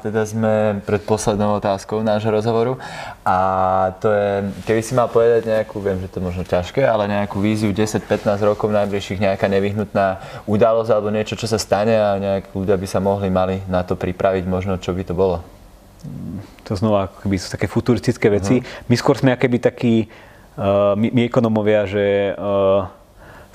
teda 0.04 0.22
sme 0.28 0.84
pred 0.84 1.02
poslednou 1.02 1.58
otázkou 1.58 2.04
nášho 2.06 2.30
rozhovoru 2.30 2.78
a 3.26 3.38
to 3.98 4.12
je, 4.12 4.52
keby 4.70 4.82
si 4.86 4.94
mal 4.94 5.10
povedať 5.10 5.50
nejakú, 5.50 5.82
viem, 5.82 5.98
že 5.98 6.12
to 6.12 6.22
je 6.22 6.28
možno 6.28 6.44
ťažké, 6.46 6.86
ale 6.86 7.10
nejakú 7.10 7.42
víziu 7.42 7.74
10-15 7.74 8.38
rokov 8.44 8.70
najbližších, 8.70 9.24
nejaká 9.24 9.50
nevyhnutná 9.50 10.22
udalosť 10.46 10.92
alebo 10.94 11.10
niečo, 11.10 11.34
čo 11.34 11.50
sa 11.50 11.58
stane 11.58 11.96
a 11.98 12.22
nejak 12.22 12.54
ľudia 12.54 12.78
by 12.78 12.86
sa 12.86 13.02
mohli, 13.02 13.34
mali 13.34 13.66
na 13.66 13.82
to 13.82 13.98
pripraviť, 13.98 14.44
možno 14.46 14.78
čo 14.78 14.94
by 14.94 15.02
to 15.08 15.18
bolo 15.18 15.42
to 16.64 16.74
znova 16.76 17.12
akoby 17.12 17.36
sú 17.40 17.52
také 17.52 17.68
futuristické 17.68 18.28
veci. 18.32 18.60
Uh-huh. 18.60 18.88
My 18.92 18.96
skôr 18.96 19.16
sme 19.16 19.36
akoby 19.36 19.58
takí, 19.60 19.96
uh, 20.60 20.96
my, 20.96 21.08
my 21.12 21.22
ekonomovia, 21.28 21.88
že 21.88 22.36
uh, 22.36 22.88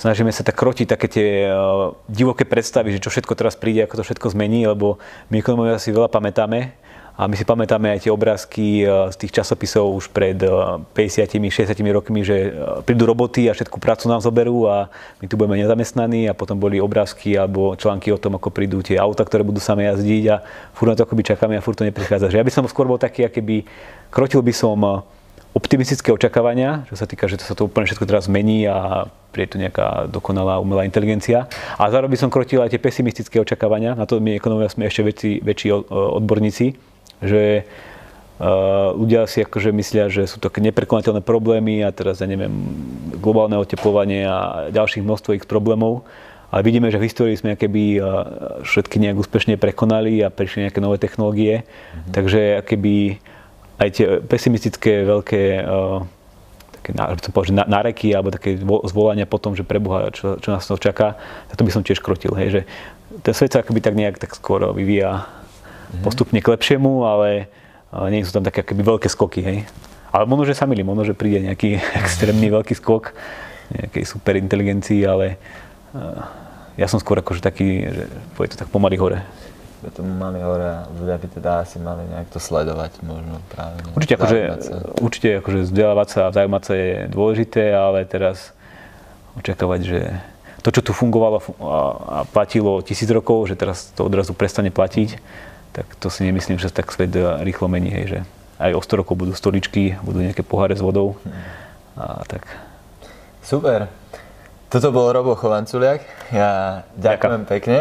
snažíme 0.00 0.32
sa 0.32 0.44
tak 0.44 0.56
krotiť 0.56 0.86
také 0.88 1.06
tie 1.08 1.28
uh, 1.48 1.92
divoké 2.08 2.48
predstavy, 2.48 2.96
že 2.96 3.02
čo 3.02 3.12
všetko 3.12 3.34
teraz 3.36 3.56
príde, 3.58 3.84
ako 3.84 4.00
to 4.00 4.06
všetko 4.06 4.32
zmení, 4.32 4.64
lebo 4.64 5.00
my 5.28 5.36
ekonomovia 5.40 5.80
si 5.80 5.92
veľa 5.92 6.08
pamätáme 6.08 6.87
a 7.18 7.26
my 7.26 7.34
si 7.34 7.42
pamätáme 7.42 7.90
aj 7.90 8.06
tie 8.06 8.14
obrázky 8.14 8.86
z 8.86 9.16
tých 9.18 9.34
časopisov 9.42 9.90
už 9.90 10.14
pred 10.14 10.38
50-60 10.38 11.74
rokmi, 11.90 12.22
že 12.22 12.54
prídu 12.86 13.10
roboty 13.10 13.50
a 13.50 13.58
všetku 13.58 13.82
prácu 13.82 14.06
nám 14.06 14.22
zoberú 14.22 14.70
a 14.70 14.86
my 15.18 15.26
tu 15.26 15.34
budeme 15.34 15.58
nezamestnaní 15.58 16.30
a 16.30 16.38
potom 16.38 16.54
boli 16.54 16.78
obrázky 16.78 17.34
alebo 17.34 17.74
články 17.74 18.14
o 18.14 18.22
tom, 18.22 18.38
ako 18.38 18.54
prídu 18.54 18.86
tie 18.86 19.02
auta, 19.02 19.26
ktoré 19.26 19.42
budú 19.42 19.58
same 19.58 19.90
jazdiť 19.90 20.24
a 20.30 20.46
furt 20.78 20.94
na 20.94 20.94
to 20.94 21.02
akoby 21.02 21.26
čakáme 21.26 21.58
a 21.58 21.64
furt 21.64 21.74
to 21.74 21.82
neprichádza. 21.82 22.30
Že 22.30 22.38
ja 22.38 22.46
by 22.46 22.52
som 22.54 22.62
skôr 22.70 22.86
bol 22.86 23.02
taký, 23.02 23.26
by 23.26 23.66
krotil 24.14 24.38
by 24.38 24.54
som 24.54 24.78
optimistické 25.58 26.14
očakávania, 26.14 26.86
čo 26.86 26.94
sa 26.94 27.10
týka, 27.10 27.26
že 27.26 27.42
to 27.42 27.44
sa 27.50 27.58
to 27.58 27.66
úplne 27.66 27.82
všetko 27.90 28.06
teraz 28.06 28.30
zmení 28.30 28.70
a 28.70 29.10
príde 29.34 29.52
tu 29.52 29.58
nejaká 29.58 30.06
dokonalá 30.06 30.62
umelá 30.62 30.86
inteligencia. 30.86 31.50
A 31.74 31.90
zároveň 31.90 32.14
by 32.14 32.20
som 32.22 32.30
krotil 32.30 32.62
aj 32.62 32.70
tie 32.70 32.78
pesimistické 32.78 33.42
očakávania, 33.42 33.98
na 33.98 34.06
to 34.06 34.22
my 34.22 34.38
ekonomia 34.38 34.70
sme 34.70 34.86
ešte 34.86 35.02
väčší, 35.02 35.32
väčší 35.42 35.68
odborníci, 35.90 36.78
že 37.22 37.66
Uh, 38.38 38.94
ľudia 38.94 39.26
si 39.26 39.42
akože 39.42 39.74
myslia, 39.74 40.06
že 40.06 40.22
sú 40.30 40.38
to 40.38 40.46
neprekonateľné 40.46 41.26
problémy 41.26 41.82
a 41.82 41.90
teraz, 41.90 42.22
ja 42.22 42.30
neviem, 42.30 42.54
globálne 43.18 43.58
oteplovanie 43.58 44.22
a 44.30 44.70
ďalších 44.70 45.02
množstvo 45.02 45.34
ich 45.34 45.42
problémov. 45.42 46.06
Ale 46.54 46.62
vidíme, 46.62 46.86
že 46.86 47.02
v 47.02 47.10
histórii 47.10 47.34
sme 47.34 47.58
keby 47.58 47.98
uh, 47.98 48.06
všetky 48.62 49.02
nejak 49.02 49.18
úspešne 49.18 49.58
prekonali 49.58 50.22
a 50.22 50.30
prišli 50.30 50.70
nejaké 50.70 50.78
nové 50.78 51.02
technológie. 51.02 51.66
Mm-hmm. 51.66 52.12
Takže 52.14 52.40
keby 52.62 52.94
aj 53.82 53.88
tie 53.90 54.06
pesimistické 54.22 55.02
veľké 55.02 55.42
uh, 55.66 56.06
také, 56.78 56.94
chcem 56.94 57.34
povedať, 57.34 57.54
náreky 57.66 58.14
alebo 58.14 58.30
také 58.30 58.54
zvolania 58.86 59.26
po 59.26 59.42
tom, 59.42 59.58
že 59.58 59.66
preboha, 59.66 60.14
čo, 60.14 60.38
čo 60.38 60.54
nás 60.54 60.62
to 60.62 60.78
čaká, 60.78 61.18
to 61.58 61.66
by 61.66 61.74
som 61.74 61.82
tiež 61.82 61.98
krotil. 61.98 62.38
Hej, 62.38 62.48
že 62.54 62.60
ten 63.26 63.34
svet 63.34 63.50
sa 63.50 63.66
akoby 63.66 63.82
tak 63.82 63.98
nejak 63.98 64.22
tak 64.22 64.30
skoro 64.30 64.70
vyvíja 64.70 65.26
mm-hmm. 65.88 66.04
postupne 66.04 66.38
k 66.38 66.52
lepšiemu, 66.52 67.08
ale 67.08 67.48
ale 67.88 68.12
nie 68.12 68.24
sú 68.24 68.32
tam 68.36 68.44
také 68.44 68.60
akoby 68.60 68.82
veľké 68.84 69.08
skoky, 69.08 69.40
hej. 69.40 69.58
Ale 70.12 70.24
možno, 70.28 70.48
že 70.48 70.56
sa 70.56 70.68
milí, 70.68 70.84
možno, 70.84 71.08
že 71.08 71.16
príde 71.16 71.40
nejaký 71.44 71.80
extrémny 72.00 72.52
veľký 72.52 72.74
skok 72.76 73.16
nejakej 73.68 74.04
superinteligencii, 74.08 75.04
ale 75.04 75.36
ja 76.80 76.86
som 76.88 76.96
skôr 76.96 77.20
akože 77.20 77.44
taký, 77.44 77.84
že 77.84 78.04
pôjde 78.32 78.56
to 78.56 78.60
tak 78.64 78.72
pomaly 78.72 78.96
hore. 78.96 79.20
By 79.84 79.92
to 79.92 80.00
mali 80.02 80.40
hore 80.40 80.64
a 80.64 80.88
ľudia 80.90 81.20
by 81.20 81.28
teda 81.36 81.50
asi 81.62 81.76
mali 81.76 82.02
nejak 82.08 82.32
to 82.32 82.40
sledovať 82.40 82.98
možno 83.04 83.44
práve. 83.52 83.78
Určite 83.92 84.14
akože, 84.16 84.40
určite 85.04 85.28
akože 85.44 85.58
vzdelávať 85.68 86.08
sa 86.08 86.20
a 86.26 86.32
vzájomať 86.32 86.62
sa 86.64 86.74
je 86.74 86.90
dôležité, 87.12 87.62
ale 87.76 88.08
teraz 88.08 88.56
očakávať, 89.36 89.80
že 89.84 90.00
to, 90.64 90.72
čo 90.72 90.80
tu 90.80 90.92
fungovalo 90.96 91.44
a 92.08 92.24
platilo 92.26 92.80
tisíc 92.80 93.06
rokov, 93.12 93.52
že 93.52 93.54
teraz 93.54 93.92
to 93.92 94.08
odrazu 94.08 94.32
prestane 94.32 94.72
platiť, 94.72 95.20
tak 95.78 95.86
to 96.02 96.10
si 96.10 96.26
nemyslím, 96.26 96.58
že 96.58 96.74
tak 96.74 96.90
svet 96.90 97.14
rýchlo 97.46 97.70
mení, 97.70 97.94
hej, 97.94 98.04
že 98.10 98.18
aj 98.58 98.74
o 98.74 98.82
100 98.82 99.00
rokov 99.06 99.14
budú 99.14 99.30
stoličky, 99.30 99.94
budú 100.02 100.18
nejaké 100.18 100.42
poháre 100.42 100.74
s 100.74 100.82
vodou. 100.82 101.14
A 101.94 102.26
tak. 102.26 102.42
Super. 103.46 103.86
Toto 104.66 104.90
bol 104.90 105.14
Robo 105.14 105.38
Chovanculiak. 105.38 106.02
Ja 106.34 106.82
ďakujem 106.98 107.46
Ďakujem. 107.46 107.52
pekne. 107.54 107.78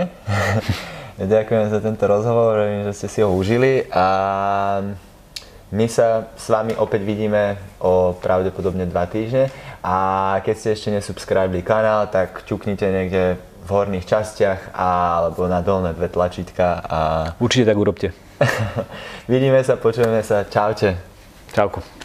ďakujem 1.35 1.65
za 1.73 1.79
tento 1.81 2.05
rozhovor, 2.05 2.85
že 2.85 2.93
ste 2.93 3.07
si 3.09 3.19
ho 3.25 3.33
užili 3.33 3.89
a 3.89 4.05
my 5.73 5.85
sa 5.89 6.29
s 6.37 6.47
vami 6.47 6.77
opäť 6.77 7.03
vidíme 7.03 7.57
o 7.81 8.15
pravdepodobne 8.15 8.87
dva 8.87 9.09
týždne 9.09 9.51
a 9.83 9.97
keď 10.45 10.55
ste 10.55 10.69
ešte 10.77 10.89
nesubscribili 10.93 11.65
kanál, 11.65 12.07
tak 12.07 12.45
čuknite 12.47 12.87
niekde 12.87 13.35
v 13.67 13.69
horných 13.69 14.07
častiach 14.07 14.71
alebo 14.71 15.51
na 15.51 15.59
dolné 15.59 15.91
dve 15.91 16.07
tlačítka. 16.07 16.79
A... 16.87 16.99
Určite 17.43 17.67
tak 17.67 17.77
urobte. 17.77 18.07
Vidíme 19.31 19.59
sa, 19.67 19.75
počujeme 19.75 20.23
sa. 20.23 20.47
Čaute. 20.47 20.95
Čauko. 21.51 21.96